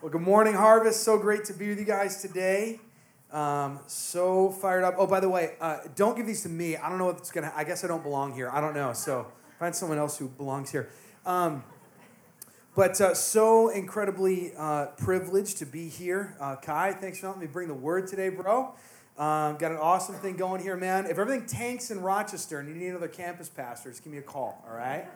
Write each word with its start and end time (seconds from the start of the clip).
Well, 0.00 0.12
good 0.12 0.22
morning, 0.22 0.54
Harvest. 0.54 1.02
So 1.02 1.18
great 1.18 1.44
to 1.46 1.52
be 1.52 1.70
with 1.70 1.80
you 1.80 1.84
guys 1.84 2.22
today. 2.22 2.78
Um, 3.32 3.80
so 3.88 4.50
fired 4.50 4.84
up. 4.84 4.94
Oh, 4.96 5.08
by 5.08 5.18
the 5.18 5.28
way, 5.28 5.54
uh, 5.60 5.78
don't 5.96 6.16
give 6.16 6.24
these 6.24 6.44
to 6.44 6.48
me. 6.48 6.76
I 6.76 6.88
don't 6.88 6.98
know 6.98 7.06
what's 7.06 7.32
gonna. 7.32 7.52
I 7.56 7.64
guess 7.64 7.82
I 7.82 7.88
don't 7.88 8.04
belong 8.04 8.32
here. 8.32 8.48
I 8.48 8.60
don't 8.60 8.74
know. 8.74 8.92
So 8.92 9.26
find 9.58 9.74
someone 9.74 9.98
else 9.98 10.16
who 10.16 10.28
belongs 10.28 10.70
here. 10.70 10.88
Um, 11.26 11.64
but 12.76 13.00
uh, 13.00 13.12
so 13.12 13.70
incredibly 13.70 14.52
uh, 14.56 14.86
privileged 14.98 15.58
to 15.58 15.66
be 15.66 15.88
here. 15.88 16.36
Uh, 16.40 16.54
Kai, 16.54 16.92
thanks 16.92 17.18
for 17.18 17.26
letting 17.26 17.40
me 17.40 17.48
bring 17.48 17.66
the 17.66 17.74
word 17.74 18.06
today, 18.06 18.28
bro. 18.28 18.76
Um, 19.18 19.56
got 19.56 19.72
an 19.72 19.78
awesome 19.78 20.14
thing 20.14 20.36
going 20.36 20.62
here, 20.62 20.76
man. 20.76 21.06
If 21.06 21.18
everything 21.18 21.44
tanks 21.46 21.90
in 21.90 22.02
Rochester 22.02 22.60
and 22.60 22.68
you 22.68 22.76
need 22.76 22.90
another 22.90 23.08
campus 23.08 23.48
pastor, 23.48 23.90
just 23.90 24.04
give 24.04 24.12
me 24.12 24.20
a 24.20 24.22
call, 24.22 24.64
all 24.64 24.76
right? 24.76 25.08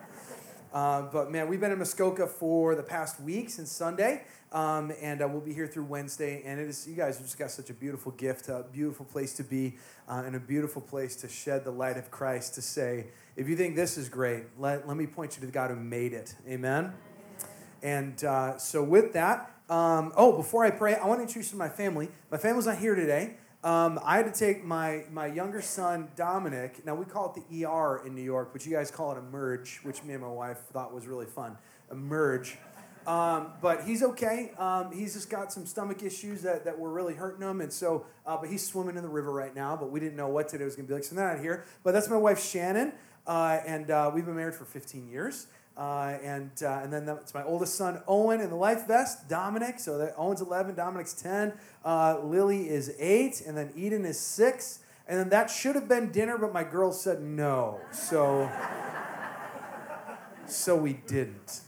Uh, 0.73 1.02
but 1.02 1.30
man, 1.30 1.48
we've 1.48 1.61
been 1.61 1.70
in 1.70 1.79
Muskoka 1.79 2.27
for 2.27 2.75
the 2.75 2.82
past 2.82 3.20
week 3.20 3.50
since 3.50 3.70
Sunday, 3.70 4.25
um, 4.52 4.91
and 5.02 5.20
uh, 5.20 5.29
we'll 5.29 5.43
be 5.43 5.52
here 5.52 5.66
through 5.66 5.84
Wednesday. 5.84 6.43
And 6.46 6.59
it 6.59 6.66
is 6.66 6.88
you 6.88 6.95
guys 6.95 7.19
have 7.19 7.27
just 7.27 7.38
got 7.38 7.51
such 7.51 7.69
a 7.69 7.74
beautiful 7.74 8.12
gift, 8.12 8.48
a 8.48 8.64
beautiful 8.73 9.05
place 9.05 9.34
to 9.34 9.45
be, 9.45 9.77
uh, 10.09 10.23
and 10.24 10.34
a 10.34 10.41
beautiful 10.41 10.80
place 10.80 11.14
to 11.16 11.28
shed 11.28 11.64
the 11.64 11.70
light 11.70 11.98
of 11.98 12.11
Christ. 12.11 12.55
To 12.55 12.62
say, 12.62 13.09
if 13.37 13.48
you 13.48 13.56
think 13.56 13.77
this 13.77 13.98
is 13.98 14.09
great, 14.09 14.45
let 14.59 14.88
let 14.88 14.97
me 14.97 15.06
point 15.06 15.37
you 15.37 15.41
to 15.41 15.47
the 15.47 15.52
God 15.52 15.70
who 15.70 15.77
made 15.77 16.14
it. 16.14 16.34
Amen. 16.48 16.95
And 17.83 18.23
uh, 18.25 18.56
so 18.59 18.83
with 18.83 19.12
that, 19.12 19.50
um, 19.69 20.12
oh, 20.16 20.36
before 20.36 20.64
I 20.64 20.70
pray, 20.70 20.95
I 20.95 21.06
want 21.06 21.19
to 21.19 21.23
introduce 21.23 21.48
you 21.48 21.52
to 21.52 21.59
my 21.59 21.69
family. 21.69 22.09
My 22.30 22.39
family's 22.39 22.66
not 22.66 22.78
here 22.78 22.95
today. 22.95 23.36
Um, 23.65 24.01
I 24.02 24.16
had 24.16 24.33
to 24.33 24.37
take 24.37 24.65
my, 24.65 25.05
my 25.12 25.27
younger 25.27 25.62
son, 25.62 26.09
Dominic. 26.16 26.84
Now, 26.84 26.97
we 26.97 27.05
call 27.05 27.33
it 27.33 27.48
the 27.48 27.65
ER 27.65 28.03
in 28.05 28.15
New 28.15 28.23
York, 28.23 28.51
but 28.53 28.66
you 28.66 28.73
guys 28.73 28.91
call 28.91 29.12
it 29.12 29.19
a 29.19 29.23
merge, 29.23 29.79
which 29.84 30.03
me 30.03 30.15
and 30.15 30.23
my 30.23 30.29
wife 30.29 30.59
thought 30.73 30.93
was 30.93 31.07
really 31.07 31.27
fun. 31.27 31.57
A 31.91 31.95
merge. 31.95 32.59
Um, 33.06 33.53
but 33.61 33.84
he's 33.84 34.03
okay. 34.03 34.51
Um, 34.59 34.91
he's 34.93 35.15
just 35.15 35.30
got 35.30 35.53
some 35.53 35.65
stomach 35.67 36.03
issues 36.03 36.43
that, 36.43 36.65
that 36.65 36.77
were 36.77 36.93
really 36.93 37.15
hurting 37.15 37.43
him. 37.47 37.61
And 37.61 37.73
so, 37.73 38.05
uh, 38.27 38.37
but 38.37 38.48
he's 38.48 38.67
swimming 38.67 38.97
in 38.97 39.03
the 39.03 39.09
river 39.09 39.33
right 39.33 39.55
now, 39.55 39.77
but 39.77 39.91
we 39.91 40.01
didn't 40.01 40.17
know 40.17 40.29
what 40.29 40.48
today 40.48 40.64
was 40.64 40.75
going 40.75 40.86
to 40.86 40.91
be 40.91 40.95
like. 40.95 41.05
So 41.05 41.14
they're 41.14 41.33
not 41.33 41.41
here. 41.41 41.64
But 41.84 41.92
that's 41.92 42.08
my 42.08 42.17
wife, 42.17 42.45
Shannon. 42.45 42.92
Uh, 43.29 43.61
and 43.64 43.91
uh, 43.92 44.11
we've 44.12 44.25
been 44.25 44.36
married 44.36 44.56
for 44.56 44.64
15 44.64 45.08
years. 45.08 45.47
Uh, 45.77 46.19
and 46.23 46.51
uh, 46.62 46.81
and 46.83 46.92
then 46.92 47.09
it's 47.09 47.33
my 47.33 47.42
oldest 47.45 47.77
son 47.77 48.03
Owen 48.06 48.41
in 48.41 48.51
the 48.51 48.56
life 48.56 48.87
vest, 48.87 49.28
Dominic. 49.28 49.79
So 49.79 49.98
that 49.98 50.14
Owen's 50.19 50.42
11, 50.42 50.75
Dominic's 50.75 51.14
10, 51.14 51.55
uh, 51.84 52.19
Lily 52.23 52.69
is 52.69 52.95
8, 52.98 53.42
and 53.47 53.56
then 53.56 53.73
Eden 53.75 54.05
is 54.05 54.19
6. 54.20 54.81
And 55.09 55.19
then 55.19 55.31
that 55.31 55.51
should 55.51 55.75
have 55.75 55.89
been 55.89 56.12
dinner, 56.12 56.39
but 56.39 56.53
my 56.53 56.62
girl 56.62 56.92
said 56.92 57.23
no. 57.23 57.81
So 57.91 58.51
so 60.47 60.77
we 60.77 60.95
didn't. 60.95 61.62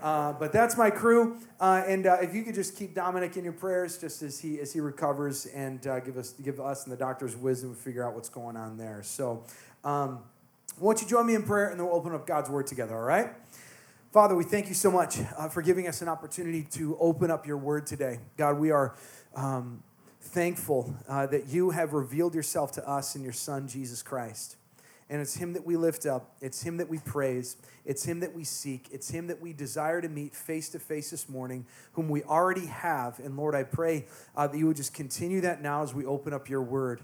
Uh, 0.00 0.32
but 0.32 0.52
that's 0.52 0.76
my 0.76 0.90
crew, 0.90 1.36
uh, 1.60 1.84
and 1.86 2.08
uh, 2.08 2.16
if 2.20 2.34
you 2.34 2.42
could 2.42 2.56
just 2.56 2.76
keep 2.76 2.92
Dominic 2.92 3.36
in 3.36 3.44
your 3.44 3.52
prayers, 3.52 3.98
just 3.98 4.20
as 4.22 4.40
he 4.40 4.58
as 4.58 4.72
he 4.72 4.80
recovers, 4.80 5.46
and 5.46 5.80
give 5.80 6.16
us 6.16 6.32
give 6.42 6.58
us 6.58 6.84
and 6.84 6.92
the 6.92 6.96
doctor's 6.96 7.36
wisdom 7.36 7.72
to 7.72 7.80
figure 7.80 8.04
out 8.04 8.12
what's 8.12 8.28
going 8.28 8.56
on 8.56 8.76
there. 8.76 9.04
So, 9.04 9.44
um, 9.84 10.18
won't 10.78 11.00
you 11.00 11.08
join 11.08 11.26
me 11.26 11.34
in 11.34 11.42
prayer 11.42 11.68
and 11.68 11.78
then 11.78 11.86
we'll 11.86 11.96
open 11.96 12.14
up 12.14 12.26
God's 12.26 12.50
Word 12.50 12.66
together, 12.66 12.94
all 12.94 13.02
right? 13.02 13.30
Father, 14.12 14.36
we 14.36 14.44
thank 14.44 14.68
you 14.68 14.74
so 14.74 14.90
much 14.90 15.18
uh, 15.38 15.48
for 15.48 15.62
giving 15.62 15.88
us 15.88 16.02
an 16.02 16.08
opportunity 16.08 16.64
to 16.72 16.98
open 16.98 17.30
up 17.30 17.46
your 17.46 17.56
Word 17.56 17.86
today. 17.86 18.18
God, 18.36 18.58
we 18.58 18.70
are 18.70 18.94
um, 19.34 19.82
thankful 20.20 20.94
uh, 21.08 21.26
that 21.26 21.48
you 21.48 21.70
have 21.70 21.94
revealed 21.94 22.34
yourself 22.34 22.72
to 22.72 22.86
us 22.86 23.16
in 23.16 23.22
your 23.22 23.32
Son, 23.32 23.66
Jesus 23.66 24.02
Christ. 24.02 24.56
And 25.08 25.20
it's 25.20 25.34
Him 25.34 25.52
that 25.54 25.64
we 25.66 25.76
lift 25.76 26.06
up, 26.06 26.36
it's 26.40 26.62
Him 26.62 26.76
that 26.78 26.88
we 26.88 26.98
praise, 26.98 27.56
it's 27.84 28.04
Him 28.04 28.20
that 28.20 28.34
we 28.34 28.44
seek, 28.44 28.88
it's 28.90 29.10
Him 29.10 29.26
that 29.28 29.40
we 29.40 29.52
desire 29.52 30.00
to 30.00 30.08
meet 30.08 30.34
face 30.34 30.68
to 30.70 30.78
face 30.78 31.10
this 31.10 31.28
morning, 31.28 31.66
whom 31.92 32.08
we 32.08 32.22
already 32.22 32.66
have. 32.66 33.18
And 33.18 33.36
Lord, 33.36 33.54
I 33.54 33.62
pray 33.62 34.06
uh, 34.36 34.46
that 34.46 34.56
you 34.56 34.66
would 34.66 34.76
just 34.76 34.94
continue 34.94 35.40
that 35.42 35.62
now 35.62 35.82
as 35.82 35.94
we 35.94 36.06
open 36.06 36.32
up 36.32 36.48
your 36.48 36.62
Word. 36.62 37.00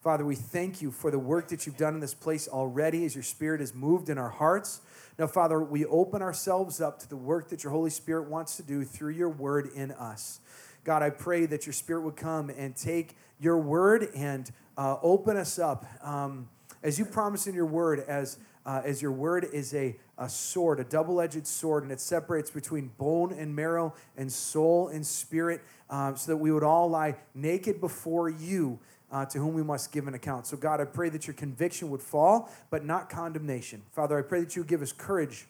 Father, 0.00 0.24
we 0.24 0.36
thank 0.36 0.82
you 0.82 0.90
for 0.90 1.10
the 1.10 1.18
work 1.18 1.48
that 1.48 1.66
you've 1.66 1.76
done 1.76 1.94
in 1.94 2.00
this 2.00 2.14
place 2.14 2.46
already 2.46 3.04
as 3.04 3.14
your 3.14 3.24
Spirit 3.24 3.60
has 3.60 3.74
moved 3.74 4.08
in 4.08 4.18
our 4.18 4.28
hearts. 4.28 4.80
Now, 5.18 5.26
Father, 5.26 5.60
we 5.60 5.84
open 5.86 6.22
ourselves 6.22 6.80
up 6.80 6.98
to 7.00 7.08
the 7.08 7.16
work 7.16 7.48
that 7.48 7.64
your 7.64 7.72
Holy 7.72 7.90
Spirit 7.90 8.28
wants 8.28 8.56
to 8.58 8.62
do 8.62 8.84
through 8.84 9.12
your 9.12 9.30
word 9.30 9.70
in 9.74 9.90
us. 9.92 10.40
God, 10.84 11.02
I 11.02 11.10
pray 11.10 11.46
that 11.46 11.66
your 11.66 11.72
Spirit 11.72 12.02
would 12.02 12.16
come 12.16 12.50
and 12.50 12.76
take 12.76 13.16
your 13.40 13.58
word 13.58 14.08
and 14.14 14.50
uh, 14.76 14.96
open 15.02 15.36
us 15.36 15.58
up. 15.58 15.84
Um, 16.02 16.48
as 16.82 16.98
you 16.98 17.04
promise 17.04 17.48
in 17.48 17.54
your 17.54 17.66
word, 17.66 18.04
as, 18.06 18.38
uh, 18.64 18.82
as 18.84 19.02
your 19.02 19.10
word 19.10 19.48
is 19.52 19.74
a, 19.74 19.96
a 20.18 20.28
sword, 20.28 20.78
a 20.78 20.84
double 20.84 21.20
edged 21.20 21.46
sword, 21.46 21.82
and 21.82 21.90
it 21.90 22.00
separates 22.00 22.50
between 22.50 22.92
bone 22.98 23.32
and 23.32 23.56
marrow 23.56 23.94
and 24.16 24.30
soul 24.30 24.88
and 24.88 25.04
spirit, 25.04 25.62
um, 25.90 26.16
so 26.16 26.32
that 26.32 26.36
we 26.36 26.52
would 26.52 26.62
all 26.62 26.88
lie 26.88 27.16
naked 27.34 27.80
before 27.80 28.28
you 28.28 28.78
uh, 29.10 29.24
to 29.26 29.38
whom 29.38 29.54
we 29.54 29.62
must 29.62 29.92
give 29.92 30.08
an 30.08 30.14
account. 30.14 30.46
So, 30.46 30.56
God, 30.56 30.80
I 30.80 30.84
pray 30.84 31.08
that 31.10 31.26
your 31.26 31.34
conviction 31.34 31.90
would 31.90 32.02
fall, 32.02 32.50
but 32.70 32.84
not 32.84 33.08
condemnation. 33.08 33.82
Father, 33.92 34.18
I 34.18 34.22
pray 34.22 34.40
that 34.40 34.56
you 34.56 34.62
would 34.62 34.68
give 34.68 34.82
us 34.82 34.92
courage 34.92 35.46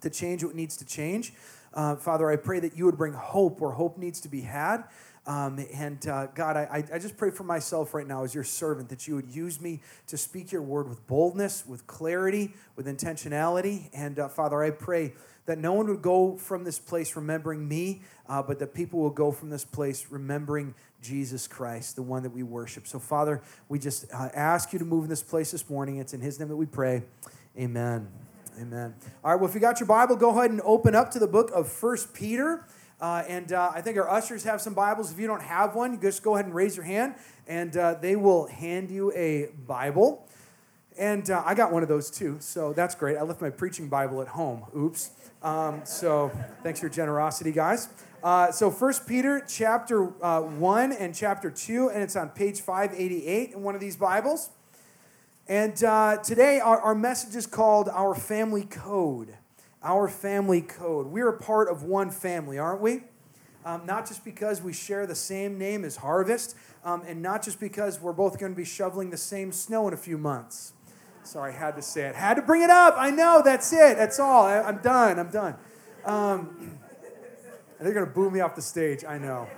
to 0.00 0.10
change 0.10 0.44
what 0.44 0.54
needs 0.54 0.76
to 0.78 0.84
change. 0.84 1.32
Uh, 1.74 1.96
Father, 1.96 2.30
I 2.30 2.36
pray 2.36 2.60
that 2.60 2.76
you 2.76 2.86
would 2.86 2.96
bring 2.96 3.12
hope 3.12 3.60
where 3.60 3.72
hope 3.72 3.98
needs 3.98 4.20
to 4.22 4.28
be 4.28 4.40
had. 4.40 4.84
Um, 5.26 5.62
and 5.74 6.08
uh, 6.08 6.28
God, 6.34 6.56
I, 6.56 6.84
I 6.90 6.98
just 6.98 7.18
pray 7.18 7.30
for 7.30 7.44
myself 7.44 7.92
right 7.92 8.06
now 8.06 8.24
as 8.24 8.34
your 8.34 8.44
servant 8.44 8.88
that 8.88 9.06
you 9.06 9.14
would 9.14 9.28
use 9.28 9.60
me 9.60 9.82
to 10.06 10.16
speak 10.16 10.50
your 10.52 10.62
word 10.62 10.88
with 10.88 11.06
boldness, 11.06 11.66
with 11.66 11.86
clarity, 11.86 12.54
with 12.76 12.86
intentionality. 12.86 13.90
And 13.92 14.18
uh, 14.18 14.28
Father, 14.28 14.62
I 14.62 14.70
pray 14.70 15.12
that 15.44 15.58
no 15.58 15.74
one 15.74 15.86
would 15.88 16.00
go 16.00 16.36
from 16.36 16.64
this 16.64 16.78
place 16.78 17.14
remembering 17.14 17.68
me, 17.68 18.00
uh, 18.26 18.42
but 18.42 18.58
that 18.60 18.72
people 18.72 19.00
will 19.00 19.10
go 19.10 19.30
from 19.30 19.50
this 19.50 19.64
place 19.64 20.06
remembering 20.08 20.74
Jesus 21.00 21.46
Christ, 21.46 21.96
the 21.96 22.02
one 22.02 22.22
that 22.22 22.30
we 22.30 22.42
worship. 22.42 22.86
So, 22.86 22.98
Father, 22.98 23.42
we 23.68 23.78
just 23.78 24.06
uh, 24.12 24.28
ask 24.34 24.72
you 24.72 24.78
to 24.78 24.84
move 24.84 25.04
in 25.04 25.10
this 25.10 25.22
place 25.22 25.50
this 25.50 25.68
morning. 25.70 25.98
It's 25.98 26.14
in 26.14 26.20
His 26.20 26.38
name 26.38 26.48
that 26.48 26.56
we 26.56 26.66
pray. 26.66 27.02
Amen. 27.58 28.08
Amen. 28.60 28.94
All 29.22 29.30
right, 29.30 29.40
well, 29.40 29.48
if 29.48 29.54
you 29.54 29.60
got 29.60 29.78
your 29.78 29.86
Bible, 29.86 30.16
go 30.16 30.30
ahead 30.30 30.50
and 30.50 30.60
open 30.64 30.94
up 30.94 31.12
to 31.12 31.18
the 31.18 31.28
book 31.28 31.50
of 31.54 31.68
First 31.68 32.12
Peter. 32.12 32.64
Uh, 33.00 33.22
and 33.28 33.52
uh, 33.52 33.70
I 33.72 33.80
think 33.80 33.96
our 33.96 34.10
ushers 34.10 34.42
have 34.42 34.60
some 34.60 34.74
Bibles. 34.74 35.12
If 35.12 35.20
you 35.20 35.28
don't 35.28 35.42
have 35.42 35.76
one, 35.76 36.00
just 36.00 36.24
go 36.24 36.34
ahead 36.34 36.46
and 36.46 36.54
raise 36.54 36.76
your 36.76 36.84
hand, 36.84 37.14
and 37.46 37.76
uh, 37.76 37.94
they 37.94 38.16
will 38.16 38.48
hand 38.48 38.90
you 38.90 39.12
a 39.12 39.50
Bible. 39.66 40.26
And 40.98 41.30
uh, 41.30 41.42
I 41.46 41.54
got 41.54 41.70
one 41.70 41.84
of 41.84 41.88
those 41.88 42.10
too, 42.10 42.38
so 42.40 42.72
that's 42.72 42.96
great. 42.96 43.16
I 43.16 43.22
left 43.22 43.40
my 43.40 43.50
preaching 43.50 43.88
Bible 43.88 44.20
at 44.20 44.26
home. 44.26 44.64
Oops. 44.76 45.10
Um, 45.44 45.82
so 45.84 46.32
thanks 46.64 46.80
for 46.80 46.86
your 46.86 46.92
generosity, 46.92 47.52
guys. 47.52 47.88
Uh, 48.22 48.50
so 48.50 48.68
First 48.68 49.06
Peter 49.06 49.40
chapter 49.46 50.12
uh, 50.24 50.40
1 50.40 50.92
and 50.92 51.14
chapter 51.14 51.50
2, 51.50 51.90
and 51.90 52.02
it's 52.02 52.16
on 52.16 52.30
page 52.30 52.60
588 52.60 53.52
in 53.52 53.62
one 53.62 53.76
of 53.76 53.80
these 53.80 53.96
Bibles. 53.96 54.50
And 55.46 55.82
uh, 55.84 56.16
today 56.16 56.58
our, 56.58 56.80
our 56.80 56.94
message 56.96 57.36
is 57.36 57.46
called 57.46 57.88
Our 57.88 58.16
Family 58.16 58.64
Code. 58.64 59.36
Our 59.84 60.08
Family 60.08 60.62
Code. 60.62 61.06
We're 61.06 61.28
a 61.28 61.38
part 61.38 61.68
of 61.68 61.84
one 61.84 62.10
family, 62.10 62.58
aren't 62.58 62.80
we? 62.80 63.04
Um, 63.64 63.86
not 63.86 64.08
just 64.08 64.24
because 64.24 64.62
we 64.62 64.72
share 64.72 65.06
the 65.06 65.14
same 65.14 65.56
name 65.56 65.84
as 65.84 65.96
Harvest, 65.96 66.56
um, 66.84 67.02
and 67.06 67.22
not 67.22 67.44
just 67.44 67.60
because 67.60 68.00
we're 68.00 68.12
both 68.12 68.40
going 68.40 68.50
to 68.50 68.56
be 68.56 68.64
shoveling 68.64 69.10
the 69.10 69.16
same 69.16 69.52
snow 69.52 69.86
in 69.86 69.94
a 69.94 69.98
few 69.98 70.18
months. 70.18 70.72
Sorry, 71.22 71.52
I 71.52 71.56
had 71.56 71.76
to 71.76 71.82
say 71.82 72.06
it. 72.06 72.16
Had 72.16 72.34
to 72.34 72.42
bring 72.42 72.62
it 72.62 72.70
up. 72.70 72.94
I 72.96 73.10
know, 73.10 73.42
that's 73.44 73.72
it. 73.72 73.96
That's 73.96 74.18
all. 74.18 74.46
I, 74.46 74.68
am 74.68 74.78
done. 74.78 75.20
I'm 75.20 75.30
done. 75.30 75.54
Um, 76.04 76.77
they're 77.86 77.94
going 77.94 78.06
to 78.06 78.12
boo 78.12 78.30
me 78.30 78.40
off 78.40 78.54
the 78.54 78.62
stage, 78.62 79.04
I 79.04 79.18
know. 79.18 79.48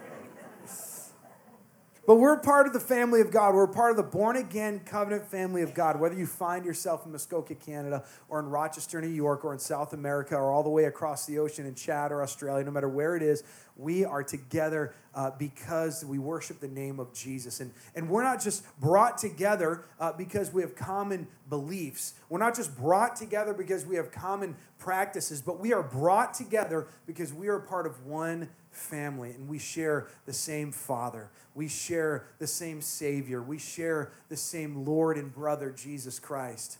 But 2.10 2.16
we're 2.16 2.38
part 2.38 2.66
of 2.66 2.72
the 2.72 2.81
family 2.81 3.21
of 3.21 3.31
God. 3.31 3.54
We're 3.54 3.69
part 3.69 3.93
of 3.93 3.97
the 3.97 4.03
born 4.03 4.34
again 4.34 4.81
covenant 4.81 5.31
family 5.31 5.62
of 5.62 5.75
God. 5.75 6.00
Whether 6.00 6.16
you 6.16 6.26
find 6.26 6.65
yourself 6.65 7.06
in 7.06 7.12
Muskoka, 7.12 7.54
Canada, 7.54 8.03
or 8.28 8.41
in 8.41 8.47
Rochester, 8.47 9.00
New 9.00 9.06
York, 9.06 9.44
or 9.44 9.53
in 9.53 9.60
South 9.60 9.93
America, 9.93 10.34
or 10.34 10.50
all 10.50 10.65
the 10.65 10.71
way 10.71 10.87
across 10.87 11.25
the 11.25 11.38
ocean 11.38 11.66
in 11.66 11.76
Chad 11.76 12.10
or 12.10 12.21
Australia, 12.21 12.65
no 12.65 12.72
matter 12.72 12.88
where 12.88 13.15
it 13.15 13.22
is, 13.22 13.44
we 13.76 14.04
are 14.04 14.25
together 14.25 14.92
uh, 15.15 15.30
because 15.39 16.04
we 16.04 16.18
worship 16.18 16.59
the 16.59 16.66
name 16.66 16.98
of 16.98 17.15
Jesus. 17.15 17.60
And, 17.60 17.72
and 17.95 18.10
we're 18.10 18.24
not 18.24 18.42
just 18.42 18.65
brought 18.80 19.16
together 19.16 19.84
uh, 20.01 20.13
because 20.13 20.53
we 20.53 20.63
have 20.63 20.74
common 20.74 21.28
beliefs. 21.48 22.15
We're 22.28 22.41
not 22.41 22.56
just 22.56 22.77
brought 22.77 23.15
together 23.15 23.54
because 23.54 23.86
we 23.86 23.95
have 23.95 24.10
common 24.10 24.56
practices, 24.80 25.42
but 25.42 25.60
we 25.60 25.72
are 25.72 25.84
brought 25.84 26.34
together 26.34 26.89
because 27.06 27.33
we 27.33 27.47
are 27.47 27.60
part 27.60 27.86
of 27.86 28.04
one 28.04 28.48
family 28.71 29.31
and 29.31 29.49
we 29.49 29.59
share 29.59 30.09
the 30.27 30.33
same 30.33 30.72
Father. 30.72 31.31
We 31.55 31.69
share 31.69 32.27
the 32.39 32.47
same 32.47 32.81
Savior. 32.81 33.43
We 33.43 33.59
share 33.59 34.13
the 34.28 34.37
same 34.37 34.84
Lord 34.84 35.17
and 35.17 35.33
brother, 35.34 35.71
Jesus 35.71 36.19
Christ. 36.19 36.78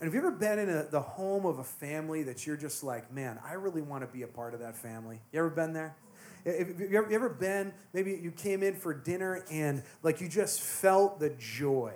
And 0.00 0.06
have 0.06 0.14
you 0.14 0.20
ever 0.20 0.30
been 0.30 0.60
in 0.60 0.68
a, 0.68 0.84
the 0.84 1.00
home 1.00 1.44
of 1.44 1.58
a 1.58 1.64
family 1.64 2.22
that 2.22 2.46
you're 2.46 2.56
just 2.56 2.84
like, 2.84 3.12
man, 3.12 3.38
I 3.44 3.54
really 3.54 3.82
want 3.82 4.06
to 4.06 4.12
be 4.12 4.22
a 4.22 4.28
part 4.28 4.54
of 4.54 4.60
that 4.60 4.76
family? 4.76 5.20
You 5.32 5.40
ever 5.40 5.50
been 5.50 5.72
there? 5.72 5.96
Have 6.44 6.80
you 6.80 7.04
ever 7.10 7.28
been, 7.28 7.72
maybe 7.92 8.18
you 8.22 8.30
came 8.30 8.62
in 8.62 8.74
for 8.74 8.94
dinner 8.94 9.44
and 9.50 9.82
like 10.02 10.20
you 10.20 10.28
just 10.28 10.62
felt 10.62 11.18
the 11.18 11.30
joy, 11.30 11.92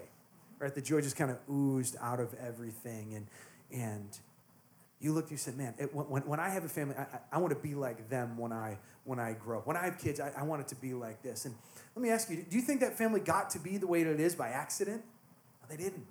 right? 0.58 0.74
The 0.74 0.82
joy 0.82 1.00
just 1.00 1.16
kind 1.16 1.30
of 1.30 1.38
oozed 1.48 1.96
out 2.00 2.18
of 2.18 2.34
everything. 2.34 3.14
And, 3.14 3.26
and 3.80 4.18
you 5.02 5.12
looked, 5.12 5.30
you 5.30 5.36
said, 5.36 5.56
man, 5.56 5.74
it, 5.78 5.92
when, 5.94 6.22
when 6.22 6.40
I 6.40 6.48
have 6.48 6.64
a 6.64 6.68
family, 6.68 6.94
I, 6.96 7.02
I, 7.02 7.18
I 7.32 7.38
want 7.38 7.52
to 7.52 7.58
be 7.58 7.74
like 7.74 8.08
them 8.08 8.38
when 8.38 8.52
I, 8.52 8.78
when 9.04 9.18
I 9.18 9.32
grow 9.32 9.58
up. 9.58 9.66
When 9.66 9.76
I 9.76 9.84
have 9.84 9.98
kids, 9.98 10.20
I, 10.20 10.32
I 10.36 10.44
want 10.44 10.62
it 10.62 10.68
to 10.68 10.76
be 10.76 10.94
like 10.94 11.22
this. 11.22 11.44
And 11.44 11.54
let 11.96 12.02
me 12.02 12.10
ask 12.10 12.30
you, 12.30 12.36
do 12.48 12.56
you 12.56 12.62
think 12.62 12.80
that 12.80 12.96
family 12.96 13.20
got 13.20 13.50
to 13.50 13.58
be 13.58 13.78
the 13.78 13.86
way 13.86 14.04
that 14.04 14.12
it 14.12 14.20
is 14.20 14.34
by 14.34 14.48
accident? 14.48 15.02
No, 15.60 15.68
they 15.68 15.82
didn't. 15.82 16.06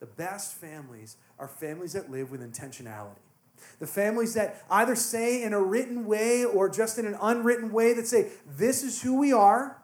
The 0.00 0.06
best 0.06 0.54
families 0.54 1.16
are 1.38 1.48
families 1.48 1.94
that 1.94 2.10
live 2.10 2.30
with 2.30 2.40
intentionality. 2.40 3.16
The 3.80 3.86
families 3.86 4.34
that 4.34 4.62
either 4.70 4.94
say 4.94 5.42
in 5.42 5.52
a 5.52 5.60
written 5.60 6.04
way 6.04 6.44
or 6.44 6.68
just 6.68 6.98
in 6.98 7.06
an 7.06 7.16
unwritten 7.20 7.72
way 7.72 7.94
that 7.94 8.06
say, 8.06 8.28
this 8.46 8.84
is 8.84 9.02
who 9.02 9.18
we 9.18 9.32
are, 9.32 9.82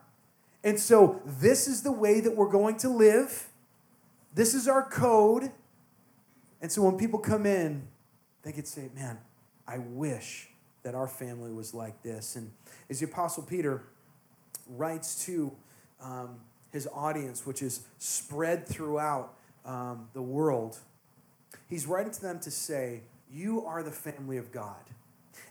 and 0.63 0.79
so 0.79 1.21
this 1.25 1.67
is 1.67 1.83
the 1.83 1.91
way 1.91 2.21
that 2.21 2.35
we're 2.35 2.49
going 2.49 2.77
to 2.77 2.89
live. 2.89 3.49
This 4.33 4.53
is 4.53 4.67
our 4.67 4.83
code. 4.87 5.51
And 6.61 6.71
so 6.71 6.81
when 6.81 6.97
people 6.97 7.19
come 7.19 7.45
in, 7.45 7.87
they 8.45 8.51
could 8.51 8.67
say, 8.67 8.89
man, 8.95 9.17
I 9.67 9.79
wish 9.79 10.47
that 10.83 10.93
our 10.93 11.07
family 11.07 11.51
was 11.51 11.73
like 11.73 12.03
this. 12.03 12.35
And 12.35 12.51
as 12.91 12.99
the 12.99 13.07
Apostle 13.07 13.43
Peter 13.43 13.81
writes 14.69 15.25
to 15.25 15.51
um, 15.99 16.39
his 16.71 16.87
audience, 16.93 17.45
which 17.45 17.63
is 17.63 17.81
spread 17.97 18.67
throughout 18.67 19.33
um, 19.65 20.09
the 20.13 20.21
world, 20.21 20.77
he's 21.67 21.87
writing 21.87 22.11
to 22.11 22.21
them 22.21 22.39
to 22.41 22.51
say, 22.51 23.01
You 23.31 23.65
are 23.65 23.81
the 23.81 23.91
family 23.91 24.37
of 24.37 24.51
God. 24.51 24.75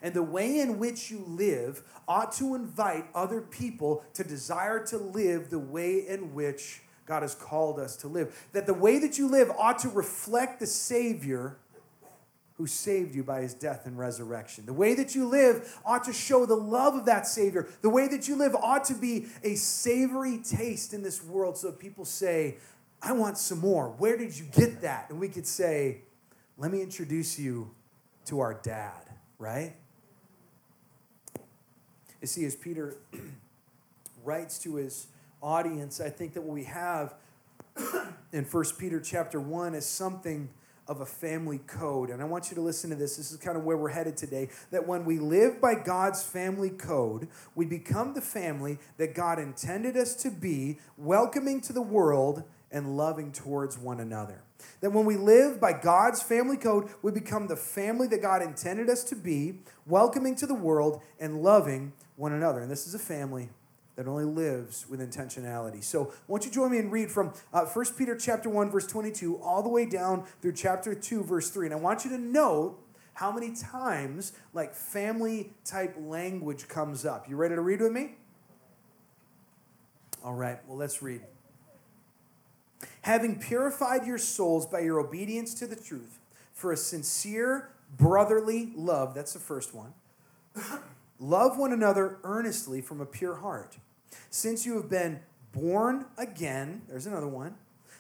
And 0.01 0.15
the 0.15 0.23
way 0.23 0.61
in 0.61 0.79
which 0.79 1.11
you 1.11 1.25
live 1.27 1.83
ought 2.07 2.31
to 2.35 2.55
invite 2.55 3.07
other 3.13 3.41
people 3.41 4.05
to 4.15 4.23
desire 4.23 4.87
to 4.87 4.99
live 4.99 5.51
the 5.51 5.59
way 5.59 6.07
in 6.07 6.33
which 6.33 6.83
God 7.07 7.23
has 7.23 7.35
called 7.35 7.81
us 7.81 7.97
to 7.97 8.09
live. 8.09 8.47
That 8.53 8.67
the 8.67 8.75
way 8.75 9.01
that 9.01 9.19
you 9.19 9.29
live 9.29 9.51
ought 9.59 9.81
to 9.81 9.89
reflect 9.89 10.61
the 10.61 10.67
Savior 10.67 11.57
who 12.57 12.67
saved 12.67 13.15
you 13.15 13.25
by 13.25 13.41
his 13.41 13.53
death 13.53 13.87
and 13.87 13.99
resurrection. 13.99 14.65
The 14.65 14.73
way 14.73 14.95
that 14.95 15.15
you 15.15 15.27
live 15.27 15.77
ought 15.85 16.05
to 16.05 16.13
show 16.13 16.47
the 16.47 16.55
love 16.55 16.95
of 16.95 17.05
that 17.07 17.27
Savior. 17.27 17.69
The 17.83 17.91
way 17.91 18.07
that 18.09 18.29
you 18.29 18.37
live 18.37 18.55
ought 18.55 18.85
to 18.85 18.95
be 18.95 19.27
a 19.43 19.57
savory 19.57 20.39
taste 20.39 20.95
in 20.95 21.03
this 21.03 21.23
world 21.23 21.59
so 21.59 21.73
people 21.73 22.05
say, 22.05 22.59
I 23.03 23.13
want 23.13 23.39
some 23.39 23.59
more. 23.59 23.89
Where 23.99 24.17
did 24.17 24.39
you 24.39 24.45
get 24.45 24.83
that? 24.83 25.11
And 25.11 25.19
we 25.19 25.29
could 25.29 25.47
say, 25.47 26.03
let 26.57 26.71
me 26.71 26.81
introduce 26.81 27.39
you 27.39 27.73
to 28.27 28.39
our 28.41 28.55
dad, 28.55 29.11
right? 29.39 29.75
You 32.21 32.29
see, 32.29 32.45
as 32.45 32.55
Peter 32.55 32.97
writes 34.25 34.59
to 34.61 34.77
his 34.77 35.09
audience, 35.43 36.01
I 36.01 36.09
think 36.09 36.35
that 36.35 36.43
what 36.43 36.55
we 36.55 36.65
have 36.65 37.15
in 38.33 38.45
1 38.45 38.65
Peter 38.79 39.01
chapter 39.01 39.41
1 39.41 39.75
is 39.75 39.85
something 39.85 40.49
of 40.87 41.01
a 41.01 41.07
family 41.07 41.59
code. 41.67 42.11
And 42.11 42.21
I 42.21 42.25
want 42.25 42.51
you 42.51 42.55
to 42.57 42.61
listen 42.61 42.91
to 42.91 42.97
this. 42.97 43.17
This 43.17 43.31
is 43.31 43.39
kind 43.39 43.57
of 43.57 43.65
where 43.65 43.77
we're 43.77 43.89
headed 43.89 44.17
today. 44.17 44.49
That 44.71 44.87
when 44.87 45.05
we 45.05 45.19
live 45.19 45.61
by 45.61 45.75
God's 45.75 46.23
family 46.23 46.71
code, 46.71 47.29
we 47.55 47.65
become 47.67 48.15
the 48.15 48.21
family 48.21 48.79
that 48.99 49.15
God 49.15 49.39
intended 49.39 49.97
us 49.97 50.15
to 50.17 50.31
be, 50.31 50.79
welcoming 50.97 51.61
to 51.63 51.73
the 51.73 51.83
world 51.83 52.45
and 52.71 52.97
loving 52.97 53.33
towards 53.33 53.79
one 53.79 54.01
another. 54.01 54.43
That 54.81 54.91
when 54.91 55.05
we 55.05 55.17
live 55.17 55.61
by 55.61 55.73
God's 55.73 56.23
family 56.23 56.57
code, 56.57 56.89
we 57.03 57.13
become 57.13 57.47
the 57.47 57.57
family 57.57 58.07
that 58.09 58.23
God 58.23 58.43
intended 58.43 58.89
us 58.91 59.05
to 59.05 59.17
be, 59.17 59.61
welcoming 59.87 60.35
to 60.37 60.47
the 60.47 60.55
world 60.55 61.01
and 61.21 61.43
loving 61.43 61.93
one 62.17 62.33
another. 62.33 62.61
And 62.61 62.71
this 62.71 62.87
is 62.87 62.95
a 62.95 62.99
family 62.99 63.51
that 63.97 64.09
only 64.09 64.25
lives 64.25 64.87
with 64.89 65.01
intentionality. 65.01 65.83
So, 65.83 66.13
won't 66.27 66.45
you 66.45 66.51
join 66.51 66.73
me 66.73 66.79
and 66.79 66.91
read 66.91 67.11
from 67.11 67.33
uh, 67.53 67.65
1 67.65 67.87
Peter 67.97 68.17
chapter 68.17 68.49
1 68.49 68.71
verse 68.71 68.87
22 68.87 69.37
all 69.39 69.63
the 69.63 69.69
way 69.69 69.87
down 69.87 70.25
through 70.43 70.53
chapter 70.53 70.95
2 70.95 71.23
verse 71.23 71.51
3. 71.51 71.67
And 71.67 71.75
I 71.75 71.79
want 71.79 72.05
you 72.05 72.11
to 72.11 72.19
note 72.19 72.81
how 73.15 73.31
many 73.31 73.55
times 73.55 74.33
like 74.53 74.75
family 74.75 75.53
type 75.65 75.95
language 75.99 76.67
comes 76.69 77.05
up. 77.05 77.29
You 77.29 77.37
ready 77.37 77.55
to 77.55 77.61
read 77.61 77.81
with 77.81 77.93
me? 77.93 78.17
All 80.25 80.35
right, 80.35 80.59
well, 80.67 80.77
let's 80.77 81.03
read. 81.03 81.21
Having 83.03 83.41
purified 83.41 84.07
your 84.07 84.19
souls 84.19 84.67
by 84.67 84.81
your 84.81 84.99
obedience 84.99 85.55
to 85.55 85.67
the 85.67 85.77
truth 85.77 86.19
for 86.53 86.73
a 86.73 86.77
sincere 86.77 87.69
brotherly 87.97 88.73
love, 88.75 89.15
that's 89.15 89.35
the 89.35 89.39
first 89.39 89.75
one. 89.75 89.93
Love 91.29 91.59
one 91.59 91.73
another 91.73 92.19
earnestly 92.23 92.81
from 92.81 93.01
a 93.01 93.07
pure 93.07 93.37
heart 93.37 93.77
since 94.31 94.67
you 94.67 94.77
have 94.77 94.91
been 94.91 95.21
born 95.53 96.07
again, 96.19 96.83
there's 96.89 97.07
another 97.07 97.29
one, 97.29 97.55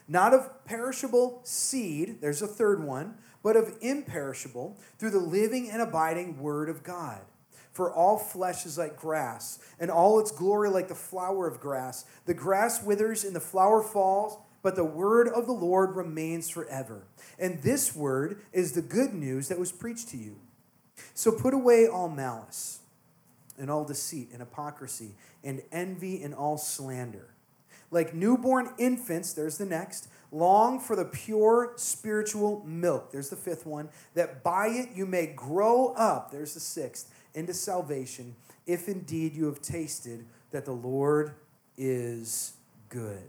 not 0.09 0.35
of 0.35 0.65
perishable 0.65 1.41
seed, 1.45 2.21
there's 2.21 2.43
a 2.43 2.47
third 2.47 2.83
one, 2.83 3.15
but 3.43 3.57
of 3.57 3.77
imperishable, 3.81 4.77
through 4.99 5.11
the 5.11 5.19
living 5.19 5.71
and 5.71 5.81
abiding 5.81 6.39
Word 6.39 6.69
of 6.69 6.83
God. 6.83 7.21
For 7.73 7.93
all 7.93 8.19
flesh 8.19 8.67
is 8.67 8.79
like 8.79 8.97
grass, 8.97 9.59
and 9.79 9.91
all 9.91 10.21
its 10.21 10.31
glory 10.31 10.71
like 10.71 10.89
the 10.89 10.95
flower 10.95 11.47
of 11.47 11.61
grass. 11.61 12.05
The 12.27 12.35
grass 12.35 12.83
withers 12.83 13.25
and 13.25 13.35
the 13.35 13.41
flower 13.41 13.83
falls, 13.83 14.39
but 14.63 14.77
the 14.77 14.85
word 14.85 15.29
of 15.29 15.47
the 15.47 15.53
Lord 15.53 15.95
remains 15.95 16.49
forever. 16.49 17.07
And 17.39 17.63
this 17.63 17.95
word 17.95 18.41
is 18.53 18.73
the 18.73 18.83
good 18.83 19.13
news 19.13 19.49
that 19.49 19.59
was 19.59 19.73
preached 19.73 20.09
to 20.11 20.17
you. 20.17 20.37
So 21.15 21.33
put 21.33 21.53
away 21.53 21.87
all 21.87 22.09
malice 22.09 22.81
and 23.59 23.71
all 23.71 23.85
deceit 23.85 24.29
and 24.31 24.41
hypocrisy 24.41 25.15
and 25.43 25.63
envy 25.73 26.23
and 26.23 26.35
all 26.35 26.57
slander. 26.57 27.31
Like 27.91 28.15
newborn 28.15 28.71
infants, 28.79 29.33
there's 29.33 29.59
the 29.59 29.67
next, 29.67 30.09
long 30.33 30.81
for 30.81 30.97
the 30.97 31.05
pure 31.05 31.75
spiritual 31.77 32.65
milk, 32.65 33.13
there's 33.13 33.31
the 33.31 33.37
fifth 33.37 33.67
one, 33.67 33.89
that 34.15 34.43
by 34.43 34.67
it 34.69 34.89
you 34.95 35.07
may 35.07 35.27
grow 35.27 35.95
up, 35.95 36.31
there's 36.31 36.55
the 36.55 36.61
sixth, 36.61 37.13
into 37.35 37.55
salvation, 37.55 38.35
if 38.67 38.89
indeed 38.89 39.35
you 39.35 39.45
have 39.47 39.61
tasted 39.61 40.25
that 40.51 40.65
the 40.65 40.73
Lord 40.73 41.35
is 41.77 42.55
good. 42.89 43.29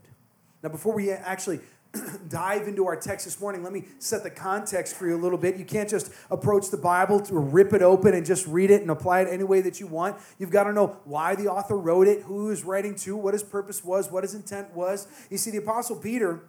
Now, 0.63 0.69
before 0.69 0.93
we 0.93 1.11
actually 1.11 1.59
dive 2.29 2.67
into 2.67 2.85
our 2.85 2.95
text 2.95 3.25
this 3.25 3.39
morning, 3.39 3.63
let 3.63 3.73
me 3.73 3.85
set 3.99 4.23
the 4.23 4.29
context 4.29 4.95
for 4.95 5.07
you 5.07 5.15
a 5.15 5.21
little 5.21 5.37
bit. 5.37 5.57
You 5.57 5.65
can't 5.65 5.89
just 5.89 6.11
approach 6.29 6.69
the 6.69 6.77
Bible 6.77 7.19
to 7.21 7.35
rip 7.37 7.73
it 7.73 7.81
open 7.81 8.13
and 8.13 8.25
just 8.25 8.45
read 8.47 8.71
it 8.71 8.81
and 8.81 8.91
apply 8.91 9.21
it 9.21 9.27
any 9.31 9.43
way 9.43 9.61
that 9.61 9.79
you 9.79 9.87
want. 9.87 10.17
You've 10.39 10.51
got 10.51 10.65
to 10.65 10.73
know 10.73 10.97
why 11.05 11.35
the 11.35 11.47
author 11.47 11.77
wrote 11.77 12.07
it, 12.07 12.23
who 12.23 12.45
he 12.45 12.49
was 12.49 12.63
writing 12.63 12.95
to, 12.95 13.15
what 13.15 13.33
his 13.33 13.43
purpose 13.43 13.83
was, 13.83 14.11
what 14.11 14.23
his 14.23 14.33
intent 14.33 14.73
was. 14.73 15.07
You 15.29 15.37
see, 15.37 15.51
the 15.51 15.57
Apostle 15.57 15.97
Peter 15.97 16.41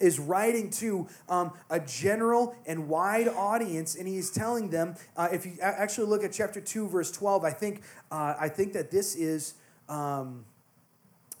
is 0.00 0.18
writing 0.18 0.70
to 0.70 1.06
um, 1.28 1.52
a 1.68 1.78
general 1.78 2.56
and 2.66 2.88
wide 2.88 3.28
audience, 3.28 3.94
and 3.94 4.08
he's 4.08 4.30
telling 4.30 4.70
them. 4.70 4.96
Uh, 5.16 5.28
if 5.30 5.44
you 5.44 5.58
actually 5.60 6.06
look 6.06 6.24
at 6.24 6.32
chapter 6.32 6.60
two, 6.60 6.88
verse 6.88 7.12
twelve, 7.12 7.44
I 7.44 7.50
think 7.50 7.82
uh, 8.10 8.34
I 8.40 8.48
think 8.48 8.72
that 8.72 8.90
this 8.90 9.14
is. 9.14 9.54
Um, 9.88 10.44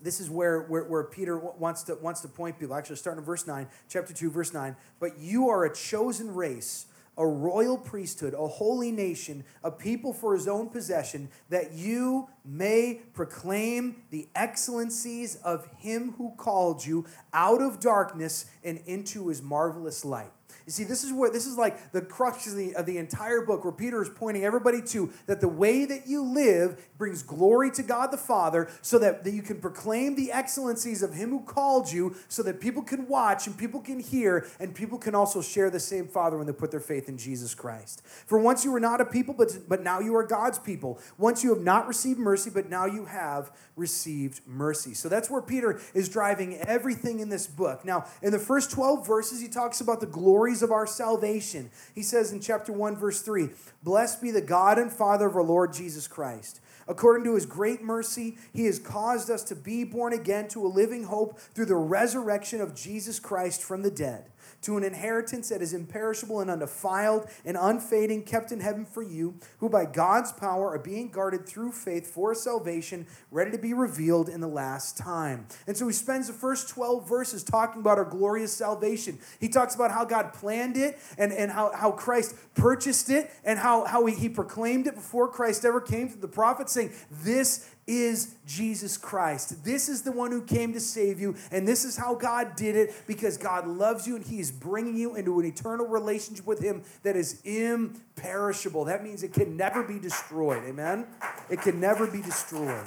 this 0.02 0.20
is 0.20 0.30
where, 0.30 0.62
where, 0.62 0.84
where 0.84 1.04
Peter 1.04 1.38
wants 1.38 1.82
to, 1.84 1.94
wants 1.96 2.20
to 2.22 2.28
point 2.28 2.58
people. 2.58 2.74
Actually, 2.74 2.96
starting 2.96 3.20
in 3.20 3.24
verse 3.24 3.46
9, 3.46 3.66
chapter 3.88 4.12
2, 4.12 4.30
verse 4.30 4.52
9. 4.52 4.76
But 4.98 5.18
you 5.18 5.48
are 5.48 5.64
a 5.64 5.74
chosen 5.74 6.34
race, 6.34 6.86
a 7.16 7.26
royal 7.26 7.76
priesthood, 7.76 8.34
a 8.34 8.46
holy 8.46 8.90
nation, 8.92 9.44
a 9.62 9.70
people 9.70 10.12
for 10.12 10.34
his 10.34 10.48
own 10.48 10.68
possession, 10.68 11.28
that 11.50 11.72
you 11.72 12.28
may 12.44 13.00
proclaim 13.12 14.02
the 14.10 14.28
excellencies 14.34 15.36
of 15.36 15.66
him 15.78 16.14
who 16.16 16.32
called 16.36 16.84
you 16.84 17.04
out 17.32 17.60
of 17.60 17.80
darkness 17.80 18.46
and 18.64 18.80
into 18.86 19.28
his 19.28 19.42
marvelous 19.42 20.04
light. 20.04 20.32
You 20.70 20.72
see, 20.72 20.84
this 20.84 21.02
is 21.02 21.12
where 21.12 21.32
this 21.32 21.46
is 21.46 21.58
like 21.58 21.90
the 21.90 22.00
crux 22.00 22.46
of 22.46 22.54
the, 22.54 22.76
of 22.76 22.86
the 22.86 22.98
entire 22.98 23.40
book 23.40 23.64
where 23.64 23.72
Peter 23.72 24.00
is 24.00 24.08
pointing 24.08 24.44
everybody 24.44 24.80
to 24.82 25.12
that 25.26 25.40
the 25.40 25.48
way 25.48 25.84
that 25.84 26.06
you 26.06 26.22
live 26.22 26.86
brings 26.96 27.24
glory 27.24 27.72
to 27.72 27.82
God 27.82 28.12
the 28.12 28.16
Father 28.16 28.68
so 28.80 28.96
that, 29.00 29.24
that 29.24 29.32
you 29.32 29.42
can 29.42 29.60
proclaim 29.60 30.14
the 30.14 30.30
excellencies 30.30 31.02
of 31.02 31.12
Him 31.12 31.30
who 31.30 31.40
called 31.40 31.90
you 31.90 32.14
so 32.28 32.44
that 32.44 32.60
people 32.60 32.84
can 32.84 33.08
watch 33.08 33.48
and 33.48 33.58
people 33.58 33.80
can 33.80 33.98
hear 33.98 34.46
and 34.60 34.72
people 34.72 34.96
can 34.96 35.16
also 35.16 35.42
share 35.42 35.70
the 35.70 35.80
same 35.80 36.06
Father 36.06 36.38
when 36.38 36.46
they 36.46 36.52
put 36.52 36.70
their 36.70 36.78
faith 36.78 37.08
in 37.08 37.18
Jesus 37.18 37.52
Christ. 37.52 38.06
For 38.06 38.38
once 38.38 38.64
you 38.64 38.70
were 38.70 38.78
not 38.78 39.00
a 39.00 39.04
people, 39.04 39.34
but, 39.34 39.50
but 39.68 39.82
now 39.82 39.98
you 39.98 40.14
are 40.14 40.24
God's 40.24 40.60
people. 40.60 41.00
Once 41.18 41.42
you 41.42 41.52
have 41.52 41.64
not 41.64 41.88
received 41.88 42.20
mercy, 42.20 42.48
but 42.48 42.70
now 42.70 42.86
you 42.86 43.06
have 43.06 43.50
received 43.74 44.40
mercy. 44.46 44.94
So 44.94 45.08
that's 45.08 45.28
where 45.28 45.42
Peter 45.42 45.80
is 45.94 46.08
driving 46.08 46.58
everything 46.58 47.18
in 47.18 47.28
this 47.28 47.48
book. 47.48 47.84
Now, 47.84 48.04
in 48.22 48.30
the 48.30 48.38
first 48.38 48.70
12 48.70 49.04
verses, 49.04 49.40
he 49.40 49.48
talks 49.48 49.80
about 49.80 49.98
the 49.98 50.06
glories 50.06 50.59
of 50.62 50.72
our 50.72 50.86
salvation. 50.86 51.70
He 51.94 52.02
says 52.02 52.32
in 52.32 52.40
chapter 52.40 52.72
1, 52.72 52.96
verse 52.96 53.22
3 53.22 53.50
Blessed 53.82 54.22
be 54.22 54.30
the 54.30 54.40
God 54.40 54.78
and 54.78 54.92
Father 54.92 55.26
of 55.26 55.36
our 55.36 55.42
Lord 55.42 55.72
Jesus 55.72 56.06
Christ. 56.06 56.60
According 56.88 57.24
to 57.24 57.34
his 57.34 57.46
great 57.46 57.82
mercy, 57.82 58.36
he 58.52 58.64
has 58.64 58.80
caused 58.80 59.30
us 59.30 59.44
to 59.44 59.54
be 59.54 59.84
born 59.84 60.12
again 60.12 60.48
to 60.48 60.66
a 60.66 60.68
living 60.68 61.04
hope 61.04 61.38
through 61.38 61.66
the 61.66 61.76
resurrection 61.76 62.60
of 62.60 62.74
Jesus 62.74 63.20
Christ 63.20 63.62
from 63.62 63.82
the 63.82 63.90
dead 63.92 64.24
to 64.62 64.76
an 64.76 64.84
inheritance 64.84 65.48
that 65.48 65.62
is 65.62 65.72
imperishable 65.72 66.40
and 66.40 66.50
undefiled 66.50 67.28
and 67.44 67.56
unfading, 67.58 68.24
kept 68.24 68.52
in 68.52 68.60
heaven 68.60 68.84
for 68.84 69.02
you, 69.02 69.34
who 69.58 69.68
by 69.68 69.84
God's 69.84 70.32
power 70.32 70.70
are 70.70 70.78
being 70.78 71.10
guarded 71.10 71.46
through 71.46 71.72
faith 71.72 72.06
for 72.06 72.34
salvation, 72.34 73.06
ready 73.30 73.50
to 73.50 73.58
be 73.58 73.72
revealed 73.72 74.28
in 74.28 74.40
the 74.40 74.48
last 74.48 74.96
time. 74.96 75.46
And 75.66 75.76
so 75.76 75.86
he 75.86 75.92
spends 75.92 76.26
the 76.26 76.32
first 76.32 76.68
12 76.68 77.08
verses 77.08 77.42
talking 77.42 77.80
about 77.80 77.98
our 77.98 78.04
glorious 78.04 78.52
salvation. 78.52 79.18
He 79.38 79.48
talks 79.48 79.74
about 79.74 79.90
how 79.90 80.04
God 80.04 80.32
planned 80.32 80.76
it 80.76 80.98
and, 81.18 81.32
and 81.32 81.50
how, 81.50 81.72
how 81.74 81.92
Christ 81.92 82.34
purchased 82.54 83.10
it 83.10 83.30
and 83.44 83.58
how, 83.58 83.84
how 83.84 84.04
he, 84.06 84.14
he 84.14 84.28
proclaimed 84.28 84.86
it 84.86 84.94
before 84.94 85.28
Christ 85.28 85.64
ever 85.64 85.80
came 85.80 86.10
to 86.10 86.18
the 86.18 86.28
prophets, 86.28 86.72
saying, 86.72 86.92
This 87.10 87.70
is 87.90 88.36
Jesus 88.46 88.96
Christ. 88.96 89.64
This 89.64 89.88
is 89.88 90.02
the 90.02 90.12
one 90.12 90.30
who 90.30 90.42
came 90.42 90.72
to 90.72 90.80
save 90.80 91.20
you, 91.20 91.34
and 91.50 91.66
this 91.66 91.84
is 91.84 91.96
how 91.96 92.14
God 92.14 92.54
did 92.54 92.76
it 92.76 92.94
because 93.06 93.36
God 93.36 93.66
loves 93.66 94.06
you 94.06 94.16
and 94.16 94.24
He 94.24 94.38
is 94.38 94.52
bringing 94.52 94.96
you 94.96 95.16
into 95.16 95.40
an 95.40 95.46
eternal 95.46 95.86
relationship 95.86 96.46
with 96.46 96.60
Him 96.60 96.82
that 97.02 97.16
is 97.16 97.40
imperishable. 97.42 98.84
That 98.84 99.02
means 99.02 99.22
it 99.22 99.32
can 99.32 99.56
never 99.56 99.82
be 99.82 99.98
destroyed. 99.98 100.62
Amen? 100.64 101.06
It 101.48 101.62
can 101.62 101.80
never 101.80 102.06
be 102.06 102.22
destroyed. 102.22 102.86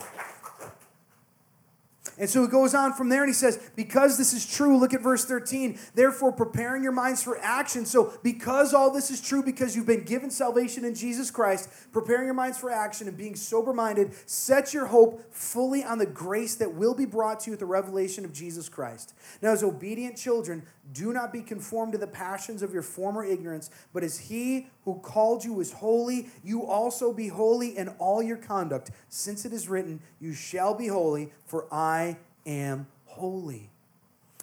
And 2.18 2.30
so 2.30 2.44
it 2.44 2.52
goes 2.52 2.76
on 2.76 2.94
from 2.94 3.10
there 3.10 3.24
and 3.24 3.30
he 3.30 3.34
says, 3.34 3.60
Because 3.76 4.18
this 4.18 4.34
is 4.34 4.46
true, 4.46 4.78
look 4.78 4.94
at 4.94 5.02
verse 5.02 5.26
13, 5.26 5.80
therefore 5.96 6.32
preparing 6.32 6.84
your 6.84 6.92
minds 6.92 7.24
for 7.24 7.40
action. 7.40 7.86
So, 7.86 8.14
because 8.24 8.74
all 8.74 8.92
this 8.92 9.10
is 9.10 9.22
true, 9.22 9.44
because 9.44 9.76
you've 9.76 9.88
been 9.88 10.04
given 10.04 10.30
salvation 10.30 10.86
in 10.86 10.96
Jesus 10.96 11.32
Christ, 11.32 11.70
preparing 11.92 12.26
your 12.26 12.34
minds 12.34 12.58
for 12.58 12.70
action 12.70 13.08
and 13.08 13.18
being 13.18 13.36
sober 13.36 13.74
minded, 13.74 14.14
set 14.30 14.74
your 14.74 14.88
hope 14.88 15.34
fully 15.34 15.84
on 15.84 15.98
the 15.98 16.06
grace 16.06 16.56
that 16.56 16.74
will 16.74 16.94
be 16.94 17.06
brought 17.06 17.40
to 17.42 17.50
you 17.50 17.54
at 17.54 17.60
the 17.60 17.66
revelation 17.66 18.26
of 18.26 18.34
Jesus 18.34 18.70
Christ. 18.70 19.14
Now, 19.42 19.52
as 19.52 19.64
obedient 19.64 20.18
children, 20.18 20.64
do 20.92 21.14
not 21.14 21.32
be 21.32 21.42
conformed 21.42 21.94
to 21.94 21.98
the 21.98 22.08
passions 22.08 22.62
of 22.62 22.74
your 22.74 22.82
former 22.82 23.24
ignorance, 23.24 23.70
but 23.94 24.04
as 24.04 24.20
he 24.20 24.68
who 24.86 25.00
called 25.00 25.44
you 25.46 25.60
is 25.62 25.72
holy, 25.72 26.28
you 26.44 26.66
also 26.66 27.14
be 27.14 27.30
holy 27.30 27.78
in 27.78 27.88
all 28.00 28.22
your 28.22 28.38
conduct, 28.38 28.92
since 29.08 29.46
it 29.46 29.54
is 29.54 29.70
written, 29.70 30.02
You 30.20 30.34
shall 30.34 30.74
be 30.74 30.88
holy, 30.88 31.32
for 31.46 31.68
I 31.72 32.13
am 32.46 32.88
holy. 33.06 33.70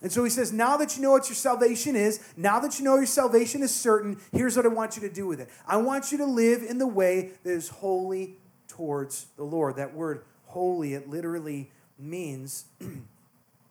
And 0.02 0.10
so 0.10 0.24
he 0.24 0.30
says, 0.30 0.52
now 0.52 0.76
that 0.78 0.96
you 0.96 1.02
know 1.02 1.10
what 1.10 1.28
your 1.28 1.36
salvation 1.36 1.94
is, 1.94 2.20
now 2.36 2.58
that 2.60 2.78
you 2.78 2.84
know 2.84 2.96
your 2.96 3.06
salvation 3.06 3.62
is 3.62 3.74
certain, 3.74 4.18
here's 4.32 4.56
what 4.56 4.64
I 4.64 4.70
want 4.70 4.96
you 4.96 5.02
to 5.02 5.12
do 5.14 5.26
with 5.26 5.40
it. 5.40 5.50
I 5.66 5.76
want 5.76 6.10
you 6.10 6.18
to 6.18 6.24
live 6.24 6.62
in 6.62 6.78
the 6.78 6.86
way 6.86 7.32
that 7.42 7.50
is 7.50 7.68
holy 7.68 8.36
towards 8.66 9.26
the 9.36 9.44
Lord. 9.44 9.76
That 9.76 9.94
word 9.94 10.24
holy, 10.46 10.94
it 10.94 11.08
literally 11.08 11.70
means 11.98 12.64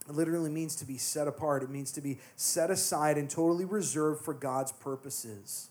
It 0.09 0.15
literally 0.15 0.49
means 0.49 0.75
to 0.77 0.85
be 0.85 0.97
set 0.97 1.27
apart. 1.27 1.61
It 1.61 1.69
means 1.69 1.91
to 1.91 2.01
be 2.01 2.17
set 2.35 2.71
aside 2.71 3.15
and 3.17 3.29
totally 3.29 3.63
reserved 3.63 4.25
for 4.25 4.33
God's 4.33 4.71
purposes. 4.71 5.69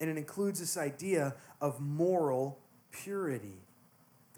And 0.00 0.10
it 0.10 0.16
includes 0.16 0.58
this 0.58 0.76
idea 0.76 1.36
of 1.60 1.80
moral 1.80 2.58
purity. 2.90 3.58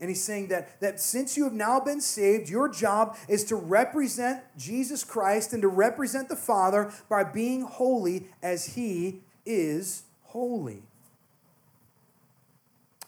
And 0.02 0.08
he's 0.08 0.22
saying 0.22 0.48
that, 0.48 0.80
that 0.80 0.98
since 0.98 1.36
you 1.36 1.44
have 1.44 1.52
now 1.52 1.78
been 1.78 2.00
saved, 2.00 2.50
your 2.50 2.68
job 2.68 3.16
is 3.28 3.44
to 3.44 3.54
represent 3.54 4.42
Jesus 4.58 5.04
Christ 5.04 5.52
and 5.52 5.62
to 5.62 5.68
represent 5.68 6.28
the 6.28 6.34
Father 6.34 6.92
by 7.08 7.22
being 7.22 7.60
holy 7.60 8.26
as 8.42 8.74
he 8.74 9.20
is 9.46 10.02
holy. 10.24 10.82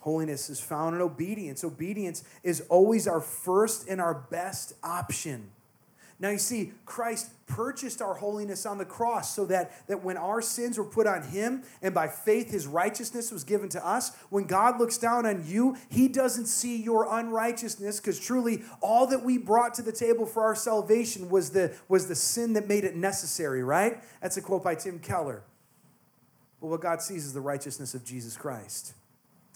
Holiness 0.03 0.49
is 0.49 0.61
found 0.61 0.95
in 0.95 1.03
obedience. 1.03 1.65
Obedience 1.65 2.23
is 2.45 2.61
always 2.69 3.09
our 3.09 3.21
first 3.21 3.89
and 3.89 4.01
our 4.01 4.15
best 4.15 4.75
option. 4.85 5.51
Now 6.25 6.31
you 6.31 6.39
see, 6.39 6.73
Christ 6.87 7.29
purchased 7.47 8.01
our 8.01 8.15
holiness 8.15 8.65
on 8.65 8.79
the 8.79 8.87
cross 8.87 9.37
so 9.37 9.45
that, 9.45 9.87
that 9.89 10.03
when 10.03 10.17
our 10.17 10.41
sins 10.41 10.79
were 10.79 10.87
put 10.87 11.07
on 11.07 11.23
him 11.23 11.65
and 11.83 11.93
by 11.93 12.09
faith 12.09 12.51
his 12.51 12.67
righteousness 12.67 13.31
was 13.31 13.45
given 13.45 13.69
to 13.69 13.87
us, 13.87 14.17
when 14.31 14.45
God 14.45 14.81
looks 14.81 14.97
down 14.97 15.27
on 15.27 15.47
you, 15.47 15.77
he 15.91 16.09
doesn't 16.09 16.47
see 16.47 16.83
your 16.83 17.07
unrighteousness 17.15 18.01
because 18.01 18.19
truly 18.19 18.63
all 18.81 19.07
that 19.09 19.23
we 19.23 19.37
brought 19.37 19.75
to 19.75 19.83
the 19.83 19.93
table 19.93 20.25
for 20.25 20.43
our 20.43 20.55
salvation 20.55 21.29
was 21.29 21.51
the, 21.51 21.75
was 21.91 22.09
the 22.09 22.15
sin 22.17 22.55
that 22.55 22.69
made 22.69 22.85
it 22.85 22.97
necessary, 22.97 23.63
right? 23.63 24.03
That's 24.23 24.39
a 24.39 24.41
quote 24.41 24.65
by 24.65 24.77
Tim 24.77 25.01
Keller. 25.01 25.43
But 26.59 26.69
what 26.69 26.81
God 26.81 27.03
sees 27.03 27.27
is 27.27 27.35
the 27.35 27.43
righteousness 27.43 27.93
of 27.93 28.03
Jesus 28.03 28.35
Christ. 28.35 28.95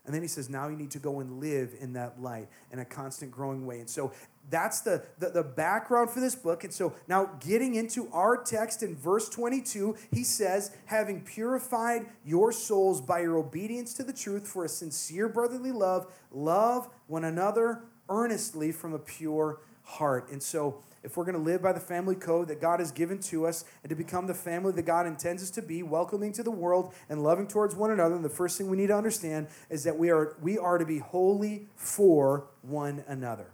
And 0.08 0.14
then 0.14 0.22
he 0.22 0.28
says, 0.28 0.48
now 0.48 0.68
you 0.68 0.76
need 0.76 0.90
to 0.92 0.98
go 0.98 1.20
and 1.20 1.38
live 1.38 1.74
in 1.80 1.92
that 1.92 2.22
light 2.22 2.48
in 2.72 2.78
a 2.78 2.84
constant 2.84 3.30
growing 3.30 3.66
way. 3.66 3.78
And 3.80 3.90
so 3.90 4.10
that's 4.50 4.80
the, 4.80 5.04
the, 5.18 5.30
the, 5.30 5.42
background 5.42 6.10
for 6.10 6.20
this 6.20 6.34
book. 6.34 6.64
And 6.64 6.72
so 6.72 6.94
now 7.06 7.30
getting 7.40 7.74
into 7.74 8.08
our 8.12 8.42
text 8.42 8.82
in 8.82 8.96
verse 8.96 9.28
22, 9.28 9.96
he 10.12 10.24
says, 10.24 10.76
having 10.86 11.22
purified 11.22 12.06
your 12.24 12.52
souls 12.52 13.00
by 13.00 13.20
your 13.20 13.36
obedience 13.36 13.92
to 13.94 14.04
the 14.04 14.12
truth 14.12 14.46
for 14.46 14.64
a 14.64 14.68
sincere 14.68 15.28
brotherly 15.28 15.72
love, 15.72 16.06
love 16.30 16.88
one 17.06 17.24
another 17.24 17.84
earnestly 18.08 18.72
from 18.72 18.94
a 18.94 18.98
pure 18.98 19.60
heart. 19.82 20.30
And 20.30 20.42
so 20.42 20.82
if 21.02 21.16
we're 21.16 21.24
going 21.24 21.36
to 21.36 21.40
live 21.40 21.62
by 21.62 21.72
the 21.72 21.80
family 21.80 22.14
code 22.14 22.48
that 22.48 22.60
God 22.60 22.80
has 22.80 22.90
given 22.90 23.18
to 23.20 23.46
us 23.46 23.64
and 23.82 23.90
to 23.90 23.96
become 23.96 24.26
the 24.26 24.34
family 24.34 24.72
that 24.72 24.82
God 24.82 25.06
intends 25.06 25.42
us 25.42 25.50
to 25.50 25.62
be, 25.62 25.82
welcoming 25.82 26.32
to 26.32 26.42
the 26.42 26.50
world 26.50 26.92
and 27.08 27.22
loving 27.22 27.46
towards 27.46 27.74
one 27.74 27.90
another, 27.90 28.18
the 28.18 28.28
first 28.28 28.58
thing 28.58 28.68
we 28.68 28.76
need 28.76 28.88
to 28.88 28.96
understand 28.96 29.48
is 29.70 29.84
that 29.84 29.98
we 29.98 30.10
are, 30.10 30.36
we 30.42 30.58
are 30.58 30.78
to 30.78 30.86
be 30.86 30.98
holy 30.98 31.68
for 31.76 32.48
one 32.62 33.04
another 33.06 33.52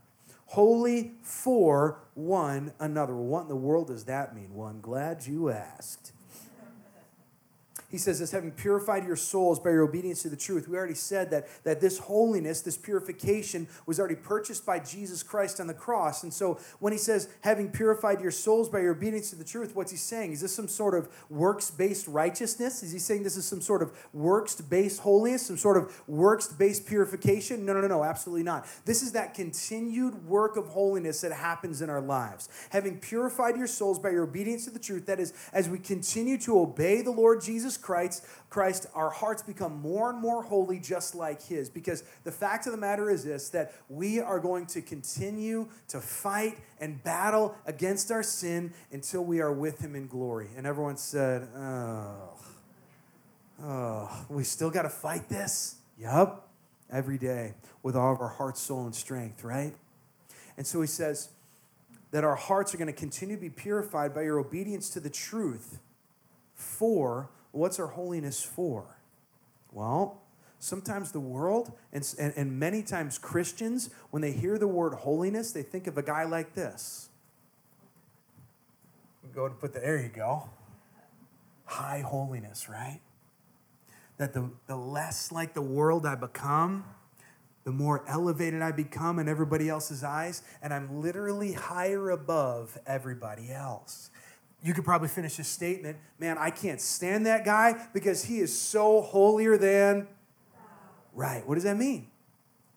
holy 0.55 1.11
for 1.21 1.99
one 2.15 2.73
another. 2.79 3.17
What 3.17 3.43
in 3.43 3.49
the 3.49 3.57
world 3.57 3.89
does 3.89 4.05
that 4.05 4.37
mean? 4.37 4.55
Well, 4.55 4.69
I'm 4.69 4.81
glad 4.81 5.27
you 5.27 5.51
asked. 5.51 6.13
He 7.95 7.99
says 7.99 8.21
as 8.21 8.33
having 8.33 8.51
purified 8.51 9.07
your 9.07 9.15
souls 9.15 9.61
by 9.61 9.71
your 9.71 9.83
obedience 9.83 10.23
to 10.23 10.29
the 10.29 10.35
truth. 10.35 10.67
We 10.67 10.77
already 10.77 10.95
said 10.95 11.31
that, 11.31 11.47
that 11.63 11.81
this 11.81 11.97
holiness, 11.97 12.61
this 12.61 12.77
purification, 12.77 13.69
was 13.87 14.01
already 14.01 14.17
purchased 14.17 14.67
by 14.67 14.81
Jesus 14.81 15.23
Christ 15.23 15.61
on 15.61 15.69
the 15.69 15.75
cross. 15.75 16.25
And 16.25 16.35
so 16.35 16.59
when 16.81 16.93
he 16.93 16.99
says 16.99 17.29
having 17.43 17.71
purified 17.71 18.21
your 18.21 18.33
souls 18.33 18.69
by 18.69 18.81
your 18.81 18.91
obedience 18.91 19.31
to 19.31 19.37
the 19.37 19.45
truth, 19.45 19.77
what's 19.77 19.93
he 19.93 19.97
saying? 19.97 20.33
Is 20.33 20.41
this 20.41 20.53
some 20.53 20.67
sort 20.67 20.97
of 20.97 21.09
works 21.31 21.71
based 21.71 22.09
righteousness? 22.09 22.83
Is 22.83 22.91
he 22.91 22.99
saying 22.99 23.23
this 23.23 23.37
is 23.37 23.47
some 23.47 23.61
sort 23.61 23.81
of 23.81 23.93
works 24.13 24.61
based 24.61 24.99
holiness, 24.99 25.47
some 25.47 25.57
sort 25.57 25.77
of 25.77 25.97
works 26.09 26.49
based 26.49 26.87
purification? 26.87 27.65
No, 27.65 27.75
no, 27.75 27.81
no, 27.81 27.87
no, 27.87 28.03
absolutely 28.03 28.43
not. 28.43 28.67
This 28.87 29.05
is 29.05 29.13
that 29.13 29.35
continued 29.35 30.27
work 30.27 30.57
of 30.57 30.67
holiness 30.67 31.21
that 31.21 31.31
happens 31.31 31.81
in 31.81 31.91
our 31.91 32.01
lives. 32.01 32.49
Having 32.71 32.99
purified 32.99 33.57
your 33.57 33.69
souls 33.69 34.01
by 34.01 34.11
your 34.11 34.25
obedience 34.25 34.65
to 34.65 34.73
the 34.73 34.81
truth, 34.81 35.07
that 35.07 35.21
is, 35.21 35.33
as 35.53 35.69
we 35.69 35.79
continue 35.79 36.37
to 36.39 36.59
obey 36.59 37.01
the 37.01 37.13
Lord 37.13 37.41
Jesus 37.41 37.77
Christ, 37.85 38.25
Christ, 38.49 38.87
our 38.95 39.11
hearts 39.11 39.43
become 39.43 39.79
more 39.83 40.09
and 40.09 40.19
more 40.19 40.43
holy, 40.43 40.79
just 40.79 41.14
like 41.14 41.43
His. 41.43 41.69
Because 41.69 42.03
the 42.25 42.33
fact 42.33 42.64
of 42.64 42.73
the 42.73 42.79
matter 42.79 43.11
is 43.11 43.25
this 43.25 43.50
that 43.50 43.75
we 43.91 44.21
are 44.21 44.41
going 44.41 44.64
to 44.69 44.81
continue 44.81 45.69
to 45.88 46.00
fight 46.00 46.57
and 46.81 47.05
battle 47.05 47.55
against 47.67 48.11
our 48.11 48.23
sin 48.23 48.73
until 48.91 49.23
we 49.23 49.41
are 49.41 49.53
with 49.53 49.81
Him 49.81 49.95
in 49.95 50.07
glory. 50.07 50.49
And 50.57 50.67
everyone 50.67 50.97
said, 50.97 51.47
Oh, 51.55 52.33
oh 53.62 54.26
we 54.31 54.45
still 54.45 54.71
got 54.71 54.83
to 54.83 54.88
fight 54.88 55.29
this? 55.29 55.76
Yup, 55.99 56.49
every 56.91 57.19
day 57.19 57.53
with 57.83 57.95
all 57.97 58.14
of 58.14 58.21
our 58.23 58.29
heart, 58.29 58.57
soul, 58.57 58.87
and 58.87 58.95
strength, 58.95 59.45
right? 59.45 59.75
And 60.57 60.67
so 60.67 60.81
He 60.81 60.87
says, 60.87 61.29
that 62.12 62.23
our 62.23 62.37
hearts 62.37 62.73
are 62.73 62.79
going 62.79 62.87
to 62.87 62.93
continue 62.93 63.35
to 63.35 63.41
be 63.41 63.50
purified 63.50 64.14
by 64.14 64.23
your 64.23 64.38
obedience 64.38 64.88
to 64.88 65.00
the 65.00 65.11
truth 65.11 65.81
for 66.55 67.29
What's 67.55 67.79
our 67.79 67.87
holiness 67.87 68.43
for? 68.43 68.85
Well, 69.71 70.21
sometimes 70.59 71.13
the 71.13 71.21
world 71.21 71.73
and, 71.93 72.05
and, 72.19 72.33
and, 72.37 72.59
many 72.59 72.83
times 72.83 73.17
Christians, 73.17 73.91
when 74.11 74.23
they 74.23 74.33
hear 74.33 74.59
the 74.59 74.67
word 74.67 74.95
holiness, 74.95 75.53
they 75.53 75.63
think 75.63 75.87
of 75.87 75.97
a 75.97 76.03
guy 76.03 76.25
like 76.25 76.55
this. 76.55 77.11
Go 79.33 79.49
to 79.49 79.55
put 79.55 79.73
the, 79.73 79.79
there 79.79 80.01
you 80.01 80.09
go. 80.09 80.51
High 81.65 82.01
holiness, 82.01 82.69
right? 82.69 83.01
That 84.17 84.33
the, 84.33 84.51
the 84.67 84.77
less 84.77 85.31
like 85.31 85.55
the 85.55 85.63
world 85.63 86.07
I 86.07 86.17
become, 86.17 86.85
the 87.63 87.73
more 87.73 88.05
elevated 88.09 88.63
I 88.63 88.73
become 88.73 89.21
in 89.21 89.29
everybody 89.29 89.69
else's 89.69 90.03
eyes, 90.03 90.43
and 90.61 90.75
I'm 90.75 91.01
literally 91.01 91.53
higher 91.53 92.11
above 92.11 92.79
everybody 92.85 93.53
else 93.53 94.11
you 94.64 94.73
could 94.73 94.85
probably 94.85 95.09
finish 95.09 95.37
this 95.37 95.47
statement 95.47 95.99
man, 96.18 96.38
I 96.38 96.50
can't 96.50 96.80
stand 96.80 97.26
that 97.26 97.44
guy 97.44 97.87
because 97.92 98.25
he 98.25 98.38
is 98.38 98.59
so 98.59 99.02
holier 99.02 99.59
than. 99.59 100.09
Right. 101.12 101.47
What 101.47 101.54
does 101.54 101.64
that 101.64 101.76
mean? 101.76 102.09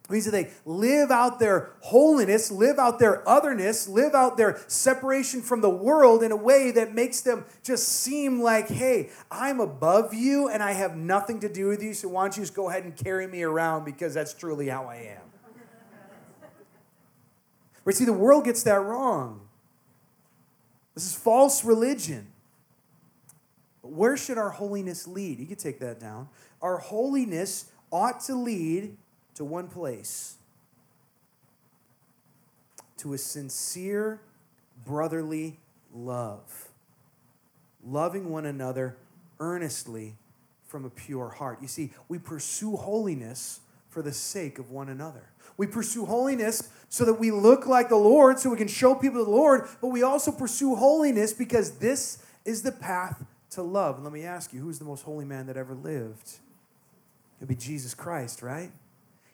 It 0.04 0.12
means 0.12 0.26
that 0.26 0.32
they 0.32 0.52
live 0.66 1.12
out 1.12 1.40
their 1.40 1.72
holiness, 1.82 2.52
live 2.52 2.78
out 2.78 3.00
their 3.00 3.28
otherness, 3.28 3.88
live 3.88 4.14
out 4.14 4.38
their 4.38 4.62
separation 4.68 5.42
from 5.42 5.62
the 5.62 5.70
world 5.70 6.24
in 6.24 6.32
a 6.32 6.36
way 6.36 6.72
that 6.72 6.94
makes 6.94 7.22
them 7.22 7.46
just 7.64 7.88
seem 7.88 8.42
like, 8.42 8.70
hey, 8.70 9.10
I'm 9.32 9.60
above 9.60 10.14
you 10.14 10.50
and 10.50 10.62
I 10.62 10.74
have 10.74 10.96
nothing 10.96 11.40
to 11.42 11.50
do 11.50 11.68
with 11.68 11.82
you, 11.82 11.94
so 11.94 12.08
why 12.10 12.24
don't 12.24 12.38
you 12.38 12.44
just 12.44 12.54
go 12.54 12.70
ahead 12.70 12.84
and 12.84 12.96
carry 12.96 13.28
me 13.28 13.44
around 13.44 13.86
because 13.86 14.14
that's 14.14 14.34
truly 14.34 14.70
how 14.70 14.86
I 14.86 14.96
am. 14.96 15.22
Right? 17.84 17.96
See, 17.96 18.06
the 18.06 18.14
world 18.14 18.46
gets 18.46 18.64
that 18.64 18.80
wrong. 18.80 19.47
This 20.98 21.06
is 21.06 21.14
false 21.14 21.64
religion. 21.64 22.26
Where 23.84 24.18
should 24.18 24.40
our 24.40 24.50
holiness 24.50 25.08
lead? 25.08 25.38
You 25.38 25.46
can 25.46 25.56
take 25.56 25.78
that 25.78 26.00
down. 26.00 26.28
Our 26.60 26.80
holiness 26.80 27.66
ought 27.92 28.20
to 28.22 28.34
lead 28.34 28.98
to 29.36 29.46
one 29.46 29.68
place 29.68 30.38
to 32.98 33.14
a 33.14 33.18
sincere 33.20 34.22
brotherly 34.88 35.60
love, 35.94 36.70
loving 37.86 38.32
one 38.32 38.48
another 38.48 38.98
earnestly 39.40 40.16
from 40.66 40.84
a 40.84 40.90
pure 40.90 41.30
heart. 41.30 41.60
You 41.62 41.68
see, 41.68 41.92
we 42.10 42.18
pursue 42.18 42.76
holiness 42.76 43.60
for 43.88 44.02
the 44.02 44.14
sake 44.14 44.58
of 44.58 44.72
one 44.72 44.90
another. 44.90 45.30
We 45.58 45.68
pursue 45.68 46.06
holiness 46.06 46.70
so 46.90 47.04
that 47.06 47.16
we 47.16 47.32
look 47.32 47.66
like 47.66 47.90
the 47.90 47.96
Lord, 47.96 48.40
so 48.40 48.50
we 48.50 48.58
can 48.58 48.68
show 48.68 48.96
people 48.96 49.26
the 49.26 49.32
Lord, 49.32 49.68
but 49.82 49.88
we 49.88 50.04
also 50.04 50.32
pursue 50.32 50.76
holiness 50.76 51.34
because 51.34 51.80
this 51.80 52.20
is 52.46 52.62
the 52.62 52.72
path 52.72 53.26
to 53.52 53.62
love. 53.62 53.96
And 53.96 54.04
let 54.04 54.14
me 54.14 54.24
ask 54.24 54.54
you, 54.54 54.62
who's 54.62 54.80
the 54.80 54.86
most 54.86 55.04
holy 55.04 55.26
man 55.26 55.48
that 55.48 55.58
ever 55.58 55.74
lived? 55.74 56.38
It'd 57.40 57.50
be 57.50 57.56
Jesus 57.56 57.94
Christ, 57.94 58.42
right? 58.42 58.72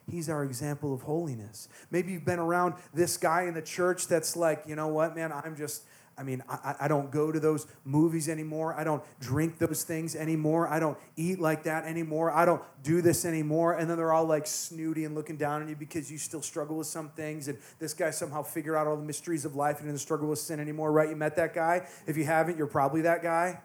He's 0.10 0.30
our 0.30 0.44
example 0.44 0.94
of 0.94 1.04
holiness. 1.04 1.70
Maybe 1.92 2.12
you've 2.12 2.26
been 2.26 2.40
around 2.40 2.76
this 2.94 3.18
guy 3.18 3.44
in 3.44 3.54
the 3.54 3.62
church 3.62 4.08
that's 4.08 4.36
like, 4.36 4.64
you 4.68 4.76
know 4.76 4.88
what, 4.88 5.16
man, 5.16 5.32
I'm 5.32 5.56
just, 5.56 5.84
I 6.18 6.24
mean, 6.24 6.44
I, 6.48 6.76
I 6.82 6.88
don't 6.88 7.12
go 7.12 7.32
to 7.32 7.40
those 7.40 7.66
movies 7.86 8.30
anymore. 8.30 8.74
I 8.74 8.84
don't 8.84 9.04
drink 9.20 9.58
those 9.58 9.84
things 9.84 10.16
anymore. 10.16 10.68
I 10.68 10.80
don't 10.80 10.98
eat 11.16 11.40
like 11.40 11.64
that 11.64 11.86
anymore. 11.86 12.32
I 12.32 12.46
don't 12.46 12.62
do 12.84 13.02
this 13.02 13.26
anymore. 13.26 13.74
And 13.74 13.90
then 13.90 13.98
they're 13.98 14.14
all 14.14 14.26
like 14.26 14.46
snooty 14.46 15.06
and 15.06 15.16
looking 15.16 15.38
down 15.38 15.62
on 15.62 15.68
you 15.70 15.76
because 15.76 16.12
you 16.12 16.18
still 16.18 16.42
struggle 16.42 16.78
with 16.78 16.88
some 16.88 17.10
things. 17.10 17.48
And 17.48 17.58
this 17.80 17.94
guy 17.94 18.12
somehow 18.12 18.44
figured 18.44 18.76
out 18.76 18.88
all 18.88 18.96
the 18.96 19.04
mysteries 19.04 19.46
of 19.46 19.56
life 19.56 19.80
and 19.80 19.88
doesn't 19.88 20.00
struggle 20.00 20.28
with 20.28 20.40
sin 20.40 20.60
anymore, 20.60 20.92
right? 20.92 21.10
You 21.10 21.16
met 21.16 21.36
that 21.38 21.54
guy? 21.54 21.88
If 22.06 22.18
you 22.18 22.26
haven't, 22.26 22.58
you're 22.58 22.68
probably 22.68 23.02
that 23.02 23.24
guy. 23.24 23.60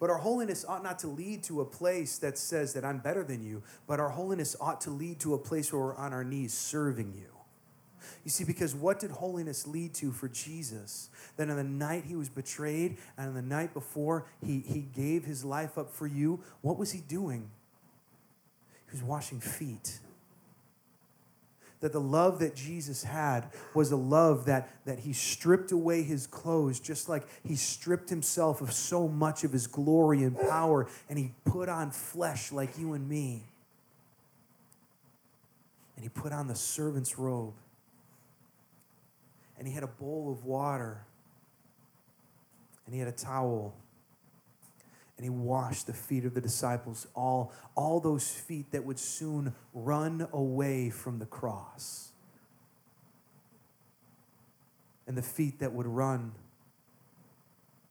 But 0.00 0.10
our 0.10 0.18
holiness 0.18 0.64
ought 0.68 0.82
not 0.82 0.98
to 1.00 1.06
lead 1.06 1.44
to 1.44 1.60
a 1.60 1.64
place 1.64 2.18
that 2.18 2.36
says 2.36 2.72
that 2.74 2.84
I'm 2.84 2.98
better 2.98 3.22
than 3.22 3.44
you, 3.44 3.62
but 3.86 4.00
our 4.00 4.10
holiness 4.10 4.56
ought 4.60 4.80
to 4.82 4.90
lead 4.90 5.20
to 5.20 5.34
a 5.34 5.38
place 5.38 5.72
where 5.72 5.80
we're 5.80 5.96
on 5.96 6.12
our 6.12 6.24
knees 6.24 6.52
serving 6.52 7.14
you. 7.14 7.34
You 8.24 8.30
see, 8.30 8.44
because 8.44 8.74
what 8.74 9.00
did 9.00 9.10
holiness 9.10 9.66
lead 9.66 9.94
to 9.94 10.10
for 10.12 10.28
Jesus? 10.28 11.10
That 11.36 11.48
on 11.48 11.56
the 11.56 11.64
night 11.64 12.04
he 12.06 12.16
was 12.16 12.28
betrayed 12.28 12.96
and 13.16 13.28
on 13.28 13.34
the 13.34 13.42
night 13.42 13.72
before 13.72 14.26
he, 14.44 14.60
he 14.60 14.80
gave 14.80 15.24
his 15.24 15.44
life 15.44 15.78
up 15.78 15.92
for 15.92 16.06
you, 16.06 16.40
what 16.60 16.78
was 16.78 16.92
he 16.92 17.00
doing? 17.00 17.50
He 18.86 18.92
was 18.92 19.02
washing 19.02 19.40
feet 19.40 20.00
that 21.84 21.92
the 21.92 22.00
love 22.00 22.38
that 22.38 22.56
Jesus 22.56 23.04
had 23.04 23.44
was 23.74 23.92
a 23.92 23.96
love 23.96 24.46
that, 24.46 24.70
that 24.86 25.00
he 25.00 25.12
stripped 25.12 25.70
away 25.70 26.02
his 26.02 26.26
clothes, 26.26 26.80
just 26.80 27.10
like 27.10 27.24
he 27.46 27.56
stripped 27.56 28.08
himself 28.08 28.62
of 28.62 28.72
so 28.72 29.06
much 29.06 29.44
of 29.44 29.52
his 29.52 29.66
glory 29.66 30.22
and 30.22 30.34
power, 30.48 30.88
and 31.10 31.18
he 31.18 31.32
put 31.44 31.68
on 31.68 31.90
flesh 31.90 32.50
like 32.52 32.78
you 32.78 32.94
and 32.94 33.06
me. 33.06 33.42
And 35.96 36.02
he 36.02 36.08
put 36.08 36.32
on 36.32 36.48
the 36.48 36.54
servant's 36.54 37.18
robe. 37.18 37.52
And 39.58 39.68
he 39.68 39.74
had 39.74 39.82
a 39.82 39.88
bowl 39.88 40.32
of 40.32 40.46
water. 40.46 41.02
And 42.86 42.94
he 42.94 42.98
had 42.98 43.08
a 43.08 43.12
towel 43.12 43.74
and 45.16 45.24
he 45.24 45.30
washed 45.30 45.86
the 45.86 45.92
feet 45.92 46.24
of 46.24 46.34
the 46.34 46.40
disciples, 46.40 47.06
all, 47.14 47.52
all 47.76 48.00
those 48.00 48.28
feet 48.30 48.72
that 48.72 48.84
would 48.84 48.98
soon 48.98 49.54
run 49.72 50.26
away 50.32 50.90
from 50.90 51.18
the 51.18 51.26
cross. 51.26 52.10
And 55.06 55.16
the 55.16 55.22
feet 55.22 55.60
that 55.60 55.72
would 55.72 55.86
run 55.86 56.32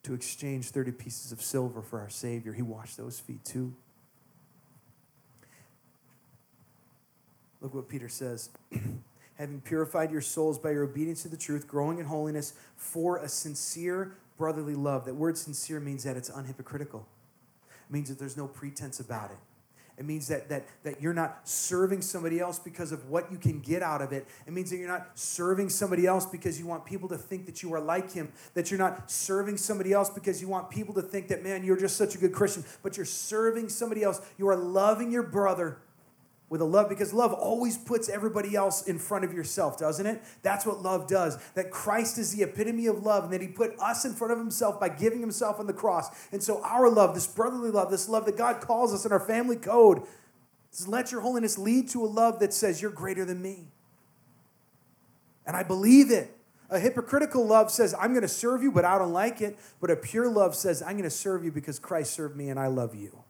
to 0.03 0.13
exchange 0.13 0.69
30 0.69 0.91
pieces 0.91 1.31
of 1.31 1.41
silver 1.41 1.81
for 1.81 1.99
our 2.01 2.09
Savior. 2.09 2.51
He 2.51 2.61
washed 2.61 2.97
those 2.97 3.19
feet 3.19 3.43
too. 3.45 3.73
Look 7.61 7.73
what 7.73 7.87
Peter 7.87 8.09
says. 8.09 8.49
Having 9.35 9.61
purified 9.61 10.11
your 10.11 10.21
souls 10.21 10.59
by 10.59 10.71
your 10.71 10.83
obedience 10.83 11.23
to 11.23 11.29
the 11.29 11.37
truth, 11.37 11.67
growing 11.67 11.99
in 11.99 12.05
holiness 12.05 12.53
for 12.75 13.17
a 13.17 13.29
sincere 13.29 14.17
brotherly 14.37 14.75
love. 14.75 15.05
That 15.05 15.15
word 15.15 15.37
sincere 15.37 15.79
means 15.79 16.03
that 16.03 16.17
it's 16.17 16.29
unhypocritical. 16.29 17.03
It 17.89 17.91
means 17.91 18.09
that 18.09 18.19
there's 18.19 18.37
no 18.37 18.47
pretense 18.47 18.99
about 18.99 19.31
it. 19.31 19.37
It 19.95 20.05
means 20.05 20.27
that, 20.29 20.49
that, 20.49 20.65
that 20.83 21.01
you're 21.01 21.13
not 21.13 21.47
serving 21.47 22.01
somebody 22.01 22.39
else 22.39 22.57
because 22.57 22.91
of 22.91 23.09
what 23.09 23.31
you 23.31 23.37
can 23.37 23.59
get 23.59 23.83
out 23.83 24.01
of 24.01 24.11
it. 24.11 24.27
It 24.47 24.53
means 24.53 24.71
that 24.71 24.77
you're 24.77 24.87
not 24.87 25.19
serving 25.19 25.69
somebody 25.69 26.07
else 26.07 26.25
because 26.25 26.59
you 26.59 26.65
want 26.65 26.83
people 26.83 27.07
to 27.09 27.17
think 27.17 27.45
that 27.45 27.61
you 27.61 27.71
are 27.75 27.79
like 27.79 28.11
him. 28.11 28.31
That 28.55 28.71
you're 28.71 28.79
not 28.79 29.11
serving 29.11 29.57
somebody 29.57 29.93
else 29.93 30.09
because 30.09 30.41
you 30.41 30.47
want 30.47 30.71
people 30.71 30.95
to 30.95 31.03
think 31.03 31.27
that, 31.27 31.43
man, 31.43 31.63
you're 31.63 31.77
just 31.77 31.95
such 31.95 32.15
a 32.15 32.17
good 32.17 32.33
Christian. 32.33 32.65
But 32.81 32.97
you're 32.97 33.05
serving 33.05 33.69
somebody 33.69 34.01
else. 34.01 34.19
You 34.39 34.49
are 34.49 34.55
loving 34.55 35.11
your 35.11 35.23
brother 35.23 35.77
with 36.49 36.61
a 36.61 36.65
love 36.65 36.87
because 36.87 37.13
love 37.13 37.33
always 37.33 37.77
puts 37.77 38.09
everybody 38.09 38.55
else 38.55 38.87
in 38.87 38.99
front 38.99 39.25
of 39.25 39.33
yourself, 39.33 39.77
doesn't 39.79 40.05
it? 40.05 40.21
That's 40.43 40.65
what 40.65 40.83
love 40.83 41.07
does. 41.07 41.37
That 41.55 41.71
Christ 41.71 42.17
is 42.17 42.35
the 42.35 42.43
epitome 42.43 42.85
of 42.85 43.03
love 43.03 43.23
and 43.23 43.33
that 43.33 43.41
he 43.41 43.47
put 43.47 43.77
us 43.79 44.05
in 44.05 44.13
front 44.13 44.33
of 44.33 44.39
himself 44.39 44.79
by 44.79 44.89
giving 44.89 45.19
himself 45.19 45.59
on 45.59 45.65
the 45.65 45.73
cross. 45.73 46.09
And 46.31 46.43
so 46.43 46.61
our 46.63 46.89
love, 46.89 47.15
this 47.15 47.25
brotherly 47.25 47.71
love, 47.71 47.89
this 47.89 48.07
love 48.07 48.25
that 48.25 48.37
God 48.37 48.61
calls 48.61 48.93
us 48.93 49.05
in 49.05 49.11
our 49.11 49.19
family 49.19 49.55
code, 49.55 50.03
says, 50.69 50.87
let 50.87 51.11
your 51.11 51.21
holiness 51.21 51.57
lead 51.57 51.89
to 51.89 52.03
a 52.03 52.07
love 52.07 52.39
that 52.39 52.53
says 52.53 52.81
you're 52.81 52.91
greater 52.91 53.25
than 53.25 53.41
me. 53.41 53.69
And 55.45 55.55
I 55.55 55.63
believe 55.63 56.11
it. 56.11 56.37
A 56.69 56.79
hypocritical 56.79 57.45
love 57.45 57.71
says, 57.71 57.93
I'm 57.99 58.11
going 58.11 58.21
to 58.23 58.27
serve 58.27 58.63
you, 58.63 58.71
but 58.71 58.85
I 58.85 58.97
don't 58.97 59.13
like 59.13 59.41
it. 59.41 59.57
But 59.79 59.91
a 59.91 59.95
pure 59.95 60.29
love 60.29 60.55
says, 60.55 60.81
I'm 60.81 60.93
going 60.93 61.03
to 61.03 61.09
serve 61.09 61.43
you 61.43 61.51
because 61.51 61.77
Christ 61.79 62.13
served 62.13 62.35
me 62.35 62.49
and 62.49 62.59
I 62.59 62.67
love 62.67 62.95
you. 62.95 63.22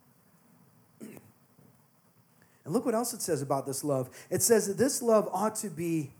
And 2.65 2.73
look 2.73 2.85
what 2.85 2.95
else 2.95 3.13
it 3.13 3.21
says 3.21 3.41
about 3.41 3.65
this 3.65 3.83
love. 3.83 4.09
It 4.29 4.41
says 4.41 4.67
that 4.67 4.77
this 4.77 5.01
love 5.01 5.29
ought 5.31 5.55
to 5.57 5.69
be 5.69 6.11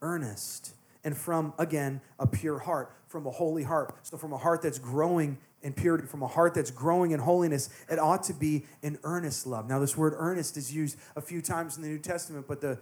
earnest 0.00 0.74
and 1.04 1.16
from, 1.16 1.52
again, 1.58 2.00
a 2.18 2.26
pure 2.26 2.58
heart, 2.58 2.92
from 3.06 3.26
a 3.26 3.30
holy 3.30 3.62
heart. 3.62 3.94
So, 4.02 4.16
from 4.16 4.32
a 4.32 4.36
heart 4.36 4.62
that's 4.62 4.78
growing 4.78 5.38
in 5.62 5.72
purity, 5.72 6.06
from 6.06 6.22
a 6.22 6.26
heart 6.26 6.54
that's 6.54 6.70
growing 6.70 7.10
in 7.10 7.20
holiness, 7.20 7.68
it 7.90 7.98
ought 7.98 8.22
to 8.24 8.32
be 8.32 8.64
an 8.82 8.98
earnest 9.02 9.46
love. 9.46 9.68
Now, 9.68 9.78
this 9.78 9.96
word 9.96 10.14
earnest 10.16 10.56
is 10.56 10.72
used 10.72 10.98
a 11.16 11.20
few 11.20 11.42
times 11.42 11.76
in 11.76 11.82
the 11.82 11.88
New 11.88 11.98
Testament, 11.98 12.46
but 12.46 12.60
the, 12.60 12.78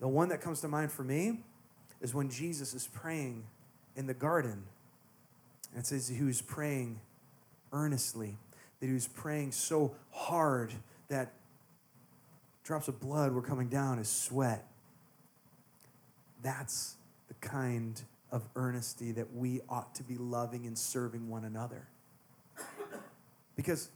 the 0.00 0.08
one 0.08 0.28
that 0.28 0.40
comes 0.40 0.60
to 0.60 0.68
mind 0.68 0.92
for 0.92 1.02
me 1.02 1.40
is 2.00 2.14
when 2.14 2.28
Jesus 2.28 2.74
is 2.74 2.86
praying 2.86 3.44
in 3.96 4.06
the 4.06 4.14
garden. 4.14 4.64
And 5.72 5.80
it 5.80 5.86
says 5.86 6.08
he 6.08 6.22
was 6.22 6.42
praying 6.42 7.00
earnestly, 7.72 8.36
that 8.80 8.86
he 8.86 8.92
was 8.92 9.08
praying 9.08 9.52
so 9.52 9.94
hard 10.10 10.72
that 11.08 11.32
drops 12.66 12.88
of 12.88 12.98
blood 12.98 13.32
were 13.32 13.42
coming 13.42 13.68
down 13.68 14.00
as 14.00 14.08
sweat. 14.08 14.66
That's 16.42 16.96
the 17.28 17.34
kind 17.34 18.02
of 18.32 18.42
earnesty 18.56 19.12
that 19.12 19.32
we 19.32 19.60
ought 19.68 19.94
to 19.94 20.02
be 20.02 20.16
loving 20.16 20.66
and 20.66 20.76
serving 20.76 21.28
one 21.28 21.44
another. 21.44 21.86
Because 23.54 23.88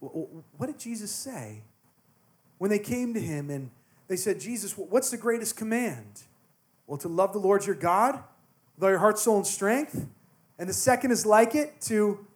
what 0.00 0.66
did 0.66 0.78
Jesus 0.78 1.10
say? 1.10 1.62
When 2.56 2.70
they 2.70 2.78
came 2.78 3.12
to 3.12 3.20
him 3.20 3.50
and 3.50 3.70
they 4.08 4.16
said, 4.16 4.40
Jesus, 4.40 4.72
what's 4.76 5.10
the 5.10 5.18
greatest 5.18 5.56
command? 5.56 6.22
Well, 6.86 6.98
to 6.98 7.08
love 7.08 7.32
the 7.34 7.38
Lord 7.38 7.66
your 7.66 7.74
God 7.74 8.22
with 8.74 8.84
all 8.84 8.90
your 8.90 8.98
heart, 8.98 9.18
soul, 9.18 9.36
and 9.36 9.46
strength. 9.46 10.06
And 10.58 10.68
the 10.68 10.74
second 10.74 11.10
is 11.10 11.26
like 11.26 11.54
it 11.54 11.78
to, 11.82 12.26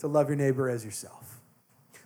to 0.00 0.08
love 0.08 0.28
your 0.28 0.36
neighbor 0.36 0.68
as 0.68 0.84
yourself. 0.84 1.40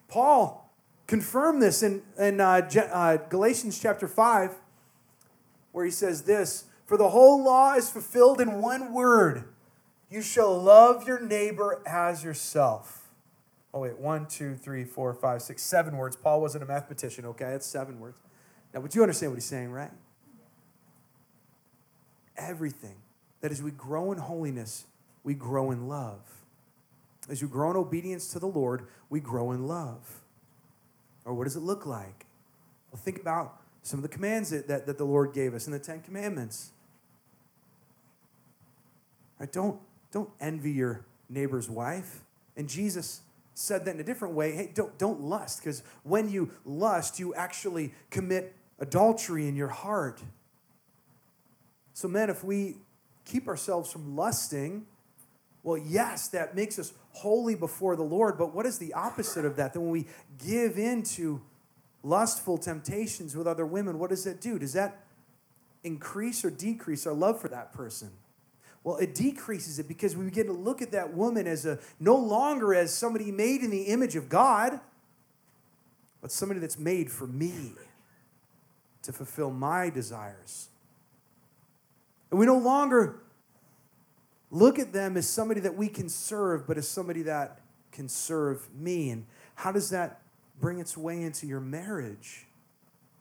Paul 0.07 0.68
confirm 1.09 1.59
this 1.59 1.83
in, 1.83 2.03
in 2.17 2.41
uh, 2.41 2.69
uh, 2.93 3.17
Galatians 3.29 3.81
chapter 3.81 4.07
5, 4.07 4.55
where 5.73 5.85
he 5.85 5.91
says 5.91 6.23
this 6.23 6.67
For 6.87 6.97
the 6.97 7.09
whole 7.09 7.43
law 7.43 7.75
is 7.75 7.91
fulfilled 7.91 8.41
in 8.41 8.63
one 8.63 8.93
word 8.93 9.49
you 10.11 10.23
shall 10.23 10.59
love 10.59 11.07
your 11.07 11.21
neighbor 11.21 11.83
as 11.87 12.25
yourself. 12.25 13.09
Oh, 13.75 13.81
wait, 13.81 13.99
one, 13.99 14.27
two, 14.27 14.55
three, 14.57 14.85
four, 14.85 15.13
five, 15.13 15.43
six, 15.43 15.63
seven 15.63 15.97
words. 15.97 16.17
Paul 16.17 16.41
wasn't 16.41 16.65
a 16.65 16.67
mathematician, 16.67 17.27
okay? 17.27 17.53
It's 17.53 17.67
seven 17.67 18.01
words. 18.01 18.19
Now, 18.73 18.81
but 18.81 18.95
you 18.95 19.03
understand 19.03 19.33
what 19.33 19.37
he's 19.37 19.45
saying, 19.45 19.71
right? 19.71 19.91
Everything. 22.37 22.97
That 23.41 23.53
as 23.53 23.63
we 23.63 23.71
grow 23.71 24.11
in 24.11 24.19
holiness, 24.19 24.87
we 25.23 25.35
grow 25.35 25.71
in 25.71 25.87
love. 25.87 26.21
As 27.29 27.43
we 27.43 27.49
grow 27.49 27.71
in 27.71 27.77
obedience 27.77 28.29
to 28.33 28.39
the 28.39 28.47
Lord, 28.47 28.87
we 29.11 29.21
grow 29.21 29.53
in 29.53 29.69
love. 29.69 30.23
Or 31.29 31.35
what 31.35 31.45
does 31.45 31.57
it 31.57 31.63
look 31.63 31.85
like? 31.85 32.25
Well, 32.91 32.99
think 32.99 33.21
about 33.21 33.61
some 33.83 33.99
of 33.99 34.03
the 34.03 34.09
commands 34.09 34.49
that, 34.49 34.67
that, 34.69 34.87
that 34.87 34.97
the 34.97 35.05
Lord 35.05 35.35
gave 35.35 35.53
us 35.53 35.67
in 35.67 35.75
the 35.75 35.79
Ten 35.79 36.01
Commandments. 36.01 36.71
Right? 39.39 39.53
Don't, 39.53 39.79
don't 40.11 40.31
envy 40.41 40.73
your 40.73 41.05
neighbor's 41.29 41.69
wife. 41.69 42.23
And 42.57 42.67
Jesus 42.67 43.21
said 43.53 43.85
that 43.85 43.95
in 43.95 44.01
a 44.01 44.05
different 44.05 44.35
way. 44.35 44.53
Hey, 44.53 44.71
don't, 44.73 44.97
don't 44.97 45.21
lust, 45.21 45.61
because 45.61 45.83
when 46.03 46.31
you 46.31 46.51
lust, 46.65 47.19
you 47.19 47.35
actually 47.35 47.93
commit 48.09 48.55
adultery 48.79 49.47
in 49.49 49.55
your 49.55 49.69
heart. 49.69 50.23
So, 51.93 52.09
men, 52.09 52.31
if 52.31 52.43
we 52.43 52.77
keep 53.27 53.49
ourselves 53.49 53.93
from 53.93 54.17
lusting, 54.17 54.87
well, 55.63 55.79
yes, 55.79 56.29
that 56.29 56.55
makes 56.55 56.79
us 56.79 56.93
holy 57.13 57.55
before 57.55 57.97
the 57.97 58.03
Lord, 58.03 58.39
but 58.39 58.55
what 58.55 58.65
is 58.67 58.79
the 58.79 58.93
opposite 58.95 59.45
of 59.45 59.57
that? 59.57 59.75
Then 59.75 59.83
when 59.83 59.91
we 59.91 60.07
give 60.47 60.79
in 60.79 61.03
to 61.15 61.43
lustful 62.03 62.59
temptations 62.59 63.37
with 63.37 63.47
other 63.47 63.67
women, 63.67 63.99
what 63.99 64.11
does 64.11 64.25
that 64.25 64.41
do? 64.41 64.59
Does 64.59 64.73
that 64.75 65.05
increase 65.85 66.45
or 66.45 66.51
decrease 66.51 67.07
our 67.07 67.13
love 67.13 67.41
for 67.41 67.49
that 67.49 67.73
person? 67.73 68.11
Well, 68.85 68.97
it 68.97 69.15
decreases 69.15 69.79
it 69.79 69.89
because 69.89 70.17
we 70.17 70.25
begin 70.25 70.47
to 70.47 70.53
look 70.53 70.81
at 70.81 70.93
that 70.93 71.13
woman 71.13 71.47
as 71.47 71.67
a 71.67 71.79
no 71.99 72.17
longer 72.17 72.75
as 72.75 72.95
somebody 72.95 73.31
made 73.33 73.63
in 73.63 73.71
the 73.71 73.83
image 73.83 74.17
of 74.17 74.29
God, 74.29 74.81
but 76.23 76.33
somebody 76.33 76.61
that's 76.61 76.79
made 76.79 77.11
for 77.11 77.27
me 77.27 77.73
to 79.03 79.13
fulfill 79.13 79.51
my 79.51 79.91
desires. 79.91 80.69
And 82.31 82.39
we 82.39 82.47
no 82.47 82.59
longer 82.59 83.21
look 84.51 84.79
at 84.79 84.93
them 84.93 85.17
as 85.17 85.29
somebody 85.29 85.61
that 85.61 85.77
we 85.77 85.89
can 85.89 86.09
serve, 86.09 86.67
but 86.67 86.79
as 86.79 86.89
somebody 86.89 87.23
that 87.23 87.61
can 87.93 88.09
serve 88.09 88.69
me. 88.75 89.11
And 89.11 89.27
how 89.55 89.73
does 89.73 89.91
that 89.91 90.23
bring 90.61 90.79
its 90.79 90.97
way 90.97 91.23
into 91.23 91.47
your 91.47 91.61
marriage? 91.61 92.47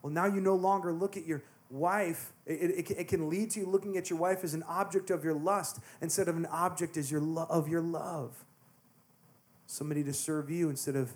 Well, 0.02 0.14
now 0.14 0.26
you 0.26 0.42
no 0.42 0.56
longer 0.56 0.94
look 0.94 1.18
at 1.18 1.26
your 1.26 1.44
wife, 1.70 2.32
it, 2.46 2.72
it, 2.72 2.92
it, 2.92 3.08
can 3.08 3.30
lead 3.30 3.52
to 3.52 3.60
you 3.60 3.66
looking 3.66 3.98
at 3.98 4.10
your 4.10 4.18
wife 4.18 4.44
as 4.44 4.54
an 4.54 4.64
object 4.64 5.10
of 5.10 5.24
your 5.24 5.34
lust 5.34 5.80
instead 6.02 6.28
of 6.28 6.38
an 6.38 6.46
object 6.46 6.96
as 6.96 7.12
your 7.12 7.20
lo- 7.20 7.48
of 7.50 7.68
your 7.68 7.82
love. 7.82 8.46
Somebody 9.66 10.04
to 10.06 10.14
serve 10.14 10.50
you 10.50 10.70
instead 10.70 10.96
of, 10.96 11.12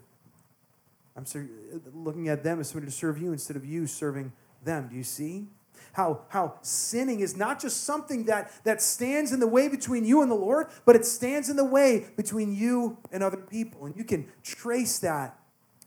I'm 1.15 1.26
sorry, 1.26 1.47
looking 1.93 2.28
at 2.28 2.43
them 2.43 2.60
as 2.60 2.69
somebody 2.69 2.91
to 2.91 2.95
serve 2.95 3.21
you 3.21 3.32
instead 3.32 3.56
of 3.56 3.63
you 3.63 3.88
serving 3.88 4.34
them. 4.63 4.89
Do 4.89 4.95
you 4.95 5.04
see? 5.04 5.47
How, 5.93 6.21
how 6.30 6.56
sinning 6.62 7.19
is 7.19 7.36
not 7.36 7.60
just 7.60 7.84
something 7.84 8.25
that, 8.25 8.51
that 8.63 8.82
stands 8.82 9.34
in 9.34 9.39
the 9.39 9.47
way 9.47 9.67
between 9.67 10.06
you 10.06 10.21
and 10.21 10.32
the 10.32 10.36
Lord, 10.36 10.67
but 10.86 10.95
it 10.95 11.06
stands 11.06 11.49
in 11.49 11.58
the 11.58 11.65
way 11.65 12.08
between 12.15 12.56
you 12.56 12.97
and 13.12 13.21
other 13.21 13.38
people. 13.38 13.86
And 13.86 13.95
you 13.95 14.04
can 14.04 14.27
trace 14.41 14.99
that 14.99 15.38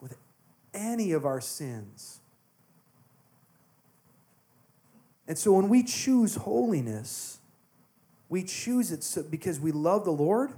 with 0.01 0.17
any 0.75 1.13
of 1.13 1.25
our 1.25 1.41
sins. 1.41 2.21
And 5.27 5.39
so 5.39 5.53
when 5.53 5.71
we 5.71 5.83
choose 5.83 6.37
holiness, 6.37 7.39
we 8.29 8.43
choose 8.43 8.93
it 8.93 9.03
so, 9.03 9.23
because 9.23 9.59
we 9.59 9.73
love 9.73 10.05
the 10.05 10.11
Lord, 10.11 10.53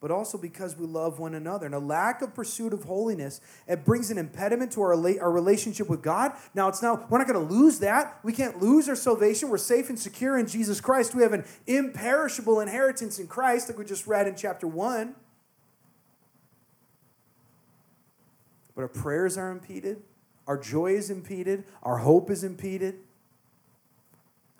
but 0.00 0.10
also 0.10 0.38
because 0.38 0.76
we 0.76 0.86
love 0.86 1.18
one 1.18 1.34
another. 1.34 1.66
And 1.66 1.74
a 1.74 1.78
lack 1.78 2.22
of 2.22 2.34
pursuit 2.34 2.72
of 2.72 2.84
holiness, 2.84 3.40
it 3.66 3.84
brings 3.84 4.10
an 4.10 4.18
impediment 4.18 4.72
to 4.72 4.82
our, 4.82 4.94
our 5.20 5.30
relationship 5.30 5.88
with 5.88 6.02
God. 6.02 6.32
Now, 6.54 6.68
it's 6.68 6.82
now, 6.82 7.06
we're 7.10 7.18
not 7.18 7.26
going 7.26 7.46
to 7.48 7.54
lose 7.54 7.80
that. 7.80 8.20
We 8.22 8.32
can't 8.32 8.60
lose 8.62 8.88
our 8.88 8.96
salvation. 8.96 9.48
We're 9.48 9.58
safe 9.58 9.88
and 9.88 9.98
secure 9.98 10.38
in 10.38 10.46
Jesus 10.46 10.80
Christ. 10.80 11.14
We 11.14 11.22
have 11.22 11.32
an 11.32 11.44
imperishable 11.66 12.60
inheritance 12.60 13.18
in 13.18 13.26
Christ, 13.26 13.68
like 13.68 13.78
we 13.78 13.84
just 13.84 14.06
read 14.06 14.26
in 14.26 14.36
chapter 14.36 14.66
1. 14.66 15.14
But 18.74 18.82
our 18.82 18.88
prayers 18.88 19.36
are 19.36 19.50
impeded, 19.50 20.02
our 20.46 20.56
joy 20.56 20.92
is 20.92 21.10
impeded, 21.10 21.64
our 21.82 21.98
hope 21.98 22.30
is 22.30 22.44
impeded 22.44 23.00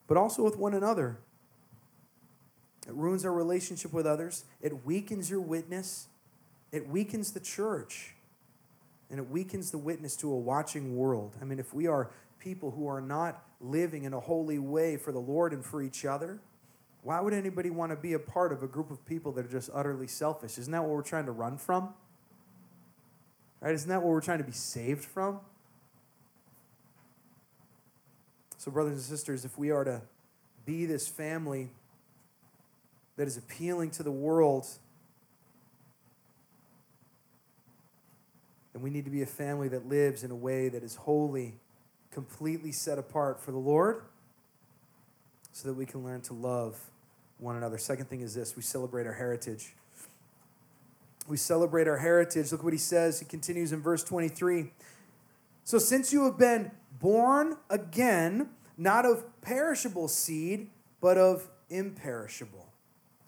but 0.09 0.17
also 0.17 0.43
with 0.43 0.57
one 0.57 0.75
another. 0.75 1.21
It 2.89 2.95
ruins 2.95 3.27
our 3.27 3.33
relationship 3.33 3.93
with 3.93 4.07
others, 4.07 4.47
it 4.63 4.87
weakens 4.87 5.29
your 5.29 5.43
witness, 5.43 6.09
it 6.73 6.89
weakens 6.89 7.33
the 7.33 7.41
church, 7.41 8.15
and 9.11 9.19
it 9.19 9.29
weakens 9.29 9.71
the 9.71 9.79
witness 9.79 10.17
to 10.17 10.33
a 10.33 10.37
watching 10.37 10.97
world. 10.97 11.37
I 11.41 11.45
mean, 11.45 11.59
if 11.59 11.75
we 11.75 11.87
are 11.87 12.11
people 12.39 12.71
who 12.71 12.89
are 12.89 13.03
not 13.03 13.45
living 13.61 14.05
in 14.05 14.15
a 14.15 14.21
holy 14.21 14.59
way 14.59 14.97
for 14.97 15.13
the 15.13 15.19
Lord 15.19 15.53
and 15.53 15.63
for 15.63 15.83
each 15.83 16.07
other, 16.07 16.41
why 17.03 17.21
would 17.21 17.35
anybody 17.35 17.69
want 17.69 17.93
to 17.93 17.97
be 17.97 18.15
a 18.15 18.19
part 18.19 18.53
of 18.53 18.63
a 18.63 18.67
group 18.67 18.91
of 18.91 19.05
people 19.05 19.33
that 19.33 19.45
are 19.45 19.51
just 19.51 19.69
utterly 19.75 20.07
selfish? 20.07 20.57
Isn't 20.57 20.73
that 20.73 20.83
what 20.83 20.91
we're 20.91 21.03
trying 21.03 21.27
to 21.27 21.33
run 21.33 21.59
from? 21.59 21.93
Right? 23.61 23.75
Isn't 23.75 23.89
that 23.91 24.03
what 24.03 24.09
we're 24.09 24.23
trying 24.23 24.39
to 24.39 24.45
be 24.45 24.53
saved 24.53 25.05
from? 25.05 25.41
So, 28.57 28.71
brothers 28.71 28.95
and 28.95 29.03
sisters, 29.03 29.45
if 29.45 29.59
we 29.59 29.71
are 29.71 29.85
to 29.85 30.03
be 30.65 30.87
this 30.87 31.07
family 31.07 31.71
that 33.19 33.27
is 33.27 33.37
appealing 33.37 33.91
to 33.91 34.05
the 34.05 34.13
world, 34.13 34.65
then 38.73 38.81
we 38.81 38.91
need 38.91 39.05
to 39.05 39.11
be 39.11 39.23
a 39.23 39.27
family 39.27 39.69
that 39.69 39.89
lives 39.89 40.23
in 40.23 40.31
a 40.31 40.37
way 40.37 40.69
that 40.69 40.85
is 40.85 40.95
holy, 40.95 41.57
completely 42.13 42.71
set 42.71 42.97
apart 42.97 43.41
for 43.41 43.51
the 43.51 43.59
Lord, 43.59 44.03
so 45.53 45.67
that 45.67 45.75
we 45.75 45.85
can 45.85 46.05
learn 46.05 46.21
to 46.23 46.33
love 46.33 46.79
one 47.39 47.57
another. 47.57 47.77
Second 47.77 48.09
thing 48.09 48.21
is 48.21 48.35
this 48.35 48.55
we 48.55 48.63
celebrate 48.63 49.05
our 49.05 49.15
heritage. 49.15 49.75
We 51.27 51.37
celebrate 51.37 51.89
our 51.89 51.99
heritage. 51.99 52.53
Look 52.53 52.63
what 52.63 52.73
he 52.73 52.79
says. 52.79 53.19
He 53.19 53.27
continues 53.27 53.73
in 53.73 53.83
verse 53.83 54.05
23. 54.05 54.71
So, 55.65 55.79
since 55.79 56.13
you 56.13 56.25
have 56.25 56.39
been 56.39 56.71
born 57.01 57.57
again, 57.69 58.51
not 58.77 59.05
of 59.05 59.25
perishable 59.43 60.07
seed, 60.07 60.71
but 61.01 61.19
of 61.19 61.49
imperishable. 61.69 62.68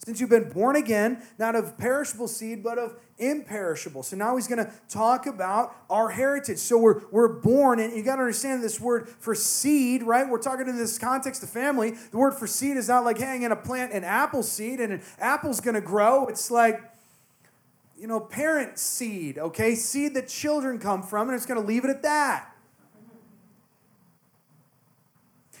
Since 0.05 0.19
you've 0.19 0.31
been 0.31 0.49
born 0.49 0.75
again, 0.75 1.21
not 1.37 1.53
of 1.53 1.77
perishable 1.77 2.27
seed, 2.27 2.63
but 2.63 2.79
of 2.79 2.95
imperishable. 3.19 4.01
So 4.01 4.17
now 4.17 4.35
he's 4.35 4.47
going 4.47 4.65
to 4.65 4.71
talk 4.89 5.27
about 5.27 5.75
our 5.91 6.09
heritage. 6.09 6.57
So 6.57 6.79
we're, 6.79 7.01
we're 7.11 7.27
born, 7.27 7.79
and 7.79 7.95
you 7.95 8.01
got 8.01 8.15
to 8.15 8.23
understand 8.23 8.63
this 8.63 8.79
word 8.79 9.07
for 9.07 9.35
seed, 9.35 10.01
right? 10.01 10.27
We're 10.27 10.41
talking 10.41 10.67
in 10.67 10.75
this 10.75 10.97
context 10.97 11.43
of 11.43 11.51
family. 11.51 11.91
The 12.09 12.17
word 12.17 12.33
for 12.33 12.47
seed 12.47 12.77
is 12.77 12.87
not 12.87 13.05
like 13.05 13.19
hanging 13.19 13.51
a 13.51 13.55
plant 13.55 13.93
an 13.93 14.03
apple 14.03 14.41
seed, 14.41 14.79
and 14.79 14.91
an 14.93 15.03
apple's 15.19 15.59
going 15.59 15.75
to 15.75 15.81
grow. 15.81 16.25
It's 16.25 16.49
like, 16.49 16.81
you 17.95 18.07
know, 18.07 18.19
parent 18.19 18.79
seed, 18.79 19.37
okay? 19.37 19.75
Seed 19.75 20.15
that 20.15 20.27
children 20.27 20.79
come 20.79 21.03
from, 21.03 21.29
and 21.29 21.35
it's 21.35 21.45
going 21.45 21.61
to 21.61 21.67
leave 21.67 21.85
it 21.85 21.91
at 21.91 22.01
that. 22.01 22.47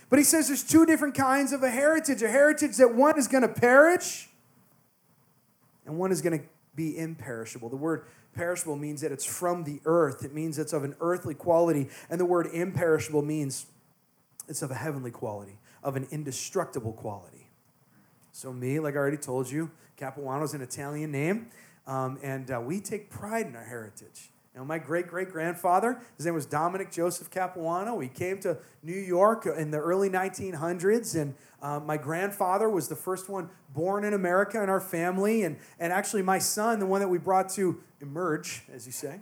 But 0.09 0.17
he 0.17 0.25
says 0.25 0.47
there's 0.47 0.63
two 0.63 0.87
different 0.87 1.13
kinds 1.13 1.53
of 1.53 1.61
a 1.61 1.69
heritage 1.69 2.23
a 2.23 2.27
heritage 2.27 2.77
that 2.77 2.95
one 2.95 3.19
is 3.19 3.27
going 3.27 3.43
to 3.43 3.47
perish 3.47 4.29
and 5.91 5.99
one 5.99 6.11
is 6.11 6.21
going 6.21 6.39
to 6.39 6.45
be 6.73 6.97
imperishable. 6.97 7.67
The 7.67 7.75
word 7.75 8.05
perishable 8.33 8.77
means 8.77 9.01
that 9.01 9.11
it's 9.11 9.25
from 9.25 9.65
the 9.65 9.81
earth, 9.85 10.23
it 10.23 10.33
means 10.33 10.57
it's 10.57 10.71
of 10.71 10.85
an 10.85 10.95
earthly 11.01 11.33
quality. 11.33 11.89
And 12.09 12.19
the 12.19 12.25
word 12.25 12.47
imperishable 12.47 13.21
means 13.21 13.65
it's 14.47 14.61
of 14.61 14.71
a 14.71 14.75
heavenly 14.75 15.11
quality, 15.11 15.59
of 15.83 15.97
an 15.97 16.07
indestructible 16.09 16.93
quality. 16.93 17.49
So, 18.31 18.53
me, 18.53 18.79
like 18.79 18.95
I 18.95 18.97
already 18.97 19.17
told 19.17 19.51
you, 19.51 19.69
Capuano 19.97 20.43
is 20.43 20.53
an 20.53 20.61
Italian 20.61 21.11
name, 21.11 21.47
um, 21.85 22.17
and 22.23 22.49
uh, 22.49 22.61
we 22.61 22.79
take 22.79 23.09
pride 23.09 23.47
in 23.47 23.55
our 23.55 23.65
heritage. 23.65 24.30
Now, 24.55 24.65
my 24.65 24.79
great 24.79 25.07
great 25.07 25.29
grandfather, 25.29 26.01
his 26.17 26.25
name 26.25 26.35
was 26.35 26.45
Dominic 26.45 26.91
Joseph 26.91 27.29
Capuano. 27.29 27.99
He 27.99 28.09
came 28.09 28.37
to 28.41 28.57
New 28.83 28.99
York 28.99 29.45
in 29.45 29.71
the 29.71 29.77
early 29.77 30.09
1900s, 30.09 31.19
and 31.19 31.35
uh, 31.61 31.79
my 31.79 31.95
grandfather 31.95 32.69
was 32.69 32.89
the 32.89 32.95
first 32.95 33.29
one 33.29 33.49
born 33.73 34.03
in 34.03 34.13
America 34.13 34.61
in 34.61 34.69
our 34.69 34.81
family. 34.81 35.43
And, 35.43 35.57
and 35.79 35.93
actually, 35.93 36.21
my 36.21 36.37
son, 36.37 36.79
the 36.79 36.85
one 36.85 36.99
that 36.99 37.07
we 37.07 37.17
brought 37.17 37.47
to 37.51 37.81
emerge, 38.01 38.63
as 38.73 38.85
you 38.85 38.91
say, 38.91 39.21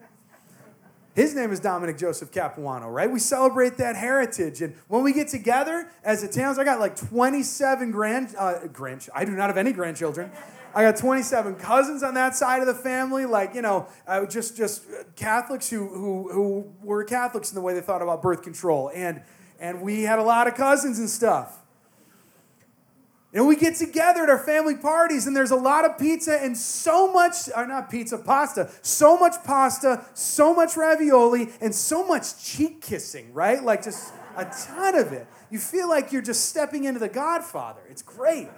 his 1.13 1.35
name 1.35 1.51
is 1.51 1.59
Dominic 1.59 1.97
Joseph 1.97 2.31
Capuano, 2.31 2.89
right? 2.89 3.11
We 3.11 3.19
celebrate 3.19 3.77
that 3.77 3.95
heritage. 3.95 4.61
And 4.61 4.73
when 4.87 5.03
we 5.03 5.11
get 5.11 5.27
together 5.27 5.91
as 6.03 6.23
a 6.23 6.27
town, 6.27 6.57
I 6.59 6.63
got 6.63 6.79
like 6.79 6.95
27 6.95 7.91
grand, 7.91 8.33
uh, 8.37 8.67
grand 8.67 9.07
I 9.13 9.25
do 9.25 9.31
not 9.31 9.47
have 9.47 9.57
any 9.57 9.73
grandchildren. 9.73 10.31
I 10.73 10.83
got 10.83 10.97
27 10.97 11.55
cousins 11.55 12.03
on 12.03 12.13
that 12.13 12.35
side 12.35 12.61
of 12.61 12.67
the 12.67 12.75
family, 12.75 13.25
like, 13.25 13.55
you 13.55 13.61
know, 13.61 13.87
uh, 14.07 14.25
just, 14.25 14.55
just 14.55 14.83
Catholics 15.15 15.69
who, 15.69 15.87
who, 15.87 16.31
who 16.31 16.73
were 16.83 17.03
Catholics 17.03 17.49
in 17.49 17.55
the 17.55 17.61
way 17.61 17.73
they 17.73 17.81
thought 17.81 18.01
about 18.01 18.21
birth 18.21 18.43
control. 18.43 18.91
And, 18.93 19.21
and 19.59 19.81
we 19.81 20.03
had 20.03 20.19
a 20.19 20.23
lot 20.23 20.47
of 20.47 20.55
cousins 20.55 20.99
and 20.99 21.09
stuff. 21.09 21.59
And 23.31 23.47
we 23.47 23.55
get 23.55 23.75
together 23.75 24.23
at 24.23 24.29
our 24.29 24.39
family 24.39 24.75
parties, 24.75 25.27
and 25.27 25.35
there's 25.35 25.51
a 25.51 25.55
lot 25.55 25.85
of 25.85 25.99
pizza 25.99 26.39
and 26.41 26.57
so 26.57 27.13
much, 27.13 27.35
or 27.55 27.67
not 27.67 27.89
pizza, 27.89 28.17
pasta, 28.17 28.71
so 28.81 29.17
much 29.17 29.35
pasta, 29.43 30.03
so 30.15 30.53
much 30.53 30.75
ravioli, 30.75 31.49
and 31.61 31.73
so 31.73 32.05
much 32.05 32.43
cheek 32.43 32.81
kissing, 32.81 33.31
right? 33.33 33.63
Like 33.63 33.83
just 33.83 34.13
a 34.35 34.45
ton 34.45 34.95
of 34.95 35.13
it. 35.13 35.27
You 35.51 35.59
feel 35.59 35.87
like 35.87 36.11
you're 36.11 36.23
just 36.23 36.45
stepping 36.45 36.85
into 36.85 36.99
the 36.99 37.09
Godfather. 37.09 37.81
It's 37.87 38.01
great. 38.01 38.49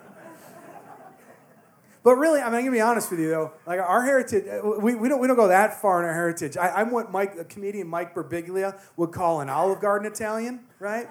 But 2.04 2.16
really, 2.16 2.42
I 2.42 2.46
mean, 2.46 2.56
I'm 2.56 2.62
gonna 2.62 2.72
be 2.72 2.82
honest 2.82 3.12
with 3.12 3.20
you 3.20 3.30
though. 3.30 3.52
Like 3.68 3.80
our 3.80 4.04
heritage, 4.04 4.46
uh, 4.48 4.80
we, 4.80 4.96
we 4.96 5.08
don't 5.08 5.20
we 5.20 5.28
don't 5.28 5.36
go 5.36 5.48
that 5.50 5.80
far 5.80 6.02
in 6.02 6.08
our 6.08 6.14
heritage. 6.14 6.58
I, 6.58 6.82
am 6.82 6.92
what 6.92 7.12
Mike, 7.12 7.50
comedian 7.50 7.88
Mike 7.88 8.16
Birbiglia 8.16 8.80
would 8.98 9.12
call 9.12 9.42
an 9.42 9.50
Olive 9.50 9.80
Garden 9.82 10.12
Italian, 10.12 10.62
right? 10.80 11.08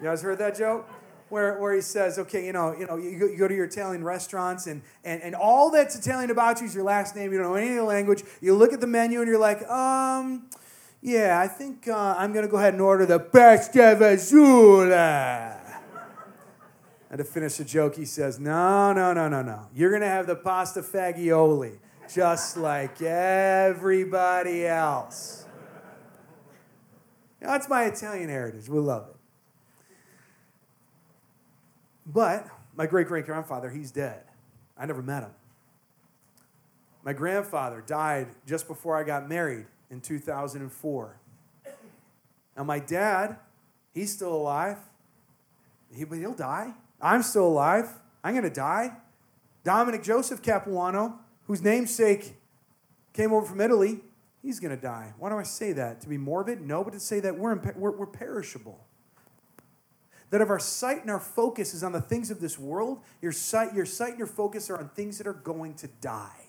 You 0.00 0.06
guys 0.06 0.22
heard 0.22 0.38
that 0.38 0.56
joke? 0.56 0.88
Where, 1.28 1.58
where 1.58 1.74
he 1.74 1.80
says, 1.80 2.20
okay, 2.20 2.46
you 2.46 2.52
know, 2.52 2.72
you 2.78 2.86
know, 2.86 2.96
you 2.96 3.18
go, 3.18 3.26
you 3.26 3.36
go 3.36 3.48
to 3.48 3.54
your 3.54 3.64
Italian 3.64 4.04
restaurants 4.04 4.68
and, 4.68 4.80
and, 5.02 5.20
and 5.22 5.34
all 5.34 5.72
that's 5.72 5.96
Italian 5.96 6.30
about 6.30 6.60
you 6.60 6.68
is 6.68 6.74
your 6.74 6.84
last 6.84 7.16
name. 7.16 7.32
You 7.32 7.38
don't 7.38 7.48
know 7.48 7.56
any 7.56 7.70
of 7.70 7.76
the 7.76 7.82
language. 7.82 8.22
You 8.40 8.54
look 8.54 8.72
at 8.72 8.80
the 8.80 8.86
menu 8.86 9.18
and 9.18 9.28
you're 9.28 9.36
like, 9.36 9.68
um, 9.68 10.48
yeah, 11.02 11.40
I 11.40 11.48
think 11.48 11.88
uh, 11.88 12.14
I'm 12.16 12.32
gonna 12.32 12.46
go 12.46 12.58
ahead 12.58 12.74
and 12.74 12.82
order 12.82 13.06
the 13.06 13.18
pasta 13.18 13.96
vazula. 13.98 15.55
And 17.10 17.18
to 17.18 17.24
finish 17.24 17.56
the 17.56 17.64
joke, 17.64 17.96
he 17.96 18.04
says, 18.04 18.38
No, 18.38 18.92
no, 18.92 19.12
no, 19.12 19.28
no, 19.28 19.42
no. 19.42 19.68
You're 19.74 19.90
going 19.90 20.02
to 20.02 20.08
have 20.08 20.26
the 20.26 20.36
pasta 20.36 20.82
fagioli, 20.82 21.78
just 22.12 22.56
like 22.56 23.00
everybody 23.00 24.66
else. 24.66 25.44
That's 27.40 27.68
my 27.68 27.84
Italian 27.84 28.28
heritage. 28.28 28.68
We 28.68 28.80
love 28.80 29.08
it. 29.08 29.16
But 32.06 32.46
my 32.76 32.86
great 32.86 33.08
great 33.08 33.26
grandfather, 33.26 33.70
he's 33.70 33.90
dead. 33.90 34.22
I 34.76 34.86
never 34.86 35.02
met 35.02 35.22
him. 35.22 35.32
My 37.04 37.12
grandfather 37.12 37.82
died 37.86 38.28
just 38.46 38.66
before 38.66 38.96
I 38.96 39.04
got 39.04 39.28
married 39.28 39.66
in 39.90 40.00
2004. 40.00 41.20
Now, 42.56 42.64
my 42.64 42.78
dad, 42.78 43.36
he's 43.92 44.12
still 44.12 44.34
alive, 44.34 44.78
he, 45.94 46.04
but 46.04 46.18
he'll 46.18 46.34
die. 46.34 46.74
I'm 47.00 47.22
still 47.22 47.46
alive. 47.46 47.88
I'm 48.24 48.32
going 48.32 48.44
to 48.44 48.50
die. 48.50 48.96
Dominic 49.64 50.02
Joseph 50.02 50.42
Capuano, 50.42 51.18
whose 51.46 51.62
namesake 51.62 52.36
came 53.12 53.32
over 53.32 53.46
from 53.46 53.60
Italy, 53.60 54.00
he's 54.42 54.60
going 54.60 54.74
to 54.74 54.80
die. 54.80 55.12
Why 55.18 55.30
do 55.30 55.36
I 55.36 55.42
say 55.42 55.72
that? 55.72 56.00
To 56.02 56.08
be 56.08 56.16
morbid? 56.16 56.60
No, 56.60 56.84
but 56.84 56.92
to 56.92 57.00
say 57.00 57.20
that 57.20 57.38
we're, 57.38 57.56
we're, 57.76 57.90
we're 57.90 58.06
perishable. 58.06 58.86
That 60.30 60.40
if 60.40 60.48
our 60.48 60.58
sight 60.58 61.02
and 61.02 61.10
our 61.10 61.20
focus 61.20 61.72
is 61.74 61.84
on 61.84 61.92
the 61.92 62.00
things 62.00 62.30
of 62.30 62.40
this 62.40 62.58
world, 62.58 63.00
your 63.22 63.32
sight, 63.32 63.74
your 63.74 63.86
sight 63.86 64.10
and 64.10 64.18
your 64.18 64.26
focus 64.26 64.70
are 64.70 64.78
on 64.78 64.88
things 64.90 65.18
that 65.18 65.26
are 65.26 65.32
going 65.32 65.74
to 65.74 65.88
die. 66.00 66.45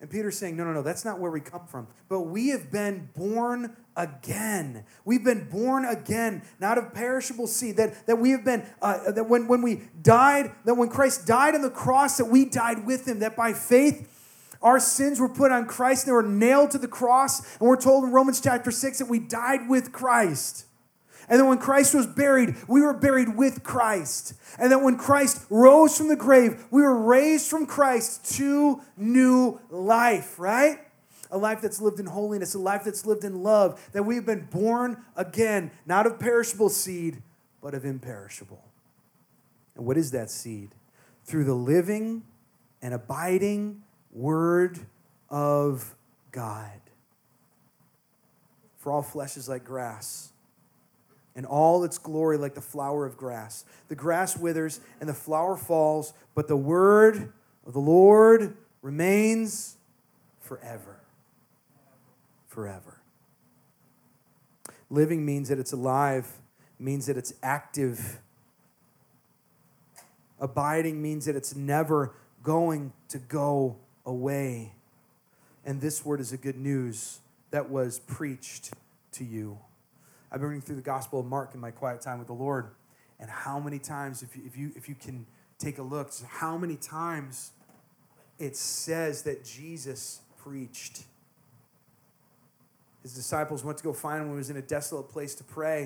And 0.00 0.08
Peter's 0.08 0.38
saying, 0.38 0.56
no, 0.56 0.64
no, 0.64 0.72
no, 0.72 0.82
that's 0.82 1.04
not 1.04 1.20
where 1.20 1.30
we 1.30 1.40
come 1.40 1.66
from. 1.66 1.86
But 2.08 2.22
we 2.22 2.48
have 2.48 2.72
been 2.72 3.10
born 3.14 3.76
again. 3.96 4.84
We've 5.04 5.22
been 5.22 5.48
born 5.50 5.84
again, 5.84 6.42
not 6.58 6.78
of 6.78 6.94
perishable 6.94 7.46
seed. 7.46 7.76
That, 7.76 8.06
that 8.06 8.16
we 8.16 8.30
have 8.30 8.42
been, 8.42 8.64
uh, 8.80 9.12
that 9.12 9.28
when, 9.28 9.46
when 9.46 9.60
we 9.60 9.82
died, 10.00 10.52
that 10.64 10.74
when 10.74 10.88
Christ 10.88 11.26
died 11.26 11.54
on 11.54 11.60
the 11.60 11.70
cross, 11.70 12.16
that 12.16 12.24
we 12.24 12.46
died 12.46 12.86
with 12.86 13.06
him. 13.06 13.18
That 13.18 13.36
by 13.36 13.52
faith, 13.52 14.08
our 14.62 14.80
sins 14.80 15.20
were 15.20 15.28
put 15.28 15.52
on 15.52 15.66
Christ, 15.66 16.04
and 16.04 16.08
they 16.08 16.14
were 16.14 16.22
nailed 16.22 16.70
to 16.70 16.78
the 16.78 16.88
cross. 16.88 17.40
And 17.58 17.68
we're 17.68 17.76
told 17.76 18.04
in 18.04 18.10
Romans 18.10 18.40
chapter 18.40 18.70
6 18.70 19.00
that 19.00 19.08
we 19.08 19.18
died 19.18 19.68
with 19.68 19.92
Christ. 19.92 20.64
And 21.30 21.38
then 21.38 21.46
when 21.46 21.58
Christ 21.58 21.94
was 21.94 22.08
buried, 22.08 22.56
we 22.66 22.80
were 22.80 22.92
buried 22.92 23.36
with 23.36 23.62
Christ. 23.62 24.34
And 24.58 24.70
then 24.70 24.82
when 24.82 24.98
Christ 24.98 25.46
rose 25.48 25.96
from 25.96 26.08
the 26.08 26.16
grave, 26.16 26.64
we 26.72 26.82
were 26.82 27.00
raised 27.00 27.48
from 27.48 27.66
Christ 27.66 28.34
to 28.36 28.82
new 28.96 29.60
life, 29.70 30.40
right? 30.40 30.80
A 31.30 31.38
life 31.38 31.60
that's 31.60 31.80
lived 31.80 32.00
in 32.00 32.06
holiness, 32.06 32.54
a 32.54 32.58
life 32.58 32.82
that's 32.82 33.06
lived 33.06 33.22
in 33.22 33.44
love, 33.44 33.80
that 33.92 34.02
we've 34.02 34.26
been 34.26 34.48
born 34.50 35.04
again, 35.14 35.70
not 35.86 36.04
of 36.04 36.18
perishable 36.18 36.68
seed, 36.68 37.22
but 37.62 37.74
of 37.74 37.84
imperishable. 37.84 38.64
And 39.76 39.86
what 39.86 39.96
is 39.96 40.10
that 40.10 40.30
seed? 40.30 40.74
Through 41.24 41.44
the 41.44 41.54
living 41.54 42.24
and 42.82 42.92
abiding 42.92 43.82
word 44.10 44.80
of 45.28 45.94
God. 46.32 46.80
For 48.78 48.90
all 48.90 49.02
flesh 49.02 49.36
is 49.36 49.48
like 49.48 49.62
grass 49.62 50.32
and 51.40 51.46
all 51.46 51.84
its 51.84 51.96
glory 51.96 52.36
like 52.36 52.52
the 52.52 52.60
flower 52.60 53.06
of 53.06 53.16
grass. 53.16 53.64
The 53.88 53.94
grass 53.94 54.36
withers 54.36 54.78
and 55.00 55.08
the 55.08 55.14
flower 55.14 55.56
falls, 55.56 56.12
but 56.34 56.48
the 56.48 56.56
word 56.56 57.32
of 57.66 57.72
the 57.72 57.80
Lord 57.80 58.58
remains 58.82 59.78
forever. 60.38 61.00
Forever. 62.46 63.00
Living 64.90 65.24
means 65.24 65.48
that 65.48 65.58
it's 65.58 65.72
alive, 65.72 66.30
means 66.78 67.06
that 67.06 67.16
it's 67.16 67.32
active. 67.42 68.20
Abiding 70.38 71.00
means 71.00 71.24
that 71.24 71.36
it's 71.36 71.56
never 71.56 72.12
going 72.42 72.92
to 73.08 73.16
go 73.16 73.78
away. 74.04 74.74
And 75.64 75.80
this 75.80 76.04
word 76.04 76.20
is 76.20 76.34
a 76.34 76.36
good 76.36 76.58
news 76.58 77.20
that 77.50 77.70
was 77.70 77.98
preached 78.00 78.74
to 79.12 79.24
you. 79.24 79.58
I've 80.32 80.40
been 80.40 80.50
reading 80.50 80.62
through 80.62 80.76
the 80.76 80.82
Gospel 80.82 81.20
of 81.20 81.26
Mark 81.26 81.54
in 81.54 81.60
my 81.60 81.70
quiet 81.70 82.00
time 82.00 82.18
with 82.18 82.28
the 82.28 82.34
Lord, 82.34 82.70
and 83.18 83.28
how 83.28 83.58
many 83.58 83.78
times, 83.78 84.22
if 84.22 84.36
you, 84.36 84.42
if 84.46 84.56
you, 84.56 84.72
if 84.76 84.88
you 84.88 84.94
can 84.94 85.26
take 85.58 85.78
a 85.78 85.82
look, 85.82 86.10
how 86.28 86.56
many 86.56 86.76
times 86.76 87.52
it 88.38 88.56
says 88.56 89.22
that 89.22 89.44
Jesus 89.44 90.20
preached. 90.42 91.04
His 93.02 93.14
disciples 93.14 93.62
went 93.62 93.78
to 93.78 93.84
go 93.84 93.92
find 93.92 94.22
him 94.22 94.28
when 94.28 94.36
he 94.36 94.38
was 94.38 94.50
in 94.50 94.56
a 94.56 94.62
desolate 94.62 95.08
place 95.08 95.34
to 95.36 95.44
pray. 95.44 95.82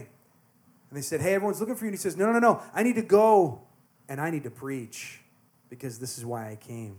And 0.88 0.96
they 0.96 1.02
said, 1.02 1.20
Hey, 1.20 1.34
everyone's 1.34 1.60
looking 1.60 1.74
for 1.74 1.84
you. 1.84 1.88
And 1.88 1.94
he 1.94 2.00
says, 2.00 2.16
No, 2.16 2.32
no, 2.32 2.38
no, 2.38 2.62
I 2.72 2.82
need 2.82 2.94
to 2.94 3.02
go 3.02 3.62
and 4.08 4.20
I 4.20 4.30
need 4.30 4.44
to 4.44 4.50
preach 4.50 5.20
because 5.68 5.98
this 5.98 6.16
is 6.16 6.24
why 6.24 6.50
I 6.50 6.56
came 6.56 6.96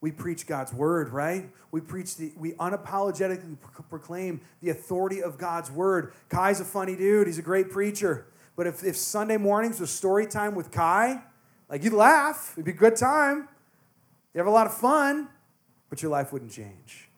we 0.00 0.12
preach 0.12 0.46
God's 0.46 0.72
word, 0.72 1.08
right? 1.10 1.50
We 1.70 1.80
preach 1.80 2.16
the, 2.16 2.32
we 2.36 2.52
unapologetically 2.52 3.56
proclaim 3.90 4.40
the 4.62 4.70
authority 4.70 5.22
of 5.22 5.38
God's 5.38 5.70
word. 5.70 6.12
Kai's 6.28 6.60
a 6.60 6.64
funny 6.64 6.94
dude. 6.94 7.26
He's 7.26 7.38
a 7.38 7.42
great 7.42 7.70
preacher. 7.70 8.26
But 8.56 8.66
if, 8.66 8.84
if 8.84 8.96
Sunday 8.96 9.36
mornings 9.36 9.80
was 9.80 9.90
story 9.90 10.26
time 10.26 10.54
with 10.54 10.70
Kai, 10.70 11.22
like 11.68 11.82
you'd 11.82 11.92
laugh, 11.92 12.52
it'd 12.54 12.64
be 12.64 12.70
a 12.70 12.74
good 12.74 12.96
time. 12.96 13.48
You 14.34 14.38
have 14.38 14.46
a 14.46 14.50
lot 14.50 14.66
of 14.66 14.74
fun, 14.76 15.28
but 15.90 16.00
your 16.00 16.10
life 16.10 16.32
wouldn't 16.32 16.52
change. 16.52 17.08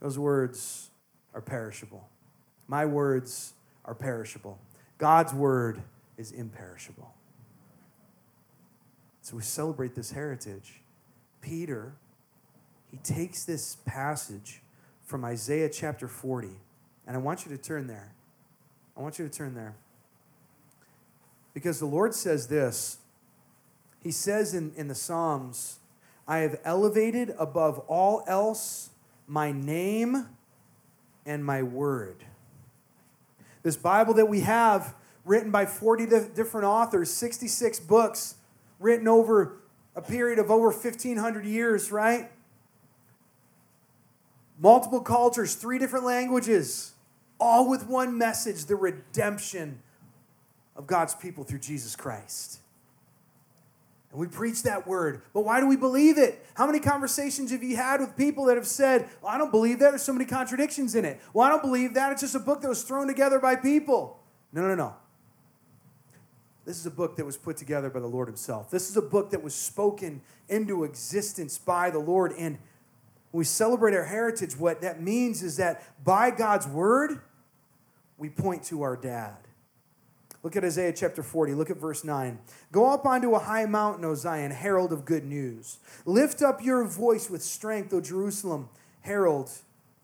Those 0.00 0.18
words 0.18 0.90
are 1.34 1.40
perishable. 1.40 2.08
My 2.66 2.86
words 2.86 3.52
are 3.84 3.94
perishable. 3.94 4.58
God's 4.98 5.32
word 5.32 5.82
is 6.18 6.32
imperishable. 6.32 7.14
So 9.22 9.36
we 9.36 9.42
celebrate 9.42 9.94
this 9.94 10.10
heritage. 10.10 10.79
Peter, 11.40 11.94
he 12.90 12.98
takes 12.98 13.44
this 13.44 13.76
passage 13.84 14.62
from 15.04 15.24
Isaiah 15.24 15.68
chapter 15.68 16.08
40, 16.08 16.48
and 17.06 17.16
I 17.16 17.18
want 17.18 17.44
you 17.44 17.56
to 17.56 17.62
turn 17.62 17.86
there. 17.86 18.12
I 18.96 19.00
want 19.00 19.18
you 19.18 19.26
to 19.26 19.32
turn 19.32 19.54
there. 19.54 19.74
Because 21.54 21.78
the 21.78 21.86
Lord 21.86 22.14
says 22.14 22.48
this 22.48 22.98
He 24.02 24.10
says 24.10 24.54
in, 24.54 24.72
in 24.76 24.88
the 24.88 24.94
Psalms, 24.94 25.78
I 26.28 26.38
have 26.38 26.60
elevated 26.64 27.34
above 27.38 27.78
all 27.80 28.22
else 28.26 28.90
my 29.26 29.52
name 29.52 30.28
and 31.26 31.44
my 31.44 31.62
word. 31.62 32.24
This 33.62 33.76
Bible 33.76 34.14
that 34.14 34.26
we 34.26 34.40
have, 34.40 34.94
written 35.24 35.50
by 35.50 35.66
40 35.66 36.06
different 36.34 36.66
authors, 36.66 37.10
66 37.10 37.80
books, 37.80 38.36
written 38.78 39.06
over 39.06 39.60
a 39.94 40.02
period 40.02 40.38
of 40.38 40.50
over 40.50 40.70
1,500 40.70 41.44
years, 41.44 41.90
right? 41.90 42.30
Multiple 44.58 45.00
cultures, 45.00 45.54
three 45.54 45.78
different 45.78 46.04
languages, 46.04 46.92
all 47.38 47.68
with 47.68 47.86
one 47.86 48.16
message 48.18 48.66
the 48.66 48.76
redemption 48.76 49.80
of 50.76 50.86
God's 50.86 51.14
people 51.14 51.44
through 51.44 51.60
Jesus 51.60 51.96
Christ. 51.96 52.60
And 54.10 54.18
we 54.18 54.26
preach 54.26 54.64
that 54.64 54.86
word. 54.86 55.22
But 55.32 55.42
why 55.42 55.60
do 55.60 55.66
we 55.66 55.76
believe 55.76 56.18
it? 56.18 56.44
How 56.54 56.66
many 56.66 56.80
conversations 56.80 57.52
have 57.52 57.62
you 57.62 57.76
had 57.76 58.00
with 58.00 58.16
people 58.16 58.46
that 58.46 58.56
have 58.56 58.66
said, 58.66 59.08
well, 59.22 59.32
I 59.32 59.38
don't 59.38 59.52
believe 59.52 59.78
that. 59.78 59.90
There's 59.90 60.02
so 60.02 60.12
many 60.12 60.24
contradictions 60.24 60.94
in 60.94 61.04
it. 61.04 61.20
Well, 61.32 61.46
I 61.46 61.50
don't 61.50 61.62
believe 61.62 61.94
that. 61.94 62.12
It's 62.12 62.20
just 62.20 62.34
a 62.34 62.40
book 62.40 62.60
that 62.62 62.68
was 62.68 62.82
thrown 62.82 63.06
together 63.06 63.38
by 63.38 63.56
people. 63.56 64.18
No, 64.52 64.62
no, 64.62 64.74
no. 64.74 64.96
This 66.64 66.78
is 66.78 66.86
a 66.86 66.90
book 66.90 67.16
that 67.16 67.24
was 67.24 67.36
put 67.36 67.56
together 67.56 67.90
by 67.90 68.00
the 68.00 68.06
Lord 68.06 68.28
Himself. 68.28 68.70
This 68.70 68.90
is 68.90 68.96
a 68.96 69.02
book 69.02 69.30
that 69.30 69.42
was 69.42 69.54
spoken 69.54 70.20
into 70.48 70.84
existence 70.84 71.58
by 71.58 71.90
the 71.90 71.98
Lord. 71.98 72.32
And 72.32 72.58
when 73.30 73.38
we 73.38 73.44
celebrate 73.44 73.94
our 73.94 74.04
heritage, 74.04 74.56
what 74.58 74.80
that 74.82 75.02
means 75.02 75.42
is 75.42 75.56
that 75.56 75.82
by 76.04 76.30
God's 76.30 76.66
word, 76.66 77.20
we 78.18 78.28
point 78.28 78.64
to 78.64 78.82
our 78.82 78.96
dad. 78.96 79.36
Look 80.42 80.56
at 80.56 80.64
Isaiah 80.64 80.92
chapter 80.92 81.22
40. 81.22 81.54
Look 81.54 81.70
at 81.70 81.76
verse 81.76 82.02
9. 82.02 82.38
Go 82.72 82.92
up 82.92 83.04
onto 83.04 83.34
a 83.34 83.38
high 83.38 83.66
mountain, 83.66 84.04
O 84.04 84.14
Zion, 84.14 84.50
herald 84.50 84.92
of 84.92 85.04
good 85.04 85.24
news. 85.24 85.78
Lift 86.06 86.42
up 86.42 86.64
your 86.64 86.84
voice 86.84 87.28
with 87.28 87.42
strength, 87.42 87.92
O 87.92 88.00
Jerusalem, 88.00 88.68
herald 89.02 89.50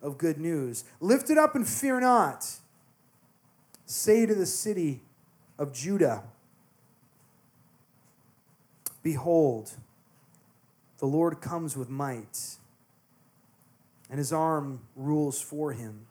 of 0.02 0.18
good 0.18 0.38
news. 0.38 0.84
Lift 1.00 1.30
it 1.30 1.38
up 1.38 1.54
and 1.54 1.66
fear 1.66 2.00
not. 2.00 2.46
Say 3.86 4.26
to 4.26 4.34
the 4.34 4.46
city 4.46 5.00
of 5.58 5.72
Judah, 5.72 6.24
Behold, 9.06 9.70
the 10.98 11.06
Lord 11.06 11.40
comes 11.40 11.76
with 11.76 11.88
might, 11.88 12.56
and 14.10 14.18
his 14.18 14.32
arm 14.32 14.80
rules 14.96 15.40
for 15.40 15.72
him. 15.72 16.08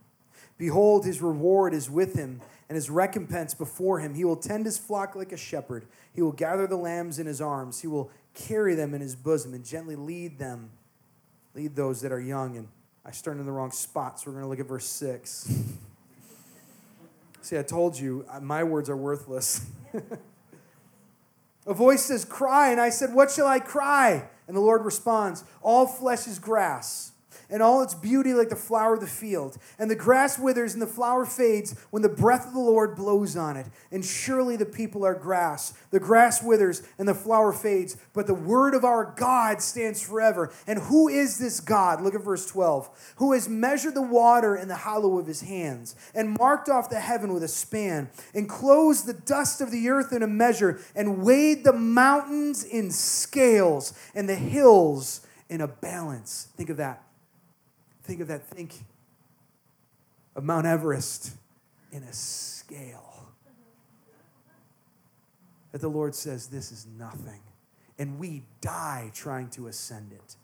Behold, 0.57 1.03
his 1.03 1.21
reward 1.21 1.73
is 1.73 1.89
with 1.89 2.15
him, 2.15 2.39
and 2.69 2.77
his 2.77 2.89
recompense 2.89 3.53
before 3.53 3.99
him. 3.99 4.13
He 4.13 4.23
will 4.23 4.37
tend 4.37 4.65
his 4.65 4.77
flock 4.77 5.13
like 5.13 5.33
a 5.33 5.37
shepherd. 5.37 5.85
He 6.13 6.21
will 6.21 6.31
gather 6.31 6.67
the 6.67 6.77
lambs 6.77 7.19
in 7.19 7.27
his 7.27 7.41
arms. 7.41 7.81
He 7.81 7.87
will 7.87 8.11
carry 8.33 8.75
them 8.75 8.93
in 8.93 9.01
his 9.01 9.17
bosom 9.17 9.53
and 9.53 9.65
gently 9.65 9.97
lead 9.97 10.39
them, 10.39 10.69
lead 11.53 11.75
those 11.75 11.99
that 11.99 12.13
are 12.13 12.21
young. 12.21 12.55
And 12.55 12.69
I 13.03 13.11
started 13.11 13.41
in 13.41 13.45
the 13.45 13.51
wrong 13.51 13.71
spot, 13.71 14.21
so 14.21 14.27
we're 14.27 14.35
going 14.35 14.45
to 14.45 14.49
look 14.49 14.61
at 14.61 14.67
verse 14.67 14.85
6. 14.85 15.53
See, 17.41 17.57
I 17.59 17.61
told 17.61 17.99
you, 17.99 18.25
uh, 18.31 18.39
my 18.39 18.63
words 18.63 18.89
are 18.89 18.95
worthless. 18.95 19.65
a 21.65 21.73
voice 21.73 22.05
says, 22.05 22.25
Cry. 22.25 22.71
And 22.71 22.79
I 22.79 22.89
said, 22.89 23.13
What 23.13 23.31
shall 23.31 23.47
I 23.47 23.59
cry? 23.59 24.29
And 24.47 24.55
the 24.55 24.61
Lord 24.61 24.85
responds, 24.85 25.43
All 25.61 25.87
flesh 25.87 26.27
is 26.27 26.39
grass 26.39 27.11
and 27.49 27.61
all 27.61 27.81
its 27.81 27.93
beauty 27.93 28.33
like 28.33 28.49
the 28.49 28.55
flower 28.55 28.95
of 28.95 28.99
the 28.99 29.07
field. 29.07 29.57
And 29.79 29.89
the 29.89 29.95
grass 29.95 30.39
withers 30.39 30.73
and 30.73 30.81
the 30.81 30.87
flower 30.87 31.25
fades 31.25 31.75
when 31.91 32.01
the 32.01 32.09
breath 32.09 32.47
of 32.47 32.53
the 32.53 32.59
Lord 32.59 32.95
blows 32.95 33.35
on 33.35 33.57
it. 33.57 33.67
And 33.91 34.03
surely 34.03 34.55
the 34.55 34.65
people 34.65 35.05
are 35.05 35.13
grass. 35.13 35.73
The 35.91 35.99
grass 35.99 36.43
withers 36.43 36.83
and 36.97 37.07
the 37.07 37.13
flower 37.13 37.53
fades, 37.53 37.97
but 38.13 38.27
the 38.27 38.33
word 38.33 38.73
of 38.73 38.83
our 38.83 39.13
God 39.17 39.61
stands 39.61 40.01
forever. 40.01 40.51
And 40.67 40.79
who 40.79 41.07
is 41.07 41.37
this 41.37 41.59
God? 41.59 42.01
Look 42.01 42.15
at 42.15 42.23
verse 42.23 42.45
12. 42.45 43.13
Who 43.17 43.33
has 43.33 43.47
measured 43.47 43.95
the 43.95 44.01
water 44.01 44.55
in 44.55 44.67
the 44.67 44.75
hollow 44.75 45.17
of 45.17 45.27
his 45.27 45.41
hands, 45.41 45.95
and 46.13 46.37
marked 46.37 46.69
off 46.69 46.89
the 46.89 46.99
heaven 46.99 47.33
with 47.33 47.43
a 47.43 47.47
span, 47.47 48.09
and 48.33 48.49
closed 48.49 49.05
the 49.05 49.13
dust 49.13 49.61
of 49.61 49.71
the 49.71 49.89
earth 49.89 50.11
in 50.11 50.23
a 50.23 50.27
measure, 50.27 50.79
and 50.95 51.23
weighed 51.23 51.63
the 51.63 51.73
mountains 51.73 52.63
in 52.63 52.91
scales, 52.91 53.93
and 54.13 54.27
the 54.27 54.35
hills 54.35 55.25
in 55.49 55.61
a 55.61 55.67
balance. 55.67 56.47
Think 56.55 56.69
of 56.69 56.77
that. 56.77 57.04
Think 58.05 58.21
of 58.21 58.27
that. 58.27 58.47
Think 58.47 58.75
of 60.35 60.43
Mount 60.43 60.67
Everest 60.67 61.31
in 61.91 62.03
a 62.03 62.13
scale. 62.13 63.29
That 65.71 65.81
the 65.81 65.87
Lord 65.87 66.13
says, 66.13 66.47
This 66.47 66.71
is 66.71 66.85
nothing. 66.99 67.41
And 67.97 68.19
we 68.19 68.43
die 68.61 69.09
trying 69.15 69.49
to 69.51 69.67
ascend 69.67 70.11
it. 70.11 70.35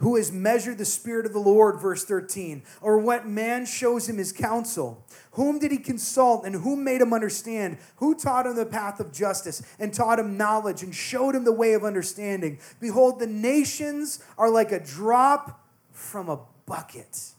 Who 0.00 0.16
has 0.16 0.32
measured 0.32 0.78
the 0.78 0.84
Spirit 0.84 1.26
of 1.26 1.32
the 1.32 1.38
Lord, 1.38 1.80
verse 1.80 2.04
13? 2.04 2.62
Or 2.80 2.98
what 2.98 3.26
man 3.26 3.66
shows 3.66 4.08
him 4.08 4.16
his 4.18 4.32
counsel? 4.32 5.04
Whom 5.32 5.58
did 5.58 5.70
he 5.70 5.78
consult 5.78 6.44
and 6.44 6.56
whom 6.56 6.82
made 6.84 7.00
him 7.00 7.12
understand? 7.12 7.78
Who 7.96 8.14
taught 8.14 8.46
him 8.46 8.56
the 8.56 8.66
path 8.66 8.98
of 8.98 9.12
justice 9.12 9.62
and 9.78 9.92
taught 9.92 10.18
him 10.18 10.36
knowledge 10.36 10.82
and 10.82 10.94
showed 10.94 11.34
him 11.34 11.44
the 11.44 11.52
way 11.52 11.74
of 11.74 11.84
understanding? 11.84 12.58
Behold, 12.80 13.20
the 13.20 13.26
nations 13.26 14.24
are 14.38 14.50
like 14.50 14.72
a 14.72 14.80
drop 14.80 15.66
from 15.92 16.28
a 16.28 16.40
bucket 16.66 17.32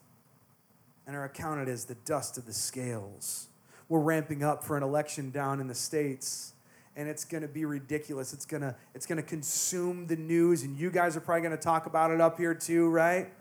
and 1.07 1.15
are 1.15 1.25
accounted 1.25 1.67
as 1.67 1.85
the 1.85 1.95
dust 1.95 2.37
of 2.37 2.45
the 2.45 2.53
scales. 2.53 3.47
We're 3.89 3.99
ramping 3.99 4.43
up 4.43 4.63
for 4.63 4.77
an 4.77 4.83
election 4.83 5.31
down 5.31 5.59
in 5.59 5.67
the 5.67 5.75
States 5.75 6.53
and 6.95 7.07
it's 7.07 7.23
going 7.23 7.41
to 7.41 7.47
be 7.47 7.65
ridiculous. 7.65 8.33
It's 8.33 8.45
going 8.45 8.61
to 8.61 8.75
it's 8.93 9.05
going 9.05 9.17
to 9.17 9.27
consume 9.27 10.07
the 10.07 10.15
news 10.15 10.63
and 10.63 10.77
you 10.77 10.91
guys 10.91 11.15
are 11.15 11.21
probably 11.21 11.41
going 11.41 11.57
to 11.57 11.63
talk 11.63 11.85
about 11.85 12.11
it 12.11 12.21
up 12.21 12.37
here 12.37 12.53
too, 12.53 12.89
right? 12.89 13.31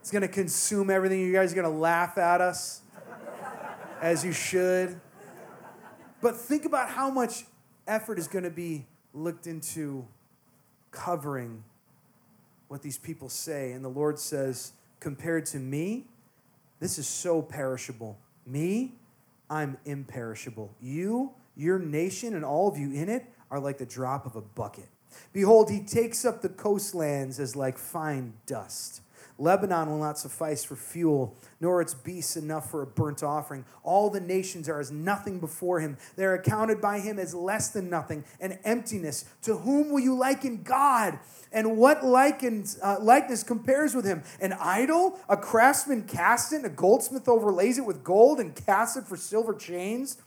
It's 0.00 0.10
going 0.10 0.22
to 0.22 0.28
consume 0.28 0.90
everything. 0.90 1.20
You 1.20 1.32
guys 1.32 1.52
are 1.52 1.56
going 1.56 1.70
to 1.70 1.78
laugh 1.78 2.16
at 2.16 2.40
us 2.40 2.80
as 4.00 4.24
you 4.24 4.32
should. 4.32 4.98
But 6.22 6.36
think 6.36 6.64
about 6.64 6.88
how 6.88 7.10
much 7.10 7.44
effort 7.86 8.18
is 8.18 8.26
going 8.26 8.44
to 8.44 8.50
be 8.50 8.86
looked 9.12 9.46
into 9.46 10.06
covering 10.90 11.64
what 12.68 12.82
these 12.82 12.98
people 12.98 13.28
say. 13.28 13.72
And 13.72 13.84
the 13.84 13.88
Lord 13.88 14.18
says, 14.18 14.72
compared 15.00 15.46
to 15.46 15.58
me, 15.58 16.06
this 16.78 16.98
is 16.98 17.06
so 17.06 17.42
perishable. 17.42 18.18
Me, 18.46 18.94
I'm 19.48 19.76
imperishable. 19.84 20.70
You, 20.80 21.32
your 21.60 21.78
nation 21.78 22.34
and 22.34 22.44
all 22.44 22.68
of 22.68 22.78
you 22.78 22.90
in 22.92 23.08
it 23.08 23.24
are 23.50 23.60
like 23.60 23.78
the 23.78 23.86
drop 23.86 24.24
of 24.26 24.34
a 24.34 24.40
bucket. 24.40 24.88
Behold, 25.32 25.70
he 25.70 25.80
takes 25.80 26.24
up 26.24 26.40
the 26.40 26.48
coastlands 26.48 27.38
as 27.38 27.54
like 27.54 27.76
fine 27.76 28.34
dust. 28.46 29.02
Lebanon 29.38 29.88
will 29.88 29.98
not 29.98 30.18
suffice 30.18 30.62
for 30.64 30.76
fuel, 30.76 31.34
nor 31.60 31.80
its 31.80 31.94
beasts 31.94 32.36
enough 32.36 32.70
for 32.70 32.82
a 32.82 32.86
burnt 32.86 33.22
offering. 33.22 33.64
All 33.82 34.10
the 34.10 34.20
nations 34.20 34.68
are 34.68 34.78
as 34.78 34.90
nothing 34.90 35.40
before 35.40 35.80
him. 35.80 35.96
They 36.16 36.24
are 36.24 36.34
accounted 36.34 36.80
by 36.80 37.00
him 37.00 37.18
as 37.18 37.34
less 37.34 37.70
than 37.70 37.88
nothing, 37.88 38.24
an 38.38 38.58
emptiness. 38.64 39.24
To 39.42 39.56
whom 39.56 39.90
will 39.90 40.00
you 40.00 40.14
liken 40.14 40.62
God? 40.62 41.18
And 41.52 41.78
what 41.78 42.04
likens, 42.04 42.78
uh, 42.82 42.98
likeness 43.00 43.42
compares 43.42 43.94
with 43.94 44.04
him? 44.04 44.22
An 44.42 44.52
idol? 44.52 45.18
A 45.28 45.38
craftsman 45.38 46.04
casts 46.04 46.52
it, 46.52 46.56
and 46.56 46.66
a 46.66 46.70
goldsmith 46.70 47.26
overlays 47.26 47.78
it 47.78 47.86
with 47.86 48.04
gold 48.04 48.40
and 48.40 48.54
casts 48.54 48.98
it 48.98 49.04
for 49.04 49.16
silver 49.16 49.54
chains? 49.54 50.18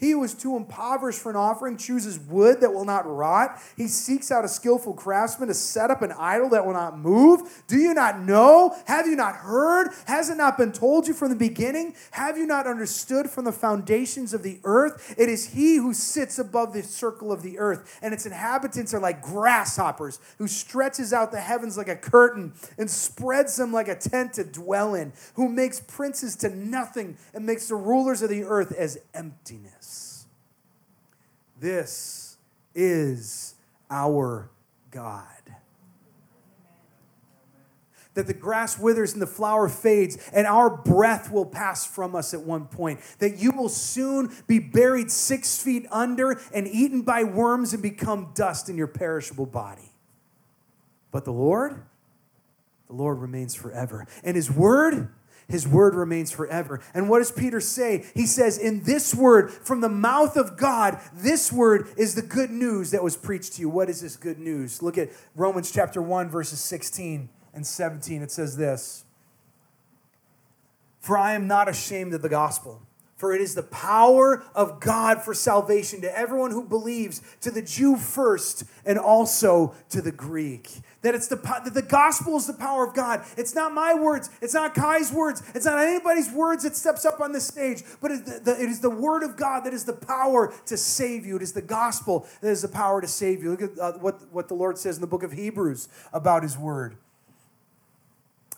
He 0.00 0.12
who 0.12 0.24
is 0.24 0.32
too 0.32 0.56
impoverished 0.56 1.20
for 1.20 1.28
an 1.28 1.36
offering 1.36 1.76
chooses 1.76 2.18
wood 2.18 2.62
that 2.62 2.72
will 2.72 2.86
not 2.86 3.06
rot. 3.06 3.60
He 3.76 3.86
seeks 3.86 4.32
out 4.32 4.46
a 4.46 4.48
skillful 4.48 4.94
craftsman 4.94 5.48
to 5.48 5.54
set 5.54 5.90
up 5.90 6.00
an 6.00 6.12
idol 6.12 6.48
that 6.50 6.64
will 6.64 6.72
not 6.72 6.98
move. 6.98 7.62
Do 7.68 7.76
you 7.76 7.92
not 7.92 8.20
know? 8.20 8.74
Have 8.86 9.06
you 9.06 9.14
not 9.14 9.36
heard? 9.36 9.90
Has 10.06 10.30
it 10.30 10.38
not 10.38 10.56
been 10.56 10.72
told 10.72 11.06
you 11.06 11.12
from 11.12 11.28
the 11.28 11.36
beginning? 11.36 11.94
Have 12.12 12.38
you 12.38 12.46
not 12.46 12.66
understood 12.66 13.28
from 13.28 13.44
the 13.44 13.52
foundations 13.52 14.32
of 14.32 14.42
the 14.42 14.58
earth? 14.64 15.14
It 15.18 15.28
is 15.28 15.50
he 15.50 15.76
who 15.76 15.92
sits 15.92 16.38
above 16.38 16.72
the 16.72 16.82
circle 16.82 17.30
of 17.30 17.42
the 17.42 17.58
earth, 17.58 17.98
and 18.00 18.14
its 18.14 18.24
inhabitants 18.24 18.94
are 18.94 19.00
like 19.00 19.20
grasshoppers, 19.20 20.18
who 20.38 20.48
stretches 20.48 21.12
out 21.12 21.30
the 21.30 21.40
heavens 21.40 21.76
like 21.76 21.88
a 21.88 21.96
curtain 21.96 22.54
and 22.78 22.90
spreads 22.90 23.56
them 23.56 23.70
like 23.70 23.88
a 23.88 23.94
tent 23.94 24.32
to 24.34 24.44
dwell 24.44 24.94
in, 24.94 25.12
who 25.34 25.48
makes 25.48 25.80
princes 25.80 26.36
to 26.36 26.48
nothing 26.48 27.18
and 27.34 27.44
makes 27.44 27.68
the 27.68 27.74
rulers 27.74 28.22
of 28.22 28.30
the 28.30 28.44
earth 28.44 28.72
as 28.72 28.98
emptiness. 29.12 29.89
This 31.60 32.38
is 32.74 33.54
our 33.90 34.50
God. 34.90 35.26
That 38.14 38.26
the 38.26 38.34
grass 38.34 38.78
withers 38.78 39.12
and 39.12 39.22
the 39.22 39.26
flower 39.26 39.68
fades, 39.68 40.16
and 40.32 40.46
our 40.46 40.68
breath 40.68 41.30
will 41.30 41.46
pass 41.46 41.86
from 41.86 42.16
us 42.16 42.34
at 42.34 42.40
one 42.40 42.66
point. 42.66 43.00
That 43.18 43.36
you 43.36 43.52
will 43.52 43.68
soon 43.68 44.34
be 44.46 44.58
buried 44.58 45.10
six 45.10 45.62
feet 45.62 45.86
under 45.90 46.40
and 46.52 46.66
eaten 46.66 47.02
by 47.02 47.24
worms 47.24 47.72
and 47.72 47.82
become 47.82 48.32
dust 48.34 48.68
in 48.68 48.76
your 48.76 48.88
perishable 48.88 49.46
body. 49.46 49.92
But 51.12 51.24
the 51.24 51.32
Lord, 51.32 51.82
the 52.88 52.94
Lord 52.94 53.18
remains 53.18 53.54
forever. 53.54 54.06
And 54.24 54.34
His 54.34 54.50
word, 54.50 55.12
his 55.50 55.66
word 55.66 55.94
remains 55.94 56.30
forever. 56.30 56.80
And 56.94 57.08
what 57.08 57.18
does 57.18 57.32
Peter 57.32 57.60
say? 57.60 58.04
He 58.14 58.26
says, 58.26 58.58
In 58.58 58.84
this 58.84 59.14
word, 59.14 59.50
from 59.52 59.80
the 59.80 59.88
mouth 59.88 60.36
of 60.36 60.56
God, 60.56 61.00
this 61.12 61.52
word 61.52 61.88
is 61.96 62.14
the 62.14 62.22
good 62.22 62.50
news 62.50 62.90
that 62.92 63.02
was 63.02 63.16
preached 63.16 63.54
to 63.54 63.60
you. 63.60 63.68
What 63.68 63.90
is 63.90 64.00
this 64.00 64.16
good 64.16 64.38
news? 64.38 64.82
Look 64.82 64.98
at 64.98 65.10
Romans 65.34 65.70
chapter 65.70 66.00
1, 66.00 66.28
verses 66.28 66.60
16 66.60 67.28
and 67.54 67.66
17. 67.66 68.22
It 68.22 68.30
says 68.30 68.56
this 68.56 69.04
For 71.00 71.18
I 71.18 71.34
am 71.34 71.46
not 71.46 71.68
ashamed 71.68 72.14
of 72.14 72.22
the 72.22 72.28
gospel 72.28 72.82
for 73.20 73.34
it 73.34 73.42
is 73.42 73.54
the 73.54 73.62
power 73.62 74.42
of 74.54 74.80
God 74.80 75.20
for 75.22 75.34
salvation 75.34 76.00
to 76.00 76.18
everyone 76.18 76.52
who 76.52 76.64
believes, 76.64 77.20
to 77.42 77.50
the 77.50 77.60
Jew 77.60 77.98
first, 77.98 78.64
and 78.86 78.98
also 78.98 79.74
to 79.90 80.00
the 80.00 80.10
Greek. 80.10 80.70
That 81.02 81.14
it's 81.14 81.28
the 81.28 81.36
that 81.36 81.74
the 81.74 81.82
gospel 81.82 82.38
is 82.38 82.46
the 82.46 82.54
power 82.54 82.86
of 82.86 82.94
God. 82.94 83.22
It's 83.36 83.54
not 83.54 83.74
my 83.74 83.92
words. 83.92 84.30
It's 84.40 84.54
not 84.54 84.74
Kai's 84.74 85.12
words. 85.12 85.42
It's 85.54 85.66
not 85.66 85.78
anybody's 85.78 86.30
words 86.30 86.64
that 86.64 86.74
steps 86.74 87.04
up 87.04 87.20
on 87.20 87.32
this 87.32 87.46
stage. 87.46 87.82
But 88.00 88.10
it, 88.10 88.44
the, 88.44 88.52
it 88.52 88.70
is 88.70 88.80
the 88.80 88.90
word 88.90 89.22
of 89.22 89.36
God 89.36 89.64
that 89.64 89.74
is 89.74 89.84
the 89.84 89.92
power 89.92 90.54
to 90.64 90.76
save 90.78 91.26
you. 91.26 91.36
It 91.36 91.42
is 91.42 91.52
the 91.52 91.62
gospel 91.62 92.26
that 92.40 92.50
is 92.50 92.62
the 92.62 92.68
power 92.68 93.02
to 93.02 93.08
save 93.08 93.42
you. 93.42 93.50
Look 93.50 93.62
at 93.62 93.78
uh, 93.78 93.92
what 93.98 94.32
what 94.32 94.48
the 94.48 94.54
Lord 94.54 94.78
says 94.78 94.96
in 94.96 95.02
the 95.02 95.06
book 95.06 95.22
of 95.22 95.32
Hebrews 95.32 95.90
about 96.14 96.42
His 96.42 96.56
word. 96.56 96.96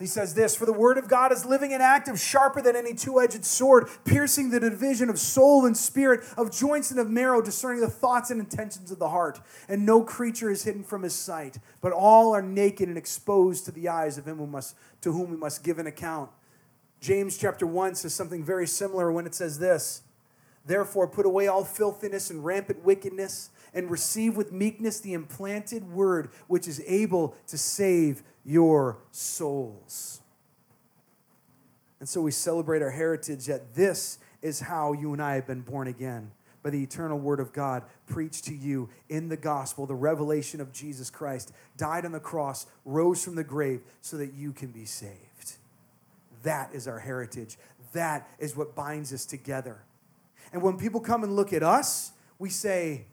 He 0.02 0.08
says 0.08 0.34
this 0.34 0.56
For 0.56 0.66
the 0.66 0.72
word 0.72 0.98
of 0.98 1.08
God 1.08 1.30
is 1.30 1.46
living 1.46 1.72
and 1.72 1.80
active, 1.80 2.18
sharper 2.18 2.60
than 2.60 2.74
any 2.74 2.92
two 2.92 3.20
edged 3.20 3.44
sword, 3.44 3.88
piercing 4.04 4.50
the 4.50 4.58
division 4.58 5.08
of 5.08 5.16
soul 5.16 5.64
and 5.64 5.76
spirit, 5.76 6.24
of 6.36 6.50
joints 6.50 6.90
and 6.90 6.98
of 6.98 7.08
marrow, 7.08 7.40
discerning 7.40 7.80
the 7.80 7.88
thoughts 7.88 8.28
and 8.28 8.40
intentions 8.40 8.90
of 8.90 8.98
the 8.98 9.10
heart. 9.10 9.40
And 9.68 9.86
no 9.86 10.02
creature 10.02 10.50
is 10.50 10.64
hidden 10.64 10.82
from 10.82 11.04
his 11.04 11.14
sight, 11.14 11.58
but 11.80 11.92
all 11.92 12.34
are 12.34 12.42
naked 12.42 12.88
and 12.88 12.98
exposed 12.98 13.64
to 13.66 13.70
the 13.70 13.88
eyes 13.88 14.18
of 14.18 14.26
him 14.26 14.38
who 14.38 14.46
must, 14.48 14.74
to 15.02 15.12
whom 15.12 15.30
we 15.30 15.36
must 15.36 15.62
give 15.62 15.78
an 15.78 15.86
account. 15.86 16.30
James 17.00 17.38
chapter 17.38 17.64
1 17.64 17.94
says 17.94 18.12
something 18.12 18.42
very 18.42 18.66
similar 18.66 19.12
when 19.12 19.24
it 19.24 19.36
says 19.36 19.60
this 19.60 20.02
Therefore, 20.66 21.06
put 21.06 21.26
away 21.26 21.46
all 21.46 21.64
filthiness 21.64 22.28
and 22.28 22.44
rampant 22.44 22.84
wickedness, 22.84 23.50
and 23.72 23.88
receive 23.88 24.36
with 24.36 24.50
meekness 24.50 24.98
the 24.98 25.12
implanted 25.12 25.92
word, 25.92 26.30
which 26.48 26.66
is 26.66 26.82
able 26.86 27.36
to 27.46 27.56
save 27.56 28.24
your 28.44 28.98
souls. 29.10 30.20
And 32.00 32.08
so 32.08 32.20
we 32.20 32.32
celebrate 32.32 32.82
our 32.82 32.90
heritage 32.90 33.46
that 33.46 33.74
this 33.74 34.18
is 34.40 34.60
how 34.60 34.92
you 34.92 35.12
and 35.12 35.22
I 35.22 35.34
have 35.36 35.46
been 35.46 35.60
born 35.60 35.86
again 35.86 36.32
by 36.62 36.70
the 36.70 36.82
eternal 36.82 37.18
word 37.18 37.40
of 37.40 37.52
God 37.52 37.84
preached 38.06 38.44
to 38.44 38.54
you 38.54 38.88
in 39.08 39.28
the 39.28 39.36
gospel, 39.36 39.86
the 39.86 39.94
revelation 39.94 40.60
of 40.60 40.72
Jesus 40.72 41.10
Christ, 41.10 41.52
died 41.76 42.04
on 42.04 42.12
the 42.12 42.20
cross, 42.20 42.66
rose 42.84 43.24
from 43.24 43.34
the 43.34 43.44
grave 43.44 43.82
so 44.00 44.16
that 44.16 44.32
you 44.34 44.52
can 44.52 44.70
be 44.70 44.84
saved. 44.84 45.56
That 46.42 46.72
is 46.72 46.88
our 46.88 46.98
heritage. 46.98 47.56
That 47.92 48.28
is 48.38 48.56
what 48.56 48.74
binds 48.74 49.12
us 49.12 49.24
together. 49.24 49.82
And 50.52 50.62
when 50.62 50.78
people 50.78 51.00
come 51.00 51.22
and 51.24 51.36
look 51.36 51.52
at 51.52 51.62
us, 51.62 52.12
we 52.38 52.50
say, 52.50 53.06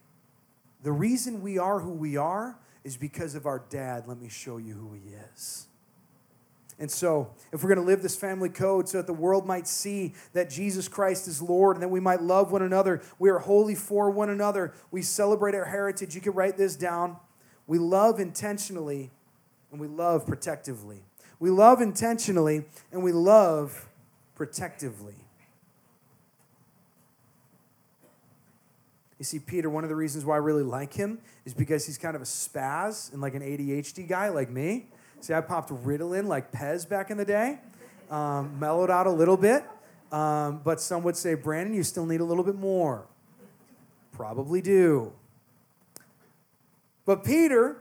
the 0.82 0.92
reason 0.92 1.42
we 1.42 1.58
are 1.58 1.80
who 1.80 1.92
we 1.92 2.18
are 2.18 2.58
is 2.84 2.98
because 2.98 3.36
of 3.36 3.46
our 3.46 3.64
dad. 3.70 4.06
Let 4.08 4.20
me 4.20 4.30
show 4.30 4.58
you 4.58 4.74
who 4.74 4.94
he 4.94 5.14
is. 5.34 5.68
And 6.80 6.90
so, 6.90 7.32
if 7.52 7.62
we're 7.62 7.68
going 7.68 7.86
to 7.86 7.86
live 7.86 8.02
this 8.02 8.16
family 8.16 8.48
code 8.48 8.88
so 8.88 9.00
that 9.00 9.08
the 9.08 9.14
world 9.14 9.46
might 9.46 9.68
see 9.68 10.14
that 10.32 10.50
Jesus 10.50 10.88
Christ 10.88 11.28
is 11.28 11.42
Lord 11.42 11.76
and 11.76 11.84
that 11.84 11.90
we 11.90 12.00
might 12.00 12.22
love 12.22 12.54
one 12.54 12.62
another, 12.62 13.02
we 13.20 13.30
are 13.30 13.40
holy 13.40 13.76
for 13.76 14.10
one 14.10 14.30
another, 14.30 14.74
we 14.90 15.02
celebrate 15.02 15.56
our 15.56 15.66
heritage. 15.66 16.16
You 16.16 16.22
can 16.22 16.32
write 16.32 16.56
this 16.56 16.78
down. 16.78 17.18
We 17.68 17.80
love 17.80 18.20
intentionally 18.22 19.12
and 19.72 19.82
we 19.82 19.88
love 19.88 20.26
protectively. 20.26 21.04
We 21.40 21.50
love 21.50 21.82
intentionally 21.82 22.64
and 22.94 23.04
we 23.04 23.12
love 23.12 23.90
protectively. 24.36 25.16
You 29.20 29.26
see, 29.26 29.38
Peter, 29.38 29.70
one 29.70 29.84
of 29.84 29.90
the 29.90 29.96
reasons 29.98 30.24
why 30.24 30.36
I 30.36 30.38
really 30.38 30.64
like 30.64 30.94
him 30.94 31.20
is 31.46 31.54
because 31.54 31.86
he's 31.86 31.98
kind 31.98 32.16
of 32.16 32.22
a 32.22 32.26
spaz 32.26 33.12
and 33.12 33.22
like 33.22 33.36
an 33.36 33.42
ADHD 33.42 34.08
guy 34.08 34.30
like 34.30 34.50
me. 34.50 34.88
See, 35.20 35.34
I 35.34 35.42
popped 35.42 35.70
Ritalin 35.70 36.26
like 36.26 36.54
Pez 36.54 36.88
back 36.88 37.12
in 37.12 37.18
the 37.18 37.26
day, 37.26 37.60
um, 38.10 38.58
mellowed 38.58 38.90
out 38.90 39.08
a 39.08 39.12
little 39.12 39.36
bit. 39.36 39.66
Um, 40.14 40.62
but 40.64 40.80
some 40.80 41.04
would 41.04 41.18
say, 41.18 41.34
Brandon, 41.34 41.76
you 41.76 41.84
still 41.84 42.06
need 42.06 42.22
a 42.22 42.24
little 42.24 42.46
bit 42.46 42.56
more. 42.56 43.06
Probably 44.14 44.62
do. 44.62 45.12
But 47.06 47.26
Peter, 47.26 47.78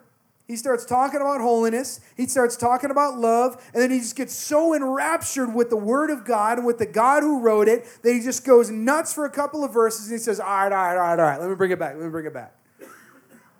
he 0.48 0.56
starts 0.56 0.86
talking 0.86 1.20
about 1.20 1.42
holiness. 1.42 2.00
He 2.16 2.26
starts 2.26 2.56
talking 2.56 2.90
about 2.90 3.18
love. 3.18 3.62
And 3.74 3.82
then 3.82 3.90
he 3.90 3.98
just 3.98 4.16
gets 4.16 4.34
so 4.34 4.74
enraptured 4.74 5.54
with 5.54 5.68
the 5.68 5.76
Word 5.76 6.08
of 6.08 6.24
God 6.24 6.56
and 6.56 6.66
with 6.66 6.78
the 6.78 6.86
God 6.86 7.22
who 7.22 7.40
wrote 7.40 7.68
it 7.68 7.86
that 8.02 8.14
he 8.14 8.20
just 8.20 8.46
goes 8.46 8.70
nuts 8.70 9.12
for 9.12 9.26
a 9.26 9.30
couple 9.30 9.62
of 9.62 9.74
verses 9.74 10.06
and 10.06 10.14
he 10.14 10.18
says, 10.18 10.40
All 10.40 10.46
right, 10.46 10.72
all 10.72 10.78
right, 10.78 10.96
all 10.96 10.96
right, 10.96 11.18
all 11.18 11.26
right, 11.26 11.40
let 11.40 11.50
me 11.50 11.54
bring 11.54 11.70
it 11.70 11.78
back. 11.78 11.94
Let 11.96 12.02
me 12.02 12.10
bring 12.10 12.24
it 12.24 12.32
back. 12.32 12.54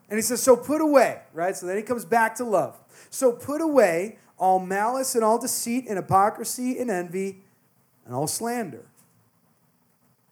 And 0.08 0.16
he 0.16 0.22
says, 0.22 0.42
So 0.42 0.56
put 0.56 0.80
away, 0.80 1.20
right? 1.34 1.54
So 1.54 1.66
then 1.66 1.76
he 1.76 1.82
comes 1.82 2.06
back 2.06 2.34
to 2.36 2.44
love. 2.44 2.80
So 3.10 3.32
put 3.32 3.60
away 3.60 4.18
all 4.38 4.58
malice 4.58 5.14
and 5.14 5.22
all 5.22 5.38
deceit 5.38 5.84
and 5.88 5.98
hypocrisy 5.98 6.78
and 6.78 6.90
envy 6.90 7.42
and 8.06 8.14
all 8.14 8.26
slander. 8.26 8.86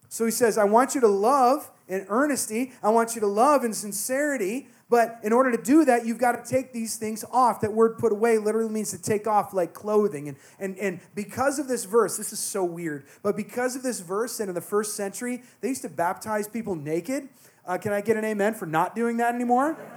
So 0.09 0.25
he 0.25 0.31
says, 0.31 0.57
I 0.57 0.63
want 0.63 0.95
you 0.95 1.01
to 1.01 1.07
love 1.07 1.69
in 1.87 2.07
earnesty. 2.09 2.71
I 2.81 2.89
want 2.89 3.13
you 3.13 3.21
to 3.21 3.27
love 3.27 3.63
in 3.63 3.73
sincerity. 3.73 4.69
But 4.89 5.19
in 5.21 5.33
order 5.33 5.51
to 5.51 5.61
do 5.61 5.83
that, 5.85 6.05
you've 6.05 6.17
got 6.17 6.43
to 6.43 6.49
take 6.49 6.71
these 6.71 6.95
things 6.95 7.25
off. 7.31 7.59
That 7.61 7.73
word 7.73 7.97
put 7.97 8.13
away 8.13 8.37
literally 8.37 8.71
means 8.71 8.91
to 8.91 9.01
take 9.01 9.27
off 9.27 9.53
like 9.53 9.73
clothing. 9.73 10.29
And, 10.29 10.37
and, 10.59 10.77
and 10.77 10.99
because 11.13 11.59
of 11.59 11.67
this 11.67 11.83
verse, 11.83 12.15
this 12.15 12.31
is 12.31 12.39
so 12.39 12.63
weird, 12.63 13.05
but 13.21 13.35
because 13.35 13.75
of 13.75 13.83
this 13.83 13.99
verse, 13.99 14.39
and 14.39 14.47
in 14.47 14.55
the 14.55 14.61
first 14.61 14.95
century, 14.95 15.43
they 15.59 15.69
used 15.69 15.81
to 15.81 15.89
baptize 15.89 16.47
people 16.47 16.75
naked. 16.75 17.27
Uh, 17.65 17.77
can 17.77 17.91
I 17.91 17.99
get 17.99 18.15
an 18.15 18.23
amen 18.23 18.53
for 18.53 18.65
not 18.65 18.95
doing 18.95 19.17
that 19.17 19.35
anymore? 19.35 19.77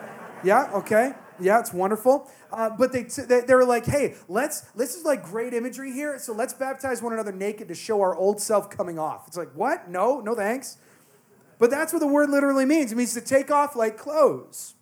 Yeah, 0.43 0.71
okay. 0.73 1.13
Yeah, 1.39 1.61
it's 1.61 1.71
wonderful. 1.71 2.31
Uh, 2.51 2.71
but 2.71 2.93
they, 2.93 3.03
they, 3.03 3.41
they 3.41 3.55
were 3.55 3.65
like, 3.67 3.85
hey, 3.85 4.15
let's, 4.27 4.63
this 4.75 4.95
is 4.95 5.05
like 5.05 5.23
great 5.23 5.53
imagery 5.53 5.93
here. 5.93 6.19
So 6.19 6.33
let's 6.33 6.55
baptize 6.55 7.03
one 7.03 7.13
another 7.13 7.31
naked 7.33 7.69
to 7.69 7.75
show 7.75 8.01
our 8.01 8.17
old 8.17 8.41
self 8.41 8.71
coming 8.71 8.99
off. 8.99 9.29
It's 9.29 9.37
like, 9.37 9.53
what? 9.53 9.91
No, 9.91 10.21
no 10.21 10.35
thanks. 10.35 10.79
But 11.59 11.71
that's 11.71 11.93
what 11.93 11.99
the 11.99 12.07
word 12.07 12.31
literally 12.31 12.65
means. 12.65 12.91
It 12.91 12.95
means 12.97 13.13
to 13.13 13.21
take 13.21 13.51
off 13.51 13.77
like 13.77 13.99
clothes. 13.99 14.77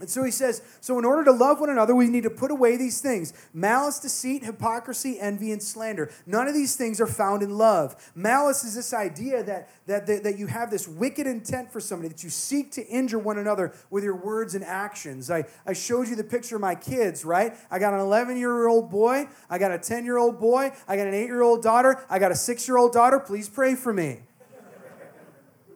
And 0.00 0.08
so 0.08 0.22
he 0.22 0.30
says, 0.30 0.62
so 0.80 0.98
in 0.98 1.04
order 1.04 1.24
to 1.24 1.32
love 1.32 1.58
one 1.58 1.70
another, 1.70 1.94
we 1.94 2.06
need 2.08 2.22
to 2.22 2.30
put 2.30 2.50
away 2.50 2.76
these 2.76 3.00
things 3.00 3.32
malice, 3.52 3.98
deceit, 3.98 4.44
hypocrisy, 4.44 5.18
envy, 5.18 5.50
and 5.50 5.62
slander. 5.62 6.10
None 6.26 6.46
of 6.46 6.54
these 6.54 6.76
things 6.76 7.00
are 7.00 7.06
found 7.06 7.42
in 7.42 7.58
love. 7.58 7.96
Malice 8.14 8.62
is 8.62 8.74
this 8.74 8.92
idea 8.92 9.42
that, 9.42 9.68
that, 9.86 10.06
that, 10.06 10.22
that 10.22 10.38
you 10.38 10.46
have 10.46 10.70
this 10.70 10.86
wicked 10.86 11.26
intent 11.26 11.72
for 11.72 11.80
somebody, 11.80 12.08
that 12.08 12.22
you 12.22 12.30
seek 12.30 12.70
to 12.72 12.86
injure 12.86 13.18
one 13.18 13.38
another 13.38 13.72
with 13.90 14.04
your 14.04 14.16
words 14.16 14.54
and 14.54 14.64
actions. 14.64 15.30
I, 15.30 15.44
I 15.66 15.72
showed 15.72 16.08
you 16.08 16.14
the 16.14 16.24
picture 16.24 16.54
of 16.54 16.60
my 16.62 16.74
kids, 16.76 17.24
right? 17.24 17.54
I 17.70 17.78
got 17.78 17.92
an 17.92 18.00
11 18.00 18.36
year 18.36 18.68
old 18.68 18.90
boy, 18.90 19.28
I 19.50 19.58
got 19.58 19.72
a 19.72 19.78
10 19.78 20.04
year 20.04 20.18
old 20.18 20.38
boy, 20.38 20.70
I 20.86 20.96
got 20.96 21.06
an 21.08 21.14
8 21.14 21.26
year 21.26 21.42
old 21.42 21.62
daughter, 21.62 22.04
I 22.08 22.18
got 22.18 22.30
a 22.30 22.36
6 22.36 22.68
year 22.68 22.76
old 22.76 22.92
daughter. 22.92 23.18
Please 23.18 23.48
pray 23.48 23.74
for 23.74 23.92
me. 23.92 24.20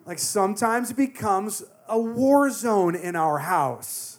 Like 0.04 0.18
sometimes 0.18 0.90
it 0.90 0.96
becomes 0.96 1.62
a 1.92 1.98
war 1.98 2.50
zone 2.50 2.96
in 2.96 3.14
our 3.14 3.38
house 3.38 4.12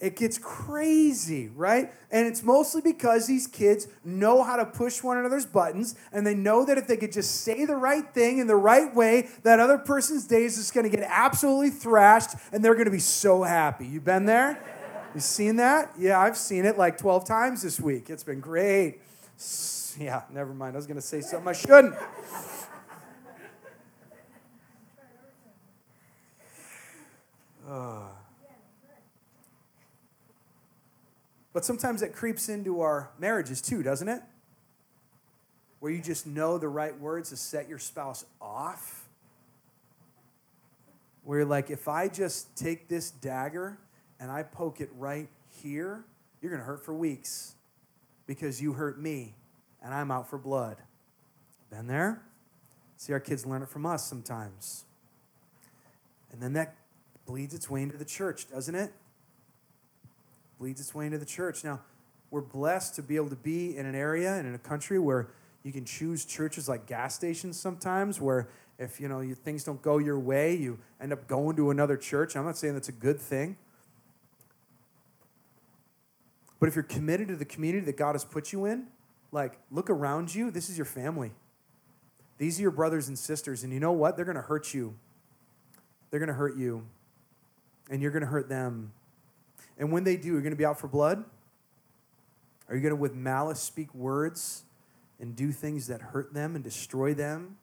it 0.00 0.16
gets 0.16 0.38
crazy, 0.38 1.48
right? 1.48 1.92
And 2.10 2.26
it's 2.26 2.42
mostly 2.42 2.80
because 2.80 3.26
these 3.26 3.46
kids 3.46 3.86
know 4.02 4.42
how 4.42 4.56
to 4.56 4.64
push 4.64 5.02
one 5.02 5.18
another's 5.18 5.44
buttons, 5.44 5.94
and 6.10 6.26
they 6.26 6.34
know 6.34 6.64
that 6.64 6.78
if 6.78 6.86
they 6.86 6.96
could 6.96 7.12
just 7.12 7.42
say 7.42 7.66
the 7.66 7.76
right 7.76 8.12
thing 8.14 8.38
in 8.38 8.46
the 8.46 8.56
right 8.56 8.94
way, 8.94 9.28
that 9.42 9.60
other 9.60 9.76
person's 9.76 10.26
day 10.26 10.44
is 10.44 10.56
just 10.56 10.72
to 10.90 10.96
get 10.96 11.06
absolutely 11.06 11.70
thrashed, 11.70 12.30
and 12.50 12.64
they're 12.64 12.74
to 12.86 12.90
be 12.90 12.98
so 12.98 13.42
happy. 13.42 13.86
You've 13.86 14.04
been 14.04 14.24
there? 14.24 14.58
You 15.14 15.20
seen 15.20 15.56
that? 15.56 15.92
Yeah, 15.98 16.18
I've 16.18 16.36
seen 16.36 16.64
it 16.64 16.78
like 16.78 16.96
12 16.96 17.26
times 17.26 17.62
this 17.62 17.78
week. 17.78 18.08
It's 18.08 18.24
been 18.24 18.40
great. 18.40 19.00
Yeah, 19.98 20.22
never 20.30 20.54
mind. 20.54 20.74
I 20.74 20.78
was 20.78 20.86
to 20.96 21.06
say 21.06 21.20
something 21.20 21.48
I 21.48 21.52
shouldn't. 21.52 21.94
Uh. 27.70 28.00
But 31.52 31.64
sometimes 31.64 32.00
that 32.00 32.12
creeps 32.12 32.48
into 32.48 32.80
our 32.80 33.10
marriages 33.18 33.60
too, 33.60 33.82
doesn't 33.82 34.08
it? 34.08 34.22
Where 35.78 35.90
you 35.90 36.00
just 36.00 36.26
know 36.26 36.58
the 36.58 36.68
right 36.68 36.98
words 36.98 37.30
to 37.30 37.36
set 37.36 37.68
your 37.68 37.78
spouse 37.78 38.24
off. 38.40 39.08
Where 41.24 41.40
you're 41.40 41.48
like, 41.48 41.70
if 41.70 41.86
I 41.88 42.08
just 42.08 42.56
take 42.56 42.88
this 42.88 43.10
dagger 43.10 43.78
and 44.18 44.30
I 44.30 44.42
poke 44.42 44.80
it 44.80 44.90
right 44.96 45.28
here, 45.62 46.04
you're 46.40 46.50
going 46.50 46.60
to 46.60 46.66
hurt 46.66 46.84
for 46.84 46.94
weeks 46.94 47.54
because 48.26 48.60
you 48.60 48.72
hurt 48.72 49.00
me 49.00 49.34
and 49.82 49.94
I'm 49.94 50.10
out 50.10 50.28
for 50.28 50.38
blood. 50.38 50.76
Been 51.70 51.86
there? 51.86 52.22
See, 52.96 53.12
our 53.12 53.20
kids 53.20 53.46
learn 53.46 53.62
it 53.62 53.68
from 53.68 53.86
us 53.86 54.06
sometimes. 54.06 54.84
And 56.32 56.42
then 56.42 56.52
that 56.54 56.74
bleeds 57.30 57.54
its 57.54 57.70
way 57.70 57.82
into 57.82 57.96
the 57.96 58.04
church, 58.04 58.50
doesn't 58.50 58.74
it? 58.74 58.92
bleeds 60.58 60.80
its 60.80 60.94
way 60.94 61.06
into 61.06 61.16
the 61.16 61.24
church. 61.24 61.64
Now, 61.64 61.80
we're 62.30 62.42
blessed 62.42 62.96
to 62.96 63.02
be 63.02 63.16
able 63.16 63.30
to 63.30 63.36
be 63.36 63.76
in 63.76 63.86
an 63.86 63.94
area 63.94 64.34
and 64.34 64.46
in 64.46 64.54
a 64.54 64.58
country 64.58 64.98
where 64.98 65.28
you 65.62 65.72
can 65.72 65.84
choose 65.86 66.24
churches 66.26 66.68
like 66.68 66.86
gas 66.86 67.14
stations 67.14 67.58
sometimes 67.58 68.20
where 68.20 68.48
if 68.78 69.00
you 69.00 69.08
know 69.08 69.20
you, 69.20 69.34
things 69.34 69.64
don't 69.64 69.80
go 69.80 69.98
your 69.98 70.18
way 70.18 70.54
you 70.54 70.78
end 71.00 71.12
up 71.12 71.26
going 71.28 71.56
to 71.56 71.70
another 71.70 71.96
church. 71.96 72.36
I'm 72.36 72.44
not 72.44 72.58
saying 72.58 72.74
that's 72.74 72.90
a 72.90 72.92
good 72.92 73.18
thing. 73.18 73.56
But 76.58 76.68
if 76.68 76.74
you're 76.74 76.82
committed 76.82 77.28
to 77.28 77.36
the 77.36 77.46
community 77.46 77.86
that 77.86 77.96
god 77.96 78.12
has 78.12 78.24
put 78.24 78.52
you 78.52 78.66
in 78.66 78.86
like 79.32 79.58
look 79.70 79.88
around 79.88 80.34
you. 80.34 80.50
This 80.50 80.68
is 80.68 80.76
your 80.76 80.84
family. 80.84 81.32
These 82.36 82.58
are 82.58 82.62
your 82.62 82.70
brothers 82.70 83.08
and 83.08 83.18
sisters. 83.18 83.64
And 83.64 83.72
you 83.72 83.80
know 83.80 83.92
what? 83.92 84.16
They're 84.16 84.26
going 84.26 84.36
to 84.36 84.42
hurt 84.42 84.74
you. 84.74 84.94
They're 86.10 86.20
going 86.20 86.28
to 86.28 86.34
hurt 86.34 86.56
you 86.56 86.86
and 87.90 88.00
you're 88.00 88.12
going 88.12 88.22
to 88.22 88.28
hurt 88.28 88.48
them 88.48 88.92
and 89.80 89.90
when 89.90 90.04
they 90.04 90.16
do, 90.16 90.28
you're 90.28 90.42
going 90.42 90.52
to 90.52 90.56
be 90.56 90.66
out 90.66 90.78
for 90.78 90.88
blood? 90.88 91.24
Are 92.68 92.76
you 92.76 92.82
going 92.82 92.94
to, 92.94 93.00
with 93.00 93.14
malice, 93.14 93.60
speak 93.60 93.92
words 93.94 94.64
and 95.18 95.34
do 95.34 95.50
things 95.50 95.86
that 95.88 96.02
hurt 96.02 96.34
them 96.34 96.54
and 96.54 96.62
destroy 96.62 97.14
them? 97.14 97.56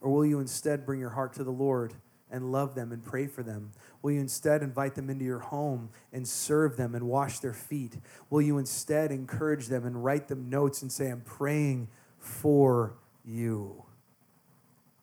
Or 0.00 0.10
will 0.10 0.24
you 0.24 0.40
instead 0.40 0.86
bring 0.86 0.98
your 0.98 1.10
heart 1.10 1.34
to 1.34 1.44
the 1.44 1.52
Lord 1.52 1.92
and 2.30 2.50
love 2.50 2.74
them 2.74 2.92
and 2.92 3.04
pray 3.04 3.26
for 3.26 3.42
them? 3.42 3.72
Will 4.00 4.12
you 4.12 4.20
instead 4.20 4.62
invite 4.62 4.94
them 4.94 5.10
into 5.10 5.24
your 5.24 5.38
home 5.38 5.90
and 6.12 6.26
serve 6.26 6.78
them 6.78 6.94
and 6.94 7.04
wash 7.06 7.40
their 7.40 7.52
feet? 7.52 7.98
Will 8.30 8.42
you 8.42 8.56
instead 8.56 9.12
encourage 9.12 9.66
them 9.66 9.84
and 9.84 10.02
write 10.02 10.28
them 10.28 10.48
notes 10.48 10.80
and 10.80 10.90
say, 10.90 11.10
I'm 11.10 11.20
praying 11.20 11.88
for 12.18 12.94
you? 13.22 13.84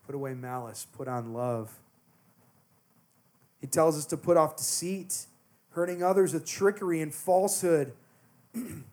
Put 0.08 0.16
away 0.16 0.34
malice, 0.34 0.88
put 0.92 1.08
on 1.08 1.34
love. 1.34 1.80
He 3.64 3.68
tells 3.68 3.98
us 3.98 4.06
to 4.08 4.18
put 4.18 4.36
off 4.36 4.58
deceit 4.58 5.26
hurting 5.70 6.04
others 6.04 6.34
with 6.34 6.46
trickery 6.46 7.00
and 7.00 7.16
falsehood. 7.16 7.94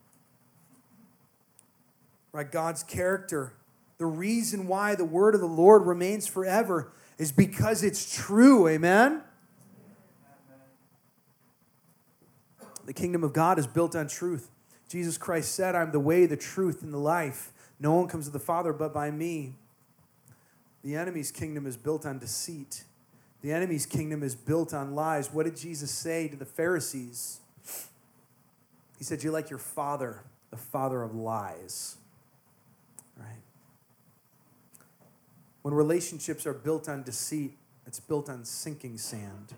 right? 2.32 2.52
God's 2.52 2.84
character. 2.84 3.54
The 3.98 4.06
reason 4.06 4.68
why 4.68 4.94
the 4.94 5.04
word 5.04 5.34
of 5.34 5.40
the 5.40 5.48
Lord 5.48 5.86
remains 5.86 6.28
forever 6.28 6.92
is 7.18 7.32
because 7.32 7.82
it's 7.82 8.16
true. 8.16 8.68
Amen? 8.68 9.22
The 12.86 12.92
kingdom 12.92 13.24
of 13.24 13.32
God 13.32 13.58
is 13.58 13.66
built 13.66 13.96
on 13.96 14.06
truth. 14.06 14.52
Jesus 14.88 15.18
Christ 15.18 15.52
said, 15.52 15.74
I'm 15.74 15.90
the 15.90 15.98
way, 15.98 16.26
the 16.26 16.36
truth, 16.36 16.84
and 16.84 16.94
the 16.94 16.98
life. 16.98 17.52
No 17.80 17.94
one 17.94 18.06
comes 18.06 18.26
to 18.26 18.30
the 18.30 18.38
Father 18.38 18.72
but 18.72 18.94
by 18.94 19.10
me. 19.10 19.56
The 20.84 20.94
enemy's 20.94 21.32
kingdom 21.32 21.66
is 21.66 21.76
built 21.76 22.06
on 22.06 22.20
deceit. 22.20 22.84
The 23.42 23.52
enemy's 23.52 23.86
kingdom 23.86 24.22
is 24.22 24.34
built 24.34 24.74
on 24.74 24.94
lies. 24.94 25.32
What 25.32 25.44
did 25.44 25.56
Jesus 25.56 25.90
say 25.90 26.28
to 26.28 26.36
the 26.36 26.44
Pharisees? 26.44 27.40
He 28.98 29.04
said, 29.04 29.22
You're 29.22 29.32
like 29.32 29.48
your 29.48 29.58
father, 29.58 30.24
the 30.50 30.58
father 30.58 31.02
of 31.02 31.14
lies. 31.14 31.96
Right? 33.16 33.42
When 35.62 35.72
relationships 35.72 36.46
are 36.46 36.52
built 36.52 36.88
on 36.88 37.02
deceit, 37.02 37.56
it's 37.86 38.00
built 38.00 38.28
on 38.28 38.44
sinking 38.44 38.98
sand. 38.98 39.54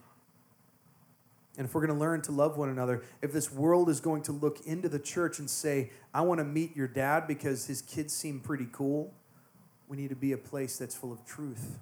And 1.58 1.66
if 1.66 1.74
we're 1.74 1.84
going 1.86 1.98
to 1.98 2.00
learn 2.00 2.22
to 2.22 2.32
love 2.32 2.56
one 2.56 2.70
another, 2.70 3.02
if 3.20 3.32
this 3.32 3.52
world 3.52 3.90
is 3.90 4.00
going 4.00 4.22
to 4.22 4.32
look 4.32 4.60
into 4.66 4.88
the 4.88 4.98
church 4.98 5.38
and 5.38 5.50
say, 5.50 5.90
I 6.14 6.22
want 6.22 6.38
to 6.38 6.44
meet 6.44 6.74
your 6.74 6.88
dad 6.88 7.26
because 7.26 7.66
his 7.66 7.82
kids 7.82 8.14
seem 8.14 8.40
pretty 8.40 8.68
cool, 8.72 9.12
we 9.86 9.96
need 9.98 10.08
to 10.08 10.16
be 10.16 10.32
a 10.32 10.38
place 10.38 10.78
that's 10.78 10.94
full 10.94 11.12
of 11.12 11.26
truth, 11.26 11.78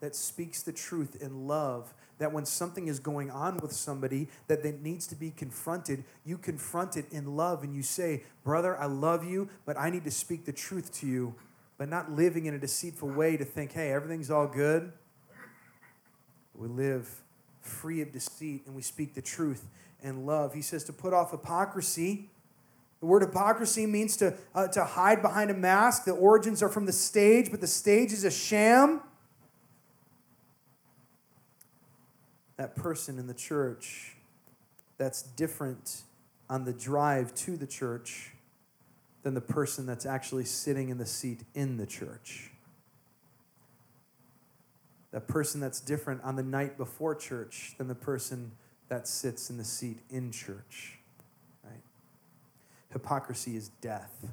that 0.00 0.16
speaks 0.16 0.62
the 0.62 0.72
truth 0.72 1.20
in 1.22 1.46
love, 1.46 1.94
that 2.18 2.32
when 2.32 2.44
something 2.44 2.88
is 2.88 2.98
going 2.98 3.30
on 3.30 3.56
with 3.58 3.72
somebody 3.72 4.28
that, 4.46 4.62
that 4.62 4.82
needs 4.82 5.06
to 5.06 5.14
be 5.14 5.30
confronted, 5.30 6.04
you 6.24 6.36
confront 6.36 6.96
it 6.96 7.06
in 7.10 7.36
love 7.36 7.62
and 7.62 7.74
you 7.74 7.82
say, 7.82 8.22
Brother, 8.44 8.78
I 8.78 8.86
love 8.86 9.24
you, 9.24 9.48
but 9.64 9.78
I 9.78 9.90
need 9.90 10.04
to 10.04 10.10
speak 10.10 10.44
the 10.44 10.52
truth 10.52 10.92
to 11.00 11.06
you, 11.06 11.34
but 11.78 11.88
not 11.88 12.12
living 12.12 12.46
in 12.46 12.54
a 12.54 12.58
deceitful 12.58 13.08
way 13.08 13.36
to 13.36 13.44
think, 13.44 13.72
hey, 13.72 13.90
everything's 13.90 14.30
all 14.30 14.46
good. 14.46 14.92
We 16.54 16.68
live 16.68 17.22
free 17.62 18.02
of 18.02 18.12
deceit 18.12 18.64
and 18.66 18.74
we 18.74 18.82
speak 18.82 19.14
the 19.14 19.22
truth 19.22 19.66
and 20.02 20.26
love. 20.26 20.52
He 20.54 20.62
says 20.62 20.84
to 20.84 20.92
put 20.92 21.14
off 21.14 21.30
hypocrisy. 21.30 22.28
The 23.00 23.06
word 23.06 23.22
hypocrisy 23.22 23.86
means 23.86 24.16
to, 24.18 24.34
uh, 24.54 24.68
to 24.68 24.84
hide 24.84 25.22
behind 25.22 25.50
a 25.50 25.54
mask. 25.54 26.04
The 26.04 26.12
origins 26.12 26.62
are 26.62 26.68
from 26.68 26.84
the 26.84 26.92
stage, 26.92 27.50
but 27.50 27.62
the 27.62 27.66
stage 27.66 28.12
is 28.12 28.24
a 28.24 28.30
sham. 28.30 29.00
That 32.60 32.76
person 32.76 33.18
in 33.18 33.26
the 33.26 33.32
church 33.32 34.16
that's 34.98 35.22
different 35.22 36.02
on 36.50 36.66
the 36.66 36.74
drive 36.74 37.34
to 37.34 37.56
the 37.56 37.66
church 37.66 38.32
than 39.22 39.32
the 39.32 39.40
person 39.40 39.86
that's 39.86 40.04
actually 40.04 40.44
sitting 40.44 40.90
in 40.90 40.98
the 40.98 41.06
seat 41.06 41.40
in 41.54 41.78
the 41.78 41.86
church. 41.86 42.50
That 45.10 45.26
person 45.26 45.58
that's 45.58 45.80
different 45.80 46.22
on 46.22 46.36
the 46.36 46.42
night 46.42 46.76
before 46.76 47.14
church 47.14 47.76
than 47.78 47.88
the 47.88 47.94
person 47.94 48.52
that 48.90 49.08
sits 49.08 49.48
in 49.48 49.56
the 49.56 49.64
seat 49.64 50.00
in 50.10 50.30
church. 50.30 50.98
Right? 51.64 51.80
Hypocrisy 52.92 53.56
is 53.56 53.70
death. 53.80 54.26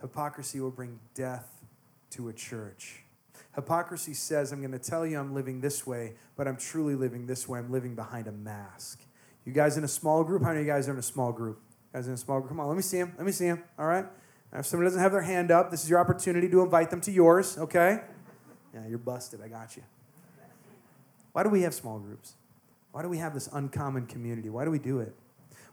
Hypocrisy 0.00 0.60
will 0.60 0.70
bring 0.70 1.00
death 1.12 1.60
to 2.10 2.28
a 2.28 2.32
church. 2.32 3.03
Hypocrisy 3.54 4.14
says, 4.14 4.52
I'm 4.52 4.60
going 4.60 4.72
to 4.72 4.78
tell 4.78 5.06
you 5.06 5.18
I'm 5.18 5.34
living 5.34 5.60
this 5.60 5.86
way, 5.86 6.14
but 6.36 6.48
I'm 6.48 6.56
truly 6.56 6.94
living 6.94 7.26
this 7.26 7.48
way. 7.48 7.58
I'm 7.58 7.70
living 7.70 7.94
behind 7.94 8.26
a 8.26 8.32
mask. 8.32 9.00
You 9.44 9.52
guys 9.52 9.76
in 9.76 9.84
a 9.84 9.88
small 9.88 10.24
group? 10.24 10.42
How 10.42 10.48
many 10.48 10.60
of 10.60 10.66
you 10.66 10.72
guys 10.72 10.88
are 10.88 10.92
in 10.92 10.98
a 10.98 11.02
small 11.02 11.30
group? 11.32 11.60
You 11.92 11.98
guys 11.98 12.08
in 12.08 12.14
a 12.14 12.16
small 12.16 12.40
group? 12.40 12.50
Come 12.50 12.60
on, 12.60 12.68
let 12.68 12.76
me 12.76 12.82
see 12.82 12.98
them. 12.98 13.14
Let 13.16 13.26
me 13.26 13.32
see 13.32 13.46
them. 13.46 13.62
All 13.78 13.86
right? 13.86 14.06
Now, 14.52 14.60
if 14.60 14.66
somebody 14.66 14.86
doesn't 14.86 15.00
have 15.00 15.12
their 15.12 15.22
hand 15.22 15.50
up, 15.50 15.70
this 15.70 15.84
is 15.84 15.90
your 15.90 16.00
opportunity 16.00 16.48
to 16.48 16.62
invite 16.62 16.90
them 16.90 17.00
to 17.02 17.12
yours, 17.12 17.58
okay? 17.58 18.00
Yeah, 18.72 18.86
you're 18.88 18.98
busted. 18.98 19.40
I 19.42 19.48
got 19.48 19.76
you. 19.76 19.82
Why 21.32 21.42
do 21.42 21.48
we 21.48 21.62
have 21.62 21.74
small 21.74 21.98
groups? 21.98 22.34
Why 22.92 23.02
do 23.02 23.08
we 23.08 23.18
have 23.18 23.34
this 23.34 23.48
uncommon 23.52 24.06
community? 24.06 24.48
Why 24.48 24.64
do 24.64 24.70
we 24.70 24.78
do 24.78 25.00
it? 25.00 25.14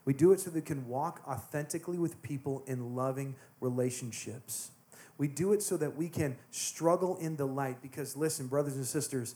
We 0.06 0.14
do 0.14 0.32
it 0.32 0.40
so 0.40 0.50
that 0.50 0.56
we 0.56 0.62
can 0.62 0.88
walk 0.88 1.22
authentically 1.28 2.00
with 2.00 2.22
people 2.24 2.64
in 2.66 2.96
loving 2.96 3.36
relationships. 3.60 4.72
We 5.18 5.28
do 5.28 5.54
it 5.54 5.62
so 5.62 5.78
that 5.78 5.96
we 5.96 6.10
can 6.10 6.38
struggle 6.50 7.18
in 7.18 7.36
the 7.36 7.46
light. 7.46 7.82
Because 7.82 8.18
listen, 8.18 8.48
brothers 8.48 8.76
and 8.76 8.86
sisters, 8.86 9.36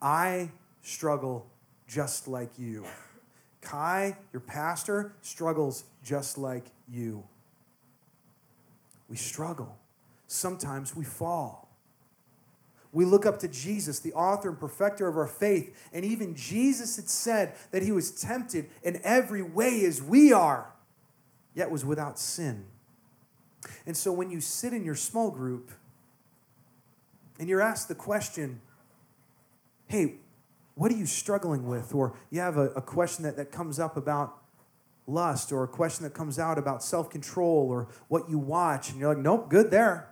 I 0.00 0.50
struggle 0.82 1.46
just 1.86 2.28
like 2.28 2.50
you. 2.58 2.84
Kai, 3.60 4.16
your 4.32 4.40
pastor, 4.40 5.14
struggles 5.22 5.84
just 6.02 6.38
like 6.38 6.66
you. 6.88 7.24
We 9.08 9.16
struggle. 9.16 9.78
Sometimes 10.26 10.94
we 10.94 11.04
fall. 11.04 11.68
We 12.92 13.04
look 13.04 13.26
up 13.26 13.38
to 13.40 13.48
Jesus, 13.48 13.98
the 13.98 14.12
author 14.14 14.48
and 14.48 14.58
perfecter 14.58 15.08
of 15.08 15.16
our 15.16 15.26
faith. 15.26 15.74
And 15.92 16.04
even 16.04 16.34
Jesus 16.34 16.96
had 16.96 17.08
said 17.08 17.54
that 17.70 17.82
he 17.82 17.92
was 17.92 18.10
tempted 18.10 18.70
in 18.82 19.00
every 19.04 19.42
way 19.42 19.84
as 19.84 20.02
we 20.02 20.32
are, 20.32 20.72
yet 21.54 21.70
was 21.70 21.84
without 21.84 22.18
sin. 22.18 22.66
And 23.86 23.96
so 23.96 24.12
when 24.12 24.30
you 24.30 24.40
sit 24.40 24.72
in 24.72 24.84
your 24.84 24.94
small 24.94 25.30
group 25.30 25.70
and 27.38 27.48
you're 27.48 27.60
asked 27.60 27.88
the 27.88 27.94
question, 27.94 28.60
hey, 29.86 30.16
what 30.74 30.92
are 30.92 30.96
you 30.96 31.06
struggling 31.06 31.66
with? 31.66 31.94
Or 31.94 32.14
you 32.30 32.40
have 32.40 32.56
a, 32.56 32.70
a 32.70 32.82
question 32.82 33.24
that, 33.24 33.36
that 33.36 33.50
comes 33.50 33.80
up 33.80 33.96
about 33.96 34.38
lust, 35.08 35.50
or 35.50 35.64
a 35.64 35.68
question 35.68 36.04
that 36.04 36.14
comes 36.14 36.38
out 36.38 36.58
about 36.58 36.82
self 36.82 37.10
control, 37.10 37.68
or 37.70 37.88
what 38.08 38.28
you 38.28 38.38
watch, 38.38 38.90
and 38.90 39.00
you're 39.00 39.14
like, 39.14 39.22
nope, 39.22 39.48
good 39.48 39.70
there. 39.70 40.10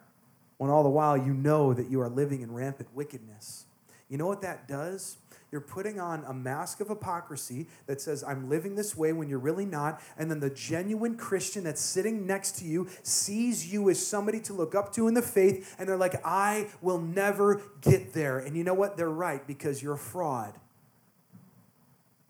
When 0.56 0.70
all 0.70 0.82
the 0.82 0.88
while 0.88 1.16
you 1.16 1.34
know 1.34 1.74
that 1.74 1.90
you 1.90 2.00
are 2.00 2.08
living 2.08 2.40
in 2.40 2.50
rampant 2.50 2.88
wickedness. 2.94 3.66
You 4.08 4.16
know 4.16 4.26
what 4.26 4.40
that 4.40 4.66
does? 4.66 5.18
You're 5.52 5.60
putting 5.60 6.00
on 6.00 6.24
a 6.24 6.34
mask 6.34 6.80
of 6.80 6.88
hypocrisy 6.88 7.68
that 7.86 8.00
says, 8.00 8.24
I'm 8.24 8.48
living 8.48 8.74
this 8.74 8.96
way 8.96 9.12
when 9.12 9.28
you're 9.28 9.38
really 9.38 9.64
not. 9.64 10.02
And 10.18 10.30
then 10.30 10.40
the 10.40 10.50
genuine 10.50 11.16
Christian 11.16 11.64
that's 11.64 11.80
sitting 11.80 12.26
next 12.26 12.58
to 12.58 12.64
you 12.64 12.88
sees 13.02 13.72
you 13.72 13.88
as 13.88 14.04
somebody 14.04 14.40
to 14.40 14.52
look 14.52 14.74
up 14.74 14.92
to 14.94 15.06
in 15.06 15.14
the 15.14 15.22
faith. 15.22 15.76
And 15.78 15.88
they're 15.88 15.96
like, 15.96 16.20
I 16.24 16.68
will 16.82 17.00
never 17.00 17.62
get 17.80 18.12
there. 18.12 18.38
And 18.38 18.56
you 18.56 18.64
know 18.64 18.74
what? 18.74 18.96
They're 18.96 19.08
right 19.08 19.46
because 19.46 19.82
you're 19.82 19.94
a 19.94 19.98
fraud. 19.98 20.54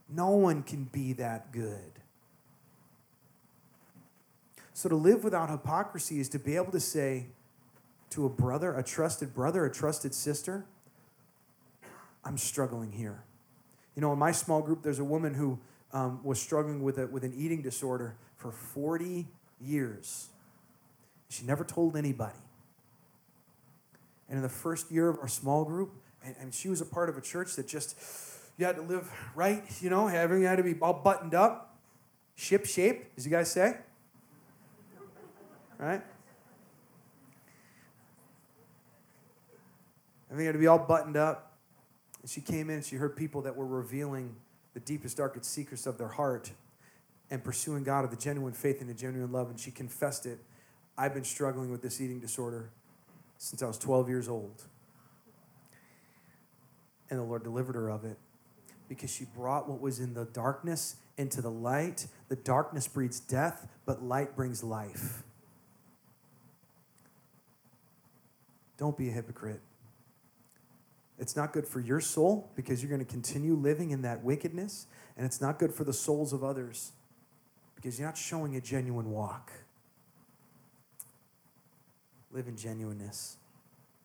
No 0.08 0.30
one 0.30 0.62
can 0.62 0.84
be 0.84 1.14
that 1.14 1.52
good. 1.52 1.92
So 4.74 4.90
to 4.90 4.94
live 4.94 5.24
without 5.24 5.48
hypocrisy 5.48 6.20
is 6.20 6.28
to 6.28 6.38
be 6.38 6.54
able 6.54 6.72
to 6.72 6.80
say 6.80 7.28
to 8.10 8.26
a 8.26 8.28
brother, 8.28 8.76
a 8.76 8.82
trusted 8.82 9.34
brother, 9.34 9.64
a 9.64 9.72
trusted 9.72 10.14
sister, 10.14 10.66
I'm 12.26 12.36
struggling 12.36 12.90
here. 12.90 13.22
You 13.94 14.02
know, 14.02 14.12
in 14.12 14.18
my 14.18 14.32
small 14.32 14.60
group, 14.60 14.82
there's 14.82 14.98
a 14.98 15.04
woman 15.04 15.32
who 15.32 15.60
um, 15.92 16.20
was 16.24 16.40
struggling 16.40 16.82
with, 16.82 16.98
a, 16.98 17.06
with 17.06 17.22
an 17.22 17.32
eating 17.36 17.62
disorder 17.62 18.16
for 18.36 18.50
40 18.50 19.28
years. 19.60 20.28
She 21.28 21.44
never 21.44 21.62
told 21.62 21.96
anybody. 21.96 22.34
And 24.28 24.38
in 24.38 24.42
the 24.42 24.48
first 24.48 24.90
year 24.90 25.08
of 25.08 25.18
our 25.20 25.28
small 25.28 25.64
group, 25.64 25.92
and, 26.24 26.34
and 26.40 26.52
she 26.52 26.68
was 26.68 26.80
a 26.80 26.84
part 26.84 27.08
of 27.08 27.16
a 27.16 27.20
church 27.20 27.54
that 27.54 27.68
just, 27.68 27.96
you 28.58 28.66
had 28.66 28.74
to 28.74 28.82
live 28.82 29.08
right, 29.36 29.62
you 29.80 29.88
know, 29.88 30.08
everything 30.08 30.44
had 30.44 30.56
to 30.56 30.64
be 30.64 30.74
all 30.82 30.94
buttoned 30.94 31.34
up, 31.34 31.78
ship 32.34 32.66
shape, 32.66 33.06
as 33.16 33.24
you 33.24 33.30
guys 33.30 33.50
say. 33.52 33.76
Right? 35.78 36.02
Everything 40.28 40.46
had 40.46 40.52
to 40.52 40.58
be 40.58 40.66
all 40.66 40.80
buttoned 40.80 41.16
up. 41.16 41.45
And 42.26 42.30
she 42.32 42.40
came 42.40 42.70
in 42.70 42.76
and 42.78 42.84
she 42.84 42.96
heard 42.96 43.14
people 43.14 43.42
that 43.42 43.54
were 43.54 43.64
revealing 43.64 44.34
the 44.74 44.80
deepest, 44.80 45.16
darkest 45.16 45.48
secrets 45.48 45.86
of 45.86 45.96
their 45.96 46.08
heart 46.08 46.50
and 47.30 47.44
pursuing 47.44 47.84
God 47.84 48.02
with 48.02 48.18
a 48.18 48.20
genuine 48.20 48.52
faith 48.52 48.80
and 48.80 48.90
a 48.90 48.94
genuine 48.94 49.30
love. 49.30 49.48
And 49.48 49.60
she 49.60 49.70
confessed 49.70 50.26
it. 50.26 50.40
I've 50.98 51.14
been 51.14 51.22
struggling 51.22 51.70
with 51.70 51.82
this 51.82 52.00
eating 52.00 52.18
disorder 52.18 52.70
since 53.38 53.62
I 53.62 53.68
was 53.68 53.78
12 53.78 54.08
years 54.08 54.28
old. 54.28 54.64
And 57.10 57.20
the 57.20 57.22
Lord 57.22 57.44
delivered 57.44 57.76
her 57.76 57.88
of 57.88 58.04
it 58.04 58.18
because 58.88 59.14
she 59.14 59.26
brought 59.26 59.68
what 59.68 59.80
was 59.80 60.00
in 60.00 60.14
the 60.14 60.24
darkness 60.24 60.96
into 61.16 61.40
the 61.40 61.52
light. 61.52 62.08
The 62.28 62.34
darkness 62.34 62.88
breeds 62.88 63.20
death, 63.20 63.68
but 63.84 64.02
light 64.02 64.34
brings 64.34 64.64
life. 64.64 65.22
Don't 68.78 68.98
be 68.98 69.10
a 69.10 69.12
hypocrite. 69.12 69.60
It's 71.18 71.36
not 71.36 71.52
good 71.52 71.66
for 71.66 71.80
your 71.80 72.00
soul 72.00 72.50
because 72.56 72.82
you're 72.82 72.90
going 72.90 73.04
to 73.04 73.10
continue 73.10 73.54
living 73.54 73.90
in 73.90 74.02
that 74.02 74.22
wickedness. 74.22 74.86
And 75.16 75.24
it's 75.24 75.40
not 75.40 75.58
good 75.58 75.72
for 75.72 75.84
the 75.84 75.92
souls 75.92 76.32
of 76.32 76.44
others 76.44 76.92
because 77.74 77.98
you're 77.98 78.06
not 78.06 78.18
showing 78.18 78.56
a 78.56 78.60
genuine 78.60 79.10
walk. 79.10 79.52
Live 82.32 82.48
in 82.48 82.56
genuineness. 82.56 83.38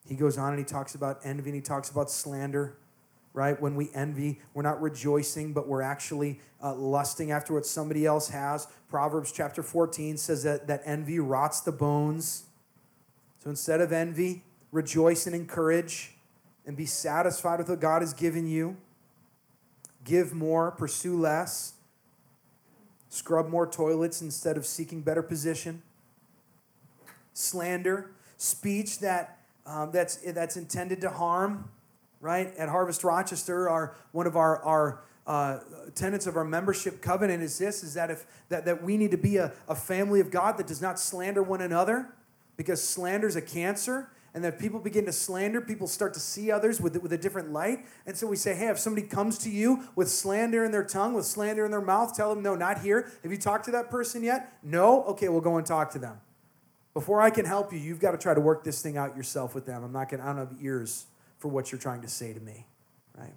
He 0.08 0.16
goes 0.16 0.38
on 0.38 0.52
and 0.52 0.60
he 0.60 0.66
talks 0.66 0.96
about 0.96 1.20
envy 1.24 1.50
and 1.50 1.56
he 1.56 1.62
talks 1.62 1.90
about 1.90 2.10
slander, 2.10 2.78
right? 3.34 3.60
When 3.62 3.76
we 3.76 3.90
envy, 3.94 4.40
we're 4.54 4.64
not 4.64 4.82
rejoicing, 4.82 5.52
but 5.52 5.68
we're 5.68 5.82
actually 5.82 6.40
uh, 6.64 6.74
lusting 6.76 7.32
after 7.32 7.54
what 7.54 7.66
somebody 7.66 8.06
else 8.06 8.30
has. 8.30 8.68
Proverbs 8.90 9.34
chapter 9.34 9.62
14 9.62 10.18
says 10.18 10.44
that, 10.44 10.68
that 10.68 10.82
envy 10.86 11.20
rots 11.20 11.60
the 11.60 11.72
bones. 11.74 12.46
So 13.44 13.50
instead 13.50 13.82
of 13.82 13.92
envy, 13.92 14.44
rejoice 14.72 15.28
and 15.28 15.36
encourage 15.36 16.16
and 16.66 16.78
be 16.78 16.86
satisfied 16.86 17.60
with 17.60 17.70
what 17.70 17.80
God 17.80 18.02
has 18.02 18.14
given 18.14 18.48
you. 18.48 18.78
Give 20.04 20.34
more, 20.34 20.72
pursue 20.72 21.20
less. 21.20 21.74
Scrub 23.10 23.50
more 23.50 23.68
toilets 23.68 24.22
instead 24.22 24.58
of 24.58 24.66
seeking 24.66 25.02
better 25.02 25.22
position. 25.22 25.82
Slander, 27.34 28.12
speech 28.38 29.00
that, 29.00 29.40
um, 29.66 29.92
that's, 29.92 30.18
that's 30.18 30.58
intended 30.58 31.02
to 31.02 31.10
harm, 31.10 31.70
right? 32.20 32.56
At 32.58 32.70
Harvest 32.70 33.04
Rochester, 33.04 33.70
our, 33.70 33.96
one 34.12 34.28
of 34.28 34.36
our, 34.36 34.64
our 34.64 35.02
uh, 35.28 35.60
tenets 35.94 36.26
of 36.26 36.36
our 36.36 36.44
membership 36.44 37.02
covenant 37.02 37.44
is 37.44 37.58
this 37.58 37.84
is 37.84 37.94
that 37.94 38.10
if 38.10 38.26
that, 38.50 38.66
that 38.66 38.84
we 38.84 38.98
need 38.98 39.12
to 39.12 39.18
be 39.18 39.38
a, 39.38 39.52
a 39.68 39.76
family 39.76 40.20
of 40.20 40.32
god 40.32 40.58
that 40.58 40.66
does 40.66 40.82
not 40.82 41.00
slander 41.00 41.44
one 41.44 41.62
another 41.62 42.08
because 42.58 42.84
slander 42.84 43.28
is 43.28 43.36
a 43.36 43.42
cancer 43.42 44.10
And 44.34 44.44
that 44.46 44.60
people 44.60 44.80
begin 44.80 45.06
to 45.08 45.12
slander, 45.12 45.60
people 45.60 45.88
start 45.88 46.14
to 46.14 46.20
see 46.20 46.52
others 46.52 46.80
with, 46.80 47.02
with 47.02 47.12
a 47.12 47.18
different 47.18 47.52
light. 47.52 47.86
And 48.06 48.16
so 48.16 48.28
we 48.28 48.38
say, 48.38 48.56
hey, 48.56 48.68
if 48.68 48.80
somebody 48.80 49.06
comes 49.06 49.38
to 49.40 49.50
you 49.50 49.84
with 49.96 50.10
slander 50.10 50.64
in 50.64 50.72
their 50.72 50.86
tongue, 50.86 51.14
with 51.14 51.26
slander 51.26 51.66
in 51.66 51.72
their 51.72 51.82
mouth, 51.82 52.16
tell 52.16 52.34
them, 52.34 52.42
no, 52.42 52.56
not 52.56 52.80
here. 52.80 53.12
Have 53.24 53.32
you 53.32 53.38
talked 53.38 53.66
to 53.66 53.72
that 53.72 53.90
person 53.90 54.24
yet? 54.24 54.58
No? 54.64 55.04
Okay, 55.04 55.28
we'll 55.28 55.42
go 55.42 55.58
and 55.58 55.66
talk 55.66 55.92
to 55.92 56.00
them. 56.00 56.22
Before 56.94 57.22
I 57.22 57.30
can 57.30 57.46
help 57.46 57.74
you, 57.74 57.80
you've 57.80 58.00
got 58.00 58.12
to 58.12 58.18
try 58.18 58.34
to 58.34 58.42
work 58.42 58.64
this 58.64 58.82
thing 58.82 58.96
out 58.98 59.18
yourself 59.18 59.54
with 59.54 59.66
them. 59.66 59.84
I'm 59.84 59.92
not 59.92 60.10
going 60.10 60.22
to, 60.22 60.26
I 60.26 60.30
don't 60.34 60.50
have 60.50 60.56
ears 60.62 61.08
for 61.38 61.50
what 61.50 61.72
you're 61.72 61.80
trying 61.80 62.02
to 62.02 62.10
say 62.10 62.32
to 62.34 62.40
me, 62.40 62.68
right? 63.18 63.34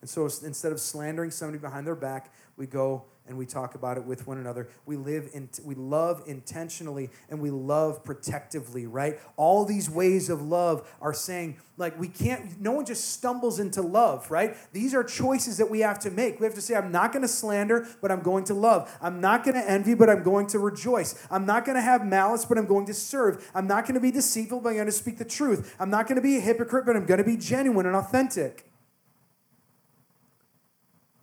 And 0.00 0.08
so 0.08 0.24
instead 0.24 0.72
of 0.72 0.80
slandering 0.80 1.30
somebody 1.30 1.58
behind 1.58 1.86
their 1.86 1.94
back, 1.94 2.32
we 2.56 2.66
go 2.66 3.04
and 3.30 3.38
we 3.38 3.46
talk 3.46 3.76
about 3.76 3.96
it 3.96 4.04
with 4.04 4.26
one 4.26 4.38
another. 4.38 4.68
We 4.86 4.96
live 4.96 5.30
in 5.32 5.48
we 5.64 5.76
love 5.76 6.24
intentionally 6.26 7.10
and 7.30 7.40
we 7.40 7.50
love 7.50 8.02
protectively, 8.04 8.86
right? 8.86 9.20
All 9.36 9.64
these 9.64 9.88
ways 9.88 10.28
of 10.28 10.42
love 10.42 10.92
are 11.00 11.14
saying 11.14 11.58
like 11.76 11.98
we 11.98 12.08
can't 12.08 12.60
no 12.60 12.72
one 12.72 12.84
just 12.84 13.12
stumbles 13.12 13.60
into 13.60 13.82
love, 13.82 14.32
right? 14.32 14.56
These 14.72 14.94
are 14.94 15.04
choices 15.04 15.58
that 15.58 15.70
we 15.70 15.78
have 15.78 16.00
to 16.00 16.10
make. 16.10 16.40
We 16.40 16.44
have 16.44 16.56
to 16.56 16.60
say 16.60 16.74
I'm 16.74 16.90
not 16.90 17.12
going 17.12 17.22
to 17.22 17.28
slander, 17.28 17.86
but 18.02 18.10
I'm 18.10 18.20
going 18.20 18.44
to 18.44 18.54
love. 18.54 18.92
I'm 19.00 19.20
not 19.20 19.44
going 19.44 19.54
to 19.54 19.70
envy, 19.70 19.94
but 19.94 20.10
I'm 20.10 20.24
going 20.24 20.48
to 20.48 20.58
rejoice. 20.58 21.14
I'm 21.30 21.46
not 21.46 21.64
going 21.64 21.76
to 21.76 21.82
have 21.82 22.04
malice, 22.04 22.44
but 22.44 22.58
I'm 22.58 22.66
going 22.66 22.86
to 22.86 22.94
serve. 22.94 23.48
I'm 23.54 23.68
not 23.68 23.84
going 23.84 23.94
to 23.94 24.00
be 24.00 24.10
deceitful, 24.10 24.60
but 24.60 24.70
I'm 24.70 24.74
going 24.74 24.86
to 24.86 24.92
speak 24.92 25.18
the 25.18 25.24
truth. 25.24 25.76
I'm 25.78 25.88
not 25.88 26.08
going 26.08 26.16
to 26.16 26.22
be 26.22 26.36
a 26.36 26.40
hypocrite, 26.40 26.84
but 26.84 26.96
I'm 26.96 27.06
going 27.06 27.18
to 27.18 27.24
be 27.24 27.36
genuine 27.36 27.86
and 27.86 27.94
authentic. 27.94 28.69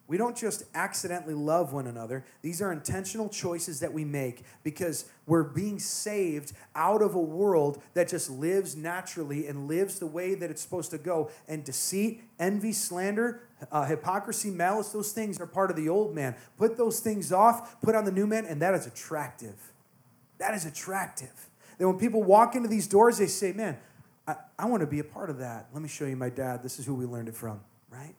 We 0.08 0.16
don't 0.16 0.38
just 0.38 0.64
accidentally 0.74 1.34
love 1.34 1.74
one 1.74 1.86
another. 1.86 2.24
These 2.41 2.62
are 2.62 2.72
intentional 2.72 3.28
choices 3.28 3.82
that 3.82 3.91
we 3.91 4.05
make 4.05 4.43
because 4.64 5.05
we're 5.26 5.43
being 5.43 5.80
saved 5.80 6.53
out 6.76 7.01
of 7.01 7.14
a 7.14 7.20
world 7.20 7.82
that 7.93 8.08
just 8.08 8.30
lives 8.30 8.78
naturally 8.78 9.47
and 9.47 9.68
lives 9.68 9.99
the 9.99 10.08
way 10.08 10.34
that 10.34 10.49
it's 10.49 10.62
supposed 10.62 10.91
to 10.91 10.97
go. 10.97 11.30
And 11.47 11.64
deceit, 11.66 12.24
envy, 12.39 12.72
slander, 12.72 13.41
uh, 13.70 13.86
hypocrisy, 13.86 14.49
malice, 14.49 14.89
those 14.89 15.12
things 15.12 15.41
are 15.41 15.47
part 15.47 15.70
of 15.70 15.76
the 15.76 15.89
old 15.89 16.16
man. 16.16 16.36
Put 16.58 16.78
those 16.78 17.01
things 17.01 17.34
off, 17.34 17.82
put 17.82 17.93
on 17.93 18.05
the 18.05 18.12
new 18.12 18.28
man, 18.28 18.45
and 18.45 18.62
that 18.62 18.74
is 18.74 18.88
attractive. 18.88 19.74
That 20.38 20.53
is 20.53 20.66
attractive. 20.66 21.49
Then 21.78 21.88
when 21.88 21.97
people 21.97 22.24
walk 22.24 22.55
into 22.55 22.70
these 22.70 22.88
doors, 22.88 23.18
they 23.18 23.28
say, 23.28 23.51
Man, 23.51 23.78
I, 24.26 24.36
I 24.58 24.66
want 24.68 24.82
to 24.82 24.88
be 24.88 24.99
a 24.99 25.03
part 25.03 25.30
of 25.30 25.39
that. 25.39 25.68
Let 25.74 25.82
me 25.82 25.89
show 25.89 26.05
you 26.05 26.16
my 26.16 26.30
dad. 26.30 26.64
This 26.64 26.80
is 26.80 26.86
who 26.86 26.95
we 26.95 27.05
learned 27.05 27.28
it 27.28 27.36
from, 27.36 27.60
right? 27.89 28.16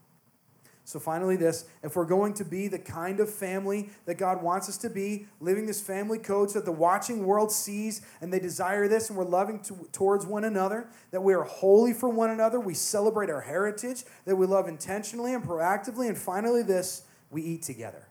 So, 0.89 0.99
finally, 0.99 1.37
this 1.37 1.67
if 1.83 1.97
we're 1.97 2.07
going 2.07 2.33
to 2.33 2.47
be 2.47 2.67
the 2.67 2.79
kind 2.79 3.21
of 3.21 3.29
family 3.29 3.91
that 4.07 4.15
God 4.15 4.43
wants 4.43 4.71
us 4.71 4.79
to 4.79 4.89
be, 4.89 5.27
living 5.39 5.67
this 5.67 5.83
family 5.83 6.19
code 6.19 6.51
so 6.51 6.61
that 6.61 6.65
the 6.65 6.73
watching 6.73 7.27
world 7.27 7.53
sees 7.53 8.01
and 8.23 8.33
they 8.33 8.41
desire 8.41 8.89
this, 8.89 9.11
and 9.11 9.19
we're 9.19 9.27
loving 9.27 9.61
to, 9.65 9.87
towards 9.93 10.25
one 10.25 10.45
another, 10.45 10.89
that 11.11 11.21
we 11.21 11.35
are 11.35 11.43
holy 11.43 11.93
for 11.93 12.09
one 12.09 12.31
another, 12.31 12.59
we 12.59 12.73
celebrate 12.73 13.29
our 13.29 13.43
heritage, 13.43 14.05
that 14.25 14.35
we 14.35 14.47
love 14.47 14.67
intentionally 14.67 15.35
and 15.35 15.45
proactively, 15.45 16.09
and 16.09 16.17
finally, 16.17 16.63
this 16.63 17.03
we 17.31 17.43
eat 17.43 17.63
together. 17.63 18.09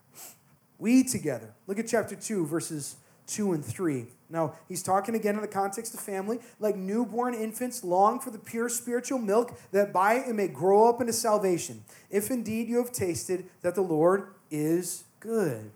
We 0.78 1.00
eat 1.00 1.08
together. 1.08 1.56
Look 1.66 1.80
at 1.80 1.88
chapter 1.88 2.14
2, 2.14 2.46
verses 2.46 2.94
2 3.28 3.52
and 3.52 3.64
3. 3.64 4.06
Now, 4.30 4.54
he's 4.68 4.82
talking 4.82 5.14
again 5.14 5.36
in 5.36 5.40
the 5.40 5.48
context 5.48 5.94
of 5.94 6.00
family. 6.00 6.40
Like 6.60 6.76
newborn 6.76 7.34
infants 7.34 7.84
long 7.84 8.20
for 8.20 8.30
the 8.30 8.38
pure 8.38 8.68
spiritual 8.68 9.18
milk, 9.18 9.58
that 9.72 9.92
by 9.92 10.14
it 10.14 10.34
may 10.34 10.48
grow 10.48 10.88
up 10.88 11.00
into 11.00 11.12
salvation, 11.12 11.84
if 12.10 12.30
indeed 12.30 12.68
you 12.68 12.78
have 12.78 12.92
tasted 12.92 13.46
that 13.62 13.74
the 13.74 13.82
Lord 13.82 14.28
is 14.50 15.04
good. 15.20 15.70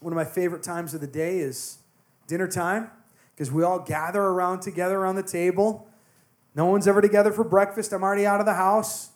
One 0.00 0.12
of 0.12 0.16
my 0.16 0.24
favorite 0.24 0.62
times 0.62 0.92
of 0.92 1.00
the 1.00 1.06
day 1.06 1.38
is 1.38 1.78
dinner 2.26 2.48
time, 2.48 2.90
because 3.34 3.50
we 3.50 3.62
all 3.62 3.78
gather 3.78 4.20
around 4.20 4.60
together 4.60 4.96
around 4.98 5.16
the 5.16 5.22
table. 5.22 5.88
No 6.54 6.66
one's 6.66 6.86
ever 6.86 7.00
together 7.00 7.32
for 7.32 7.42
breakfast. 7.42 7.92
I'm 7.92 8.02
already 8.02 8.26
out 8.26 8.40
of 8.40 8.46
the 8.46 8.54
house. 8.54 9.10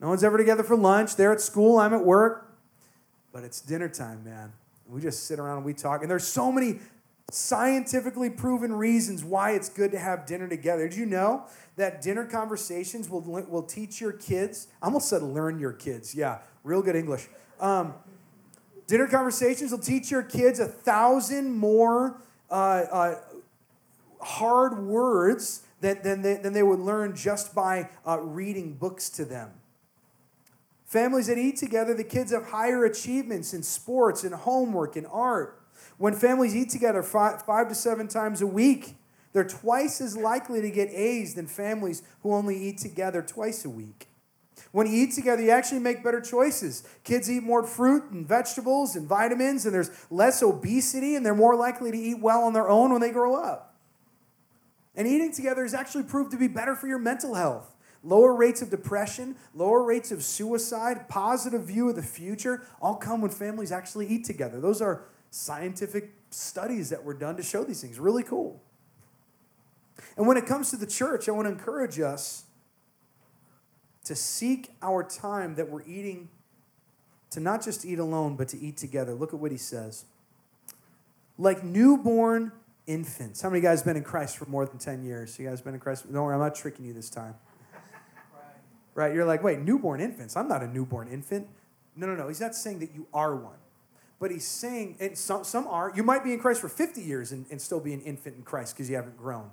No 0.00 0.08
one's 0.08 0.22
ever 0.22 0.36
together 0.36 0.62
for 0.62 0.76
lunch. 0.76 1.16
They're 1.16 1.32
at 1.32 1.40
school, 1.40 1.78
I'm 1.78 1.94
at 1.94 2.04
work. 2.04 2.54
But 3.32 3.44
it's 3.44 3.60
dinner 3.60 3.88
time, 3.88 4.22
man. 4.22 4.52
We 4.88 5.00
just 5.00 5.26
sit 5.26 5.38
around 5.38 5.58
and 5.58 5.66
we 5.66 5.74
talk. 5.74 6.02
And 6.02 6.10
there's 6.10 6.26
so 6.26 6.52
many 6.52 6.80
scientifically 7.30 8.28
proven 8.28 8.72
reasons 8.72 9.24
why 9.24 9.52
it's 9.52 9.68
good 9.68 9.90
to 9.92 9.98
have 9.98 10.26
dinner 10.26 10.48
together. 10.48 10.88
Did 10.88 10.98
you 10.98 11.06
know 11.06 11.44
that 11.76 12.02
dinner 12.02 12.26
conversations 12.26 13.08
will, 13.08 13.20
will 13.22 13.62
teach 13.62 14.00
your 14.00 14.12
kids? 14.12 14.68
I 14.82 14.86
almost 14.86 15.08
said 15.08 15.22
learn 15.22 15.58
your 15.58 15.72
kids. 15.72 16.14
Yeah, 16.14 16.38
real 16.62 16.82
good 16.82 16.96
English. 16.96 17.28
Um, 17.58 17.94
dinner 18.86 19.06
conversations 19.06 19.70
will 19.70 19.78
teach 19.78 20.10
your 20.10 20.22
kids 20.22 20.60
a 20.60 20.66
thousand 20.66 21.52
more 21.52 22.20
uh, 22.50 22.54
uh, 22.54 23.14
hard 24.20 24.78
words 24.84 25.62
that, 25.80 26.04
than, 26.04 26.22
they, 26.22 26.34
than 26.34 26.52
they 26.52 26.62
would 26.62 26.80
learn 26.80 27.16
just 27.16 27.54
by 27.54 27.88
uh, 28.06 28.20
reading 28.20 28.74
books 28.74 29.08
to 29.10 29.24
them. 29.24 29.52
Families 30.92 31.28
that 31.28 31.38
eat 31.38 31.56
together, 31.56 31.94
the 31.94 32.04
kids 32.04 32.32
have 32.32 32.48
higher 32.48 32.84
achievements 32.84 33.54
in 33.54 33.62
sports 33.62 34.24
and 34.24 34.34
homework 34.34 34.94
and 34.94 35.06
art. 35.10 35.58
When 35.96 36.12
families 36.12 36.54
eat 36.54 36.68
together 36.68 37.02
five, 37.02 37.40
five 37.46 37.70
to 37.70 37.74
seven 37.74 38.08
times 38.08 38.42
a 38.42 38.46
week, 38.46 38.96
they're 39.32 39.42
twice 39.42 40.02
as 40.02 40.18
likely 40.18 40.60
to 40.60 40.70
get 40.70 40.90
A's 40.90 41.32
than 41.32 41.46
families 41.46 42.02
who 42.22 42.34
only 42.34 42.58
eat 42.58 42.76
together 42.76 43.22
twice 43.22 43.64
a 43.64 43.70
week. 43.70 44.08
When 44.72 44.86
you 44.86 45.04
eat 45.04 45.14
together, 45.14 45.40
you 45.40 45.48
actually 45.48 45.78
make 45.78 46.04
better 46.04 46.20
choices. 46.20 46.86
Kids 47.04 47.30
eat 47.30 47.42
more 47.42 47.62
fruit 47.62 48.10
and 48.10 48.28
vegetables 48.28 48.94
and 48.94 49.08
vitamins, 49.08 49.64
and 49.64 49.74
there's 49.74 49.90
less 50.10 50.42
obesity, 50.42 51.16
and 51.16 51.24
they're 51.24 51.34
more 51.34 51.56
likely 51.56 51.90
to 51.90 51.96
eat 51.96 52.20
well 52.20 52.42
on 52.42 52.52
their 52.52 52.68
own 52.68 52.92
when 52.92 53.00
they 53.00 53.12
grow 53.12 53.34
up. 53.34 53.76
And 54.94 55.08
eating 55.08 55.32
together 55.32 55.62
has 55.62 55.72
actually 55.72 56.04
proved 56.04 56.32
to 56.32 56.36
be 56.36 56.48
better 56.48 56.76
for 56.76 56.86
your 56.86 56.98
mental 56.98 57.32
health 57.32 57.72
lower 58.04 58.34
rates 58.34 58.62
of 58.62 58.70
depression, 58.70 59.36
lower 59.54 59.82
rates 59.82 60.10
of 60.10 60.22
suicide, 60.22 61.08
positive 61.08 61.64
view 61.64 61.88
of 61.88 61.96
the 61.96 62.02
future, 62.02 62.66
all 62.80 62.96
come 62.96 63.20
when 63.20 63.30
families 63.30 63.72
actually 63.72 64.06
eat 64.06 64.24
together. 64.24 64.60
Those 64.60 64.82
are 64.82 65.04
scientific 65.30 66.12
studies 66.30 66.90
that 66.90 67.04
were 67.04 67.14
done 67.14 67.36
to 67.36 67.42
show 67.42 67.64
these 67.64 67.80
things. 67.80 67.98
Really 67.98 68.22
cool. 68.22 68.62
And 70.16 70.26
when 70.26 70.36
it 70.36 70.46
comes 70.46 70.70
to 70.70 70.76
the 70.76 70.86
church, 70.86 71.28
I 71.28 71.32
want 71.32 71.46
to 71.46 71.52
encourage 71.52 72.00
us 72.00 72.44
to 74.04 74.16
seek 74.16 74.70
our 74.82 75.04
time 75.04 75.54
that 75.54 75.70
we're 75.70 75.84
eating, 75.86 76.28
to 77.30 77.40
not 77.40 77.62
just 77.62 77.84
eat 77.84 77.98
alone, 77.98 78.36
but 78.36 78.48
to 78.48 78.58
eat 78.58 78.76
together. 78.76 79.14
Look 79.14 79.32
at 79.32 79.38
what 79.38 79.52
he 79.52 79.58
says. 79.58 80.04
Like 81.38 81.62
newborn 81.62 82.52
infants. 82.86 83.40
How 83.40 83.48
many 83.48 83.60
of 83.60 83.62
you 83.62 83.70
guys 83.70 83.82
been 83.82 83.96
in 83.96 84.02
Christ 84.02 84.36
for 84.36 84.46
more 84.46 84.66
than 84.66 84.78
10 84.78 85.04
years? 85.04 85.38
You 85.38 85.48
guys 85.48 85.60
been 85.60 85.74
in 85.74 85.80
Christ? 85.80 86.12
Don't 86.12 86.20
worry, 86.20 86.34
I'm 86.34 86.40
not 86.40 86.56
tricking 86.56 86.84
you 86.84 86.92
this 86.92 87.08
time 87.08 87.36
right? 88.94 89.14
You're 89.14 89.24
like, 89.24 89.42
wait, 89.42 89.60
newborn 89.60 90.00
infants? 90.00 90.36
I'm 90.36 90.48
not 90.48 90.62
a 90.62 90.68
newborn 90.68 91.08
infant. 91.08 91.48
No, 91.96 92.06
no, 92.06 92.14
no. 92.14 92.28
He's 92.28 92.40
not 92.40 92.54
saying 92.54 92.78
that 92.80 92.94
you 92.94 93.06
are 93.12 93.34
one. 93.34 93.56
But 94.18 94.30
he's 94.30 94.46
saying, 94.46 94.96
and 95.00 95.18
some, 95.18 95.42
some 95.44 95.66
are, 95.66 95.92
you 95.94 96.02
might 96.02 96.22
be 96.22 96.32
in 96.32 96.38
Christ 96.38 96.60
for 96.60 96.68
50 96.68 97.00
years 97.00 97.32
and, 97.32 97.44
and 97.50 97.60
still 97.60 97.80
be 97.80 97.92
an 97.92 98.00
infant 98.02 98.36
in 98.36 98.42
Christ 98.42 98.74
because 98.76 98.88
you 98.88 98.94
haven't 98.96 99.16
grown. 99.16 99.50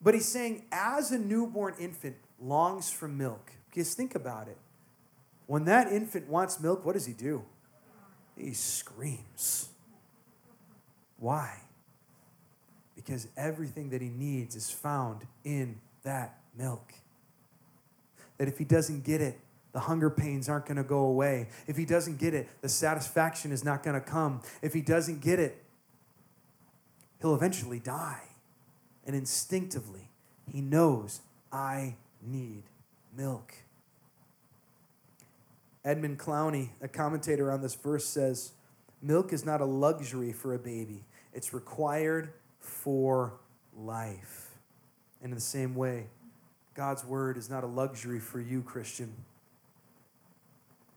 But 0.00 0.14
he's 0.14 0.28
saying, 0.28 0.66
as 0.70 1.10
a 1.10 1.18
newborn 1.18 1.74
infant 1.80 2.16
longs 2.40 2.90
for 2.90 3.08
milk, 3.08 3.52
because 3.70 3.94
think 3.94 4.14
about 4.14 4.48
it. 4.48 4.58
When 5.46 5.64
that 5.64 5.90
infant 5.90 6.28
wants 6.28 6.60
milk, 6.60 6.84
what 6.84 6.92
does 6.92 7.06
he 7.06 7.12
do? 7.12 7.44
He 8.36 8.52
screams. 8.52 9.68
Why? 11.18 11.62
Because 12.94 13.28
everything 13.36 13.90
that 13.90 14.00
he 14.00 14.08
needs 14.08 14.56
is 14.56 14.70
found 14.70 15.22
in 15.42 15.80
that 16.02 16.38
milk. 16.56 16.94
That 18.38 18.48
if 18.48 18.58
he 18.58 18.64
doesn't 18.64 19.04
get 19.04 19.20
it, 19.20 19.38
the 19.72 19.80
hunger 19.80 20.08
pains 20.08 20.48
aren't 20.48 20.66
going 20.66 20.76
to 20.76 20.84
go 20.84 21.00
away. 21.00 21.48
If 21.66 21.76
he 21.76 21.84
doesn't 21.84 22.18
get 22.18 22.32
it, 22.32 22.48
the 22.62 22.68
satisfaction 22.68 23.50
is 23.52 23.64
not 23.64 23.82
going 23.82 24.00
to 24.00 24.06
come. 24.06 24.40
If 24.62 24.72
he 24.72 24.80
doesn't 24.80 25.20
get 25.20 25.40
it, 25.40 25.62
he'll 27.20 27.34
eventually 27.34 27.80
die. 27.80 28.22
And 29.04 29.16
instinctively, 29.16 30.10
he 30.50 30.60
knows, 30.60 31.20
I 31.52 31.96
need 32.22 32.64
milk. 33.16 33.54
Edmund 35.84 36.18
Clowney, 36.18 36.70
a 36.80 36.88
commentator 36.88 37.52
on 37.52 37.60
this 37.60 37.74
verse, 37.74 38.06
says, 38.06 38.52
Milk 39.02 39.32
is 39.32 39.44
not 39.44 39.60
a 39.60 39.66
luxury 39.66 40.32
for 40.32 40.54
a 40.54 40.58
baby, 40.58 41.04
it's 41.32 41.52
required 41.52 42.32
for 42.60 43.34
life. 43.76 44.52
And 45.20 45.32
in 45.32 45.34
the 45.34 45.40
same 45.40 45.74
way, 45.74 46.06
God's 46.74 47.04
word 47.04 47.36
is 47.36 47.48
not 47.48 47.64
a 47.64 47.68
luxury 47.68 48.18
for 48.18 48.40
you, 48.40 48.62
Christian. 48.62 49.12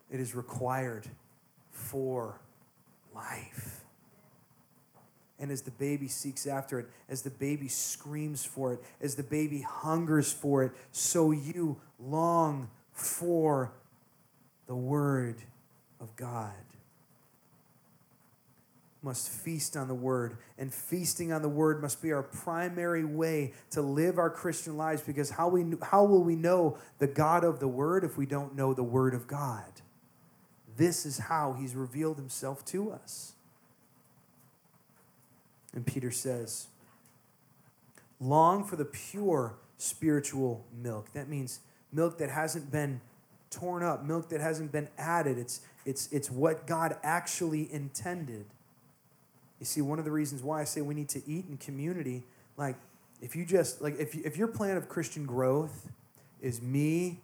It 0.10 0.20
is 0.20 0.34
required 0.34 1.08
for 1.72 2.40
life. 3.14 3.84
And 5.40 5.52
as 5.52 5.62
the 5.62 5.72
baby 5.72 6.08
seeks 6.08 6.48
after 6.48 6.80
it, 6.80 6.88
as 7.08 7.22
the 7.22 7.30
baby 7.30 7.68
screams 7.68 8.44
for 8.44 8.74
it, 8.74 8.84
as 9.00 9.16
the 9.16 9.24
baby 9.24 9.62
hungers 9.62 10.32
for 10.32 10.64
it, 10.64 10.72
so 10.92 11.32
you 11.32 11.78
long 12.00 12.70
for 12.92 13.72
the 14.66 14.76
Word 14.76 15.36
of 16.00 16.16
God. 16.16 16.54
Must 19.02 19.30
feast 19.30 19.78
on 19.78 19.88
the 19.88 19.96
word 19.96 20.38
and 20.58 20.74
feasting 20.74 21.32
on 21.32 21.42
the 21.42 21.50
word 21.50 21.82
must 21.82 22.02
be 22.02 22.12
our 22.12 22.24
primary 22.24 23.06
way 23.06 23.54
to 23.70 23.82
live 23.82 24.18
our 24.18 24.30
christian 24.30 24.76
lives 24.76 25.02
because 25.02 25.30
how 25.30 25.48
we 25.48 25.66
how 25.84 26.04
will 26.04 26.24
we 26.24 26.36
know 26.36 26.78
the 26.98 27.08
god 27.08 27.44
of 27.44 27.60
the 27.60 27.68
word 27.68 28.04
if 28.04 28.18
we 28.18 28.26
don't 28.26 28.56
know 28.56 28.74
the 28.74 28.84
word 28.84 29.14
of 29.14 29.28
god? 29.28 29.82
This 30.76 31.06
is 31.06 31.18
how 31.18 31.54
he's 31.54 31.76
revealed 31.76 32.18
himself 32.18 32.66
to 32.66 32.92
us. 32.92 33.34
And 35.74 35.86
peter 35.86 36.12
says 36.12 36.68
long 38.20 38.64
for 38.64 38.76
the 38.76 38.86
pure 38.86 39.56
spiritual 39.78 40.66
milk. 40.76 41.14
That 41.14 41.30
means 41.30 41.60
milk 41.92 42.18
that 42.18 42.30
hasn't 42.30 42.72
been 42.72 43.02
torn 43.50 43.84
up 43.84 44.04
milk 44.04 44.30
that 44.30 44.42
hasn't 44.42 44.72
been 44.72 44.90
added. 44.98 45.38
It's 45.38 45.62
it's 45.86 46.12
it's 46.12 46.30
what 46.30 46.68
god 46.68 46.98
actually 47.04 47.72
intended 47.72 48.46
you 49.60 49.66
see, 49.66 49.82
one 49.82 50.00
of 50.00 50.06
the 50.06 50.12
reasons 50.12 50.44
why 50.44 50.62
I 50.62 50.64
say 50.64 50.82
we 50.82 50.94
need 50.94 51.10
to 51.10 51.22
eat 51.28 51.46
in 51.50 51.58
community, 51.58 52.24
like 52.58 52.76
if 53.22 53.36
you 53.36 53.46
just 53.46 53.82
like 53.82 54.00
if 54.00 54.16
if 54.16 54.38
your 54.38 54.48
plan 54.48 54.78
of 54.78 54.88
Christian 54.88 55.26
growth 55.26 55.90
is 56.42 56.62
me, 56.62 57.20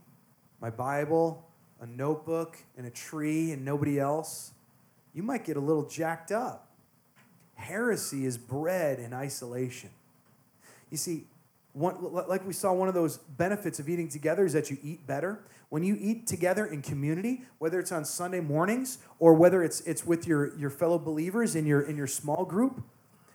my 0.59 0.69
Bible, 0.69 1.45
a 1.79 1.85
notebook, 1.85 2.57
and 2.77 2.87
a 2.87 2.89
tree, 2.89 3.51
and 3.51 3.63
nobody 3.63 3.99
else, 3.99 4.51
you 5.13 5.21
might 5.21 5.45
get 5.45 5.57
a 5.57 5.59
little 5.59 5.87
jacked 5.87 6.31
up. 6.31 6.69
Heresy 7.55 8.25
is 8.25 8.37
bred 8.37 8.99
in 8.99 9.13
isolation. 9.13 9.91
You 10.89 10.97
see, 10.97 11.25
one, 11.73 11.97
like 12.27 12.45
we 12.45 12.53
saw, 12.53 12.71
one 12.71 12.87
of 12.87 12.93
those 12.93 13.17
benefits 13.17 13.79
of 13.79 13.89
eating 13.89 14.07
together 14.07 14.45
is 14.45 14.53
that 14.53 14.69
you 14.69 14.77
eat 14.83 15.05
better. 15.07 15.43
When 15.69 15.83
you 15.83 15.97
eat 15.99 16.27
together 16.27 16.67
in 16.67 16.83
community, 16.83 17.41
whether 17.57 17.79
it's 17.79 17.91
on 17.91 18.05
Sunday 18.05 18.41
mornings 18.41 18.99
or 19.17 19.33
whether 19.33 19.63
it's, 19.63 19.81
it's 19.81 20.05
with 20.05 20.27
your, 20.27 20.55
your 20.55 20.69
fellow 20.69 20.99
believers 20.99 21.55
in 21.55 21.65
your, 21.65 21.81
in 21.81 21.97
your 21.97 22.05
small 22.05 22.45
group, 22.45 22.83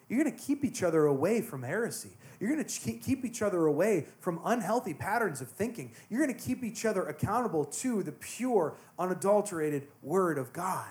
you're 0.08 0.22
going 0.22 0.34
to 0.34 0.42
keep 0.42 0.64
each 0.64 0.84
other 0.84 1.06
away 1.06 1.42
from 1.42 1.64
heresy. 1.64 2.10
You're 2.38 2.50
going 2.50 2.64
to 2.64 2.80
keep 2.80 3.24
each 3.24 3.42
other 3.42 3.66
away 3.66 4.06
from 4.20 4.40
unhealthy 4.44 4.94
patterns 4.94 5.40
of 5.40 5.48
thinking. 5.48 5.92
You're 6.08 6.24
going 6.24 6.34
to 6.34 6.40
keep 6.40 6.62
each 6.62 6.84
other 6.84 7.02
accountable 7.02 7.64
to 7.64 8.04
the 8.04 8.12
pure, 8.12 8.76
unadulterated 8.98 9.88
Word 10.00 10.38
of 10.38 10.52
God. 10.52 10.86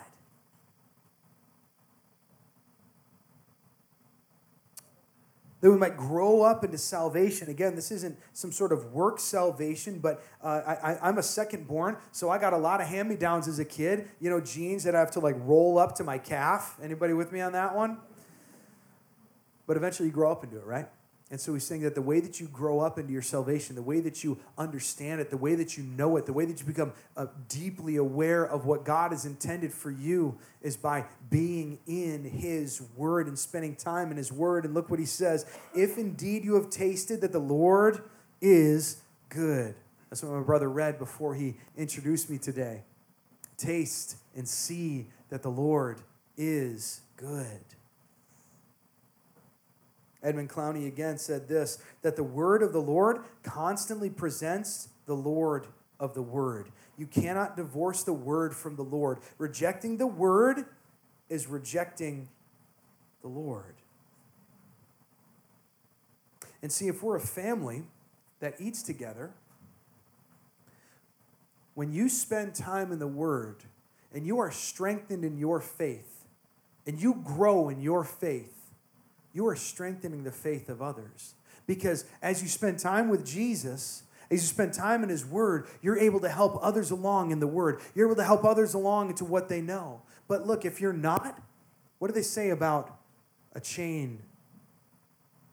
That 5.62 5.72
we 5.72 5.78
might 5.78 5.98
grow 5.98 6.44
up 6.44 6.64
into 6.64 6.78
salvation. 6.78 7.50
Again, 7.50 7.76
this 7.76 7.92
isn't 7.92 8.18
some 8.34 8.52
sort 8.52 8.72
of 8.72 8.94
work 8.94 9.20
salvation, 9.20 10.00
but 10.00 10.24
uh, 10.42 10.62
I, 11.02 11.10
am 11.10 11.18
a 11.18 11.24
second 11.24 11.68
born, 11.68 11.98
so 12.12 12.30
I 12.30 12.38
got 12.38 12.54
a 12.54 12.58
lot 12.58 12.80
of 12.80 12.88
hand 12.88 13.10
me 13.10 13.16
downs 13.16 13.48
as 13.48 13.58
a 13.60 13.66
kid. 13.66 14.08
You 14.20 14.30
know, 14.30 14.40
jeans 14.40 14.84
that 14.84 14.96
I 14.96 15.00
have 15.00 15.12
to 15.12 15.20
like 15.20 15.36
roll 15.40 15.78
up 15.78 15.96
to 15.96 16.04
my 16.04 16.18
calf. 16.18 16.78
Anybody 16.82 17.14
with 17.14 17.32
me 17.32 17.42
on 17.42 17.54
that 17.54 17.76
one? 17.76 17.98
But 19.66 19.78
eventually 19.78 20.08
you 20.08 20.14
grow 20.14 20.32
up 20.32 20.44
into 20.44 20.58
it, 20.58 20.66
right? 20.66 20.88
And 21.30 21.42
so 21.42 21.54
he's 21.54 21.66
saying 21.66 21.82
that 21.82 21.94
the 21.94 22.02
way 22.02 22.22
that 22.22 22.40
you 22.40 22.48
grow 22.48 22.80
up 22.80 22.98
into 22.98 23.12
your 23.12 23.22
salvation, 23.22 23.76
the 23.76 23.82
way 23.82 24.00
that 24.00 24.24
you 24.24 24.38
understand 24.58 25.20
it, 25.20 25.30
the 25.30 25.36
way 25.36 25.56
that 25.56 25.78
you 25.78 25.84
know 25.84 26.16
it, 26.16 26.26
the 26.26 26.32
way 26.32 26.46
that 26.46 26.60
you 26.62 26.66
become 26.66 26.94
uh, 27.18 27.26
deeply 27.50 27.98
aware 27.98 28.46
of 28.46 28.66
what 28.66 28.86
God 28.86 29.12
has 29.12 29.26
intended 29.26 29.74
for 29.74 29.92
you 29.92 30.38
is 30.62 30.78
by 30.78 31.04
being 31.30 31.80
in 31.86 32.24
his 32.24 32.82
word 32.96 33.28
and 33.28 33.38
spending 33.38 33.76
time 33.76 34.10
in 34.10 34.16
his 34.16 34.32
word. 34.32 34.64
And 34.64 34.74
look 34.74 34.90
what 34.90 35.00
he 35.00 35.06
says 35.06 35.46
if 35.76 35.98
indeed 35.98 36.46
you 36.46 36.56
have 36.56 36.70
tasted 36.70 37.20
that 37.22 37.34
the 37.34 37.40
Lord 37.40 38.04
is 38.40 39.02
good. 39.28 39.76
That's 40.10 40.24
what 40.24 40.32
my 40.32 40.44
brother 40.44 40.70
read 40.70 40.98
before 40.98 41.36
he 41.36 41.56
introduced 41.76 42.30
me 42.30 42.38
today. 42.38 42.84
Taste 43.58 44.16
and 44.34 44.48
see 44.48 45.08
that 45.30 45.44
the 45.44 45.52
Lord 45.52 46.02
is 46.38 47.02
good. 47.18 47.60
Edmund 50.24 50.50
Clowney 50.50 50.88
again 50.88 51.18
said 51.18 51.48
this 51.48 51.80
that 52.02 52.16
the 52.16 52.24
word 52.24 52.64
of 52.64 52.74
the 52.74 52.82
Lord 52.82 53.20
constantly 53.44 54.10
presents 54.10 54.90
the 55.06 55.16
Lord 55.16 55.68
of 56.00 56.14
the 56.14 56.22
word. 56.22 56.70
You 56.98 57.06
cannot 57.06 57.56
divorce 57.56 58.04
the 58.04 58.14
word 58.14 58.56
from 58.56 58.76
the 58.76 58.84
Lord. 58.84 59.20
Rejecting 59.38 59.98
the 59.98 60.08
word 60.08 60.66
is 61.30 61.48
rejecting 61.48 62.30
the 63.22 63.28
Lord. 63.28 63.76
And 66.62 66.72
see, 66.72 66.88
if 66.88 67.04
we're 67.04 67.16
a 67.16 67.22
family 67.22 67.84
that 68.40 68.56
eats 68.60 68.82
together, 68.82 69.32
when 71.76 71.92
you 71.92 72.10
spend 72.10 72.56
time 72.56 72.92
in 72.92 72.98
the 72.98 73.08
Word 73.08 73.58
and 74.12 74.26
you 74.26 74.40
are 74.40 74.50
strengthened 74.50 75.24
in 75.24 75.38
your 75.38 75.62
faith 75.62 76.26
and 76.88 77.00
you 77.00 77.22
grow 77.24 77.70
in 77.70 77.82
your 77.82 78.04
faith, 78.04 78.57
you 79.38 79.48
are 79.48 79.56
strengthening 79.56 80.24
the 80.24 80.32
faith 80.32 80.68
of 80.68 80.82
others. 80.82 81.36
Because 81.68 82.06
as 82.24 82.42
you 82.42 82.48
spend 82.48 82.80
time 82.80 83.08
with 83.08 83.24
Jesus, 83.24 84.02
as 84.32 84.42
you 84.42 84.48
spend 84.48 84.74
time 84.74 85.04
in 85.04 85.10
His 85.10 85.24
Word, 85.24 85.68
you're 85.84 86.00
able 86.00 86.20
to 86.22 86.30
help 86.30 86.58
others 86.60 86.90
along 86.90 87.30
in 87.30 87.40
the 87.40 87.46
Word. 87.46 87.80
You're 87.94 88.08
able 88.08 88.16
to 88.16 88.24
help 88.24 88.44
others 88.44 88.74
along 88.74 89.10
into 89.10 89.26
what 89.26 89.48
they 89.48 89.62
know. 89.62 90.02
But 90.28 90.48
look, 90.48 90.66
if 90.66 90.82
you're 90.82 90.92
not, 90.92 91.40
what 92.00 92.08
do 92.08 92.16
they 92.16 92.24
say 92.24 92.50
about 92.50 92.98
a 93.54 93.60
chain? 93.60 94.24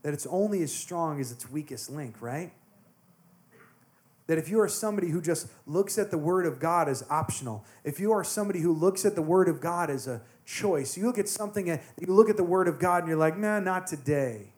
That 0.00 0.14
it's 0.14 0.26
only 0.28 0.62
as 0.62 0.72
strong 0.72 1.20
as 1.20 1.30
its 1.30 1.50
weakest 1.50 1.90
link, 1.90 2.22
right? 2.22 2.52
That 4.26 4.38
if 4.38 4.48
you 4.48 4.60
are 4.60 4.68
somebody 4.68 5.08
who 5.08 5.20
just 5.20 5.48
looks 5.66 5.98
at 5.98 6.10
the 6.10 6.18
Word 6.18 6.46
of 6.46 6.58
God 6.58 6.88
as 6.88 7.04
optional, 7.10 7.64
if 7.84 8.00
you 8.00 8.12
are 8.12 8.24
somebody 8.24 8.60
who 8.60 8.72
looks 8.72 9.04
at 9.04 9.14
the 9.14 9.22
Word 9.22 9.48
of 9.48 9.60
God 9.60 9.90
as 9.90 10.06
a 10.06 10.22
choice, 10.46 10.96
you 10.96 11.04
look 11.04 11.18
at 11.18 11.28
something, 11.28 11.66
you 11.66 12.06
look 12.06 12.30
at 12.30 12.36
the 12.36 12.44
Word 12.44 12.66
of 12.66 12.78
God 12.78 13.02
and 13.02 13.08
you're 13.08 13.18
like, 13.18 13.36
man, 13.36 13.64
not 13.64 13.86
today. 13.86 14.52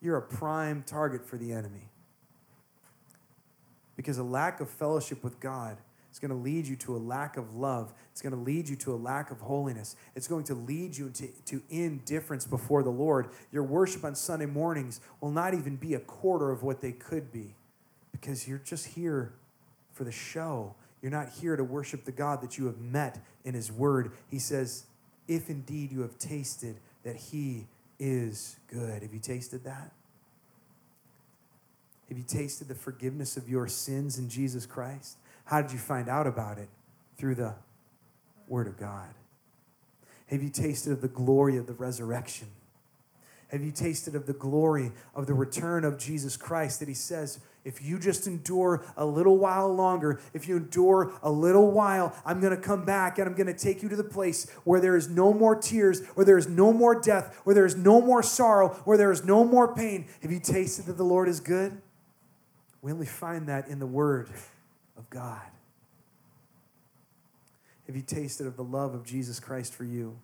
You're 0.00 0.16
a 0.16 0.22
prime 0.22 0.82
target 0.86 1.24
for 1.24 1.38
the 1.38 1.52
enemy. 1.52 1.88
Because 3.96 4.18
a 4.18 4.24
lack 4.24 4.60
of 4.60 4.68
fellowship 4.68 5.22
with 5.22 5.38
God 5.38 5.78
is 6.12 6.18
going 6.18 6.30
to 6.32 6.36
lead 6.36 6.66
you 6.66 6.74
to 6.76 6.96
a 6.96 6.98
lack 6.98 7.36
of 7.36 7.54
love. 7.54 7.92
It's 8.10 8.20
going 8.20 8.34
to 8.34 8.38
lead 8.38 8.68
you 8.68 8.74
to 8.76 8.92
a 8.92 8.96
lack 8.96 9.30
of 9.30 9.40
holiness. 9.40 9.94
It's 10.16 10.26
going 10.26 10.44
to 10.44 10.54
lead 10.54 10.96
you 10.96 11.10
to, 11.10 11.28
to 11.46 11.62
indifference 11.70 12.44
before 12.44 12.82
the 12.82 12.90
Lord. 12.90 13.28
Your 13.52 13.62
worship 13.62 14.04
on 14.04 14.16
Sunday 14.16 14.46
mornings 14.46 15.00
will 15.20 15.30
not 15.30 15.54
even 15.54 15.76
be 15.76 15.94
a 15.94 16.00
quarter 16.00 16.50
of 16.50 16.64
what 16.64 16.80
they 16.80 16.92
could 16.92 17.30
be 17.32 17.54
because 18.14 18.46
you're 18.46 18.62
just 18.64 18.86
here 18.86 19.32
for 19.92 20.04
the 20.04 20.12
show. 20.12 20.74
You're 21.02 21.10
not 21.10 21.28
here 21.28 21.56
to 21.56 21.64
worship 21.64 22.04
the 22.04 22.12
God 22.12 22.40
that 22.42 22.56
you 22.56 22.66
have 22.66 22.78
met 22.78 23.18
in 23.44 23.54
His 23.54 23.72
Word. 23.72 24.12
He 24.30 24.38
says, 24.38 24.84
If 25.26 25.50
indeed 25.50 25.90
you 25.90 26.02
have 26.02 26.16
tasted 26.18 26.76
that 27.02 27.16
He 27.16 27.66
is 27.98 28.56
good. 28.68 29.02
Have 29.02 29.12
you 29.12 29.18
tasted 29.18 29.64
that? 29.64 29.90
Have 32.08 32.18
you 32.18 32.24
tasted 32.24 32.68
the 32.68 32.74
forgiveness 32.74 33.36
of 33.36 33.48
your 33.48 33.66
sins 33.66 34.16
in 34.16 34.28
Jesus 34.28 34.64
Christ? 34.64 35.16
How 35.46 35.60
did 35.60 35.72
you 35.72 35.78
find 35.78 36.08
out 36.08 36.26
about 36.26 36.58
it? 36.58 36.68
Through 37.18 37.34
the 37.34 37.54
Word 38.46 38.68
of 38.68 38.78
God. 38.78 39.14
Have 40.28 40.42
you 40.42 40.50
tasted 40.50 40.92
of 40.92 41.00
the 41.00 41.08
glory 41.08 41.56
of 41.56 41.66
the 41.66 41.72
resurrection? 41.72 42.48
Have 43.48 43.62
you 43.62 43.72
tasted 43.72 44.14
of 44.14 44.26
the 44.26 44.32
glory 44.32 44.92
of 45.14 45.26
the 45.26 45.34
return 45.34 45.84
of 45.84 45.98
Jesus 45.98 46.36
Christ 46.36 46.80
that 46.80 46.88
He 46.88 46.94
says, 46.94 47.40
if 47.64 47.82
you 47.82 47.98
just 47.98 48.26
endure 48.26 48.84
a 48.96 49.06
little 49.06 49.38
while 49.38 49.74
longer, 49.74 50.20
if 50.34 50.46
you 50.46 50.58
endure 50.58 51.14
a 51.22 51.30
little 51.30 51.70
while, 51.70 52.14
I'm 52.24 52.40
going 52.40 52.54
to 52.54 52.60
come 52.60 52.84
back 52.84 53.18
and 53.18 53.26
I'm 53.26 53.34
going 53.34 53.46
to 53.46 53.54
take 53.54 53.82
you 53.82 53.88
to 53.88 53.96
the 53.96 54.04
place 54.04 54.50
where 54.64 54.80
there 54.80 54.96
is 54.96 55.08
no 55.08 55.32
more 55.32 55.56
tears, 55.56 56.04
where 56.14 56.26
there 56.26 56.36
is 56.36 56.46
no 56.46 56.72
more 56.72 57.00
death, 57.00 57.40
where 57.44 57.54
there 57.54 57.64
is 57.64 57.76
no 57.76 58.02
more 58.02 58.22
sorrow, 58.22 58.68
where 58.84 58.98
there 58.98 59.10
is 59.10 59.24
no 59.24 59.44
more 59.44 59.74
pain. 59.74 60.06
Have 60.20 60.30
you 60.30 60.40
tasted 60.40 60.86
that 60.86 60.98
the 60.98 61.04
Lord 61.04 61.28
is 61.28 61.40
good? 61.40 61.80
We 62.82 62.92
only 62.92 63.06
find 63.06 63.48
that 63.48 63.68
in 63.68 63.78
the 63.78 63.86
Word 63.86 64.28
of 64.98 65.08
God. 65.08 65.40
Have 67.86 67.96
you 67.96 68.02
tasted 68.02 68.46
of 68.46 68.56
the 68.56 68.64
love 68.64 68.94
of 68.94 69.04
Jesus 69.04 69.40
Christ 69.40 69.74
for 69.74 69.84
you? 69.84 70.18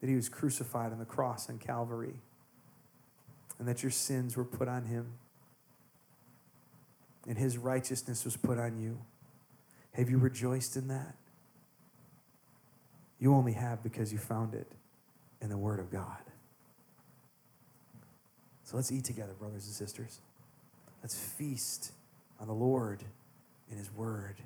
That 0.00 0.08
he 0.08 0.14
was 0.14 0.28
crucified 0.28 0.92
on 0.92 0.98
the 0.98 1.04
cross 1.04 1.48
on 1.48 1.58
Calvary 1.58 2.14
and 3.62 3.68
that 3.68 3.80
your 3.80 3.92
sins 3.92 4.36
were 4.36 4.44
put 4.44 4.66
on 4.66 4.86
him 4.86 5.06
and 7.28 7.38
his 7.38 7.56
righteousness 7.56 8.24
was 8.24 8.36
put 8.36 8.58
on 8.58 8.76
you. 8.76 8.98
Have 9.92 10.10
you 10.10 10.18
rejoiced 10.18 10.76
in 10.76 10.88
that? 10.88 11.14
You 13.20 13.32
only 13.36 13.52
have 13.52 13.80
because 13.80 14.12
you 14.12 14.18
found 14.18 14.54
it 14.54 14.66
in 15.40 15.48
the 15.48 15.56
Word 15.56 15.78
of 15.78 15.92
God. 15.92 16.18
So 18.64 18.74
let's 18.74 18.90
eat 18.90 19.04
together, 19.04 19.32
brothers 19.38 19.64
and 19.66 19.74
sisters. 19.74 20.18
Let's 21.00 21.16
feast 21.16 21.92
on 22.40 22.48
the 22.48 22.52
Lord 22.52 23.04
in 23.70 23.78
His 23.78 23.94
Word. 23.94 24.38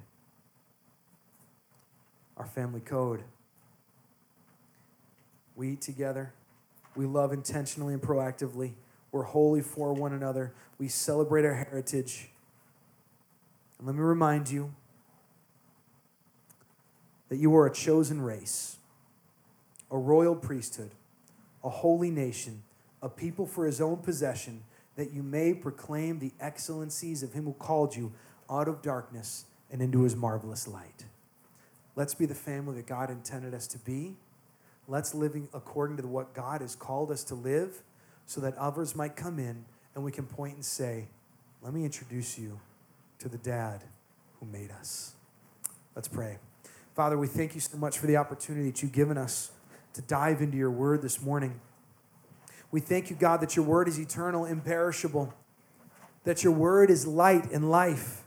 Our 2.37 2.45
family 2.45 2.81
code. 2.81 3.23
We 5.55 5.71
eat 5.71 5.81
together. 5.81 6.35
We 6.95 7.07
love 7.07 7.33
intentionally 7.33 7.95
and 7.95 8.03
proactively. 8.03 8.73
We're 9.13 9.23
holy 9.23 9.63
for 9.63 9.93
one 9.93 10.13
another. 10.13 10.55
We 10.79 10.89
celebrate 10.89 11.45
our 11.45 11.55
heritage. 11.55 12.31
And 13.79 13.87
let 13.87 13.97
me 13.97 14.03
remind 14.03 14.51
you 14.51 14.75
that 17.29 17.37
you 17.37 17.55
are 17.57 17.67
a 17.67 17.73
chosen 17.73 18.21
race, 18.21 18.77
a 19.91 19.99
royal 19.99 20.37
priesthood, 20.37 20.93
a 21.65 21.71
holy 21.71 22.11
nation, 22.11 22.63
a 23.03 23.09
people 23.09 23.47
for 23.47 23.67
his 23.67 23.81
own 23.81 23.99
possession, 23.99 24.63
that 24.97 25.13
you 25.13 25.23
may 25.23 25.53
proclaim 25.53 26.19
the 26.19 26.33
excellencies 26.41 27.23
of 27.23 27.33
him 27.33 27.45
who 27.45 27.53
called 27.53 27.95
you 27.95 28.13
out 28.49 28.69
of 28.69 28.83
darkness 28.83 29.45
and 29.71 29.83
into 29.83 30.03
his 30.03 30.15
marvelous 30.15 30.69
light. 30.69 31.05
Let's 31.97 32.15
be 32.15 32.27
the 32.27 32.35
family 32.35 32.77
that 32.77 32.87
God 32.87 33.11
intended 33.11 33.55
us 33.55 33.67
to 33.69 33.79
be. 33.79 34.17
Let's 34.89 35.15
live 35.15 35.37
according 35.53 35.97
to 35.97 36.07
what 36.07 36.35
God 36.35 36.61
has 36.61 36.77
called 36.77 37.11
us 37.11 37.25
to 37.25 37.35
live 37.35 37.83
so 38.27 38.41
that 38.41 38.57
others 38.57 38.95
might 38.95 39.17
come 39.17 39.39
in 39.39 39.65
and 39.95 40.05
we 40.05 40.13
can 40.13 40.27
point 40.27 40.55
and 40.55 40.65
say, 40.65 41.09
Let 41.63 41.73
me 41.73 41.85
introduce 41.85 42.39
you 42.39 42.61
to 43.19 43.29
the 43.29 43.39
dad 43.39 43.85
who 44.41 44.47
made 44.47 44.71
us. 44.71 45.15
Let's 45.95 46.09
pray. 46.09 46.39
Father, 46.95 47.17
we 47.17 47.27
thank 47.27 47.55
you 47.55 47.61
so 47.61 47.77
much 47.79 47.99
for 47.99 48.07
the 48.07 48.17
opportunity 48.17 48.71
that 48.71 48.83
you've 48.83 48.93
given 48.93 49.17
us 49.17 49.51
to 49.95 50.03
dive 50.03 50.43
into 50.43 50.57
your 50.57 50.71
word 50.71 51.03
this 51.03 51.23
morning. 51.23 51.61
We 52.71 52.81
thank 52.81 53.11
you, 53.11 53.17
God, 53.17 53.41
that 53.41 53.57
your 53.57 53.65
word 53.65 53.89
is 53.89 53.99
eternal, 53.99 54.45
imperishable, 54.45 55.33
that 56.25 56.43
your 56.43 56.53
word 56.53 56.91
is 56.91 57.07
light 57.07 57.51
and 57.51 57.71
life 57.71 58.25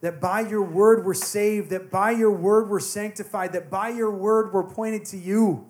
that 0.00 0.20
by 0.20 0.40
your 0.40 0.62
word 0.62 1.04
we're 1.04 1.14
saved, 1.14 1.70
that 1.70 1.90
by 1.90 2.10
your 2.10 2.30
word 2.30 2.68
we're 2.68 2.80
sanctified, 2.80 3.52
that 3.52 3.70
by 3.70 3.88
your 3.88 4.10
word 4.10 4.52
we're 4.52 4.62
pointed 4.62 5.04
to 5.06 5.16
you. 5.16 5.66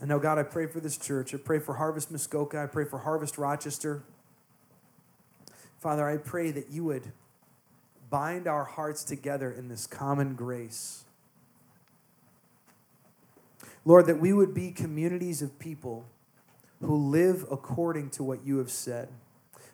And 0.00 0.08
now, 0.08 0.18
God, 0.18 0.38
I 0.38 0.42
pray 0.42 0.66
for 0.66 0.80
this 0.80 0.96
church. 0.96 1.34
I 1.34 1.38
pray 1.38 1.58
for 1.58 1.74
Harvest 1.74 2.10
Muskoka. 2.10 2.60
I 2.60 2.66
pray 2.66 2.84
for 2.84 2.98
Harvest 2.98 3.38
Rochester. 3.38 4.02
Father, 5.78 6.08
I 6.08 6.16
pray 6.18 6.50
that 6.50 6.70
you 6.70 6.84
would 6.84 7.12
bind 8.10 8.46
our 8.46 8.64
hearts 8.64 9.04
together 9.04 9.50
in 9.50 9.68
this 9.68 9.86
common 9.86 10.34
grace. 10.34 11.04
Lord, 13.84 14.06
that 14.06 14.18
we 14.18 14.32
would 14.32 14.52
be 14.52 14.70
communities 14.70 15.42
of 15.42 15.58
people 15.58 16.06
who 16.80 16.96
live 16.96 17.46
according 17.50 18.10
to 18.10 18.22
what 18.22 18.44
you 18.44 18.58
have 18.58 18.70
said 18.70 19.08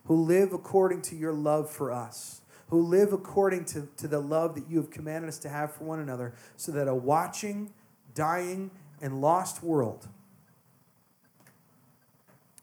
who 0.05 0.23
live 0.23 0.53
according 0.53 1.03
to 1.03 1.17
your 1.17 1.33
love 1.33 1.71
for 1.71 1.93
us, 1.93 2.41
who 2.69 2.81
live 2.81 3.13
according 3.13 3.65
to, 3.67 3.89
to 3.97 4.09
the 4.09 4.19
love 4.19 4.55
that 4.55 4.69
you 4.69 4.79
have 4.79 4.91
commanded 4.91 5.29
us 5.29 5.39
to 5.39 5.49
have 5.49 5.73
for 5.73 5.85
one 5.85 6.01
another, 6.01 6.35
so 6.57 6.73
that 6.73 6.89
a 6.89 6.95
watching, 6.95 7.73
dying, 8.15 8.71
and 9.03 9.21
lost 9.21 9.63
world 9.63 10.09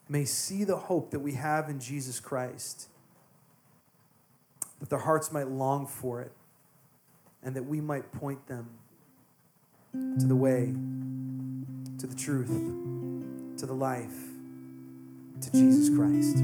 may 0.08 0.26
see 0.26 0.64
the 0.64 0.78
hope 0.78 1.12
that 1.12 1.20
we 1.20 1.34
have 1.34 1.70
in 1.70 1.80
Jesus 1.80 2.20
Christ, 2.20 2.88
that 4.80 4.90
their 4.90 5.00
hearts 5.00 5.32
might 5.32 5.50
long 5.50 5.86
for 5.86 6.22
it, 6.22 6.32
and 7.44 7.56
that 7.56 7.64
we 7.64 7.80
might 7.80 8.12
point 8.12 8.48
them 8.48 8.70
to 9.94 10.26
the 10.26 10.36
way, 10.36 10.74
to 12.00 12.08
the 12.08 12.16
truth, 12.16 12.48
to 13.60 13.66
the 13.66 13.74
life, 13.74 14.18
to 15.42 15.52
Jesus 15.52 15.96
Christ. 15.96 16.38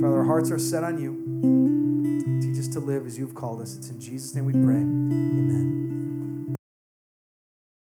Father, 0.00 0.18
our 0.18 0.24
hearts 0.24 0.50
are 0.50 0.58
set 0.58 0.82
on 0.82 0.98
you. 0.98 2.40
Teach 2.40 2.58
us 2.58 2.68
to 2.68 2.80
live 2.80 3.06
as 3.06 3.18
you've 3.18 3.34
called 3.34 3.60
us. 3.60 3.76
It's 3.76 3.90
in 3.90 4.00
Jesus' 4.00 4.34
name 4.34 4.46
we 4.46 4.52
pray. 4.52 4.76
Amen. 4.76 6.05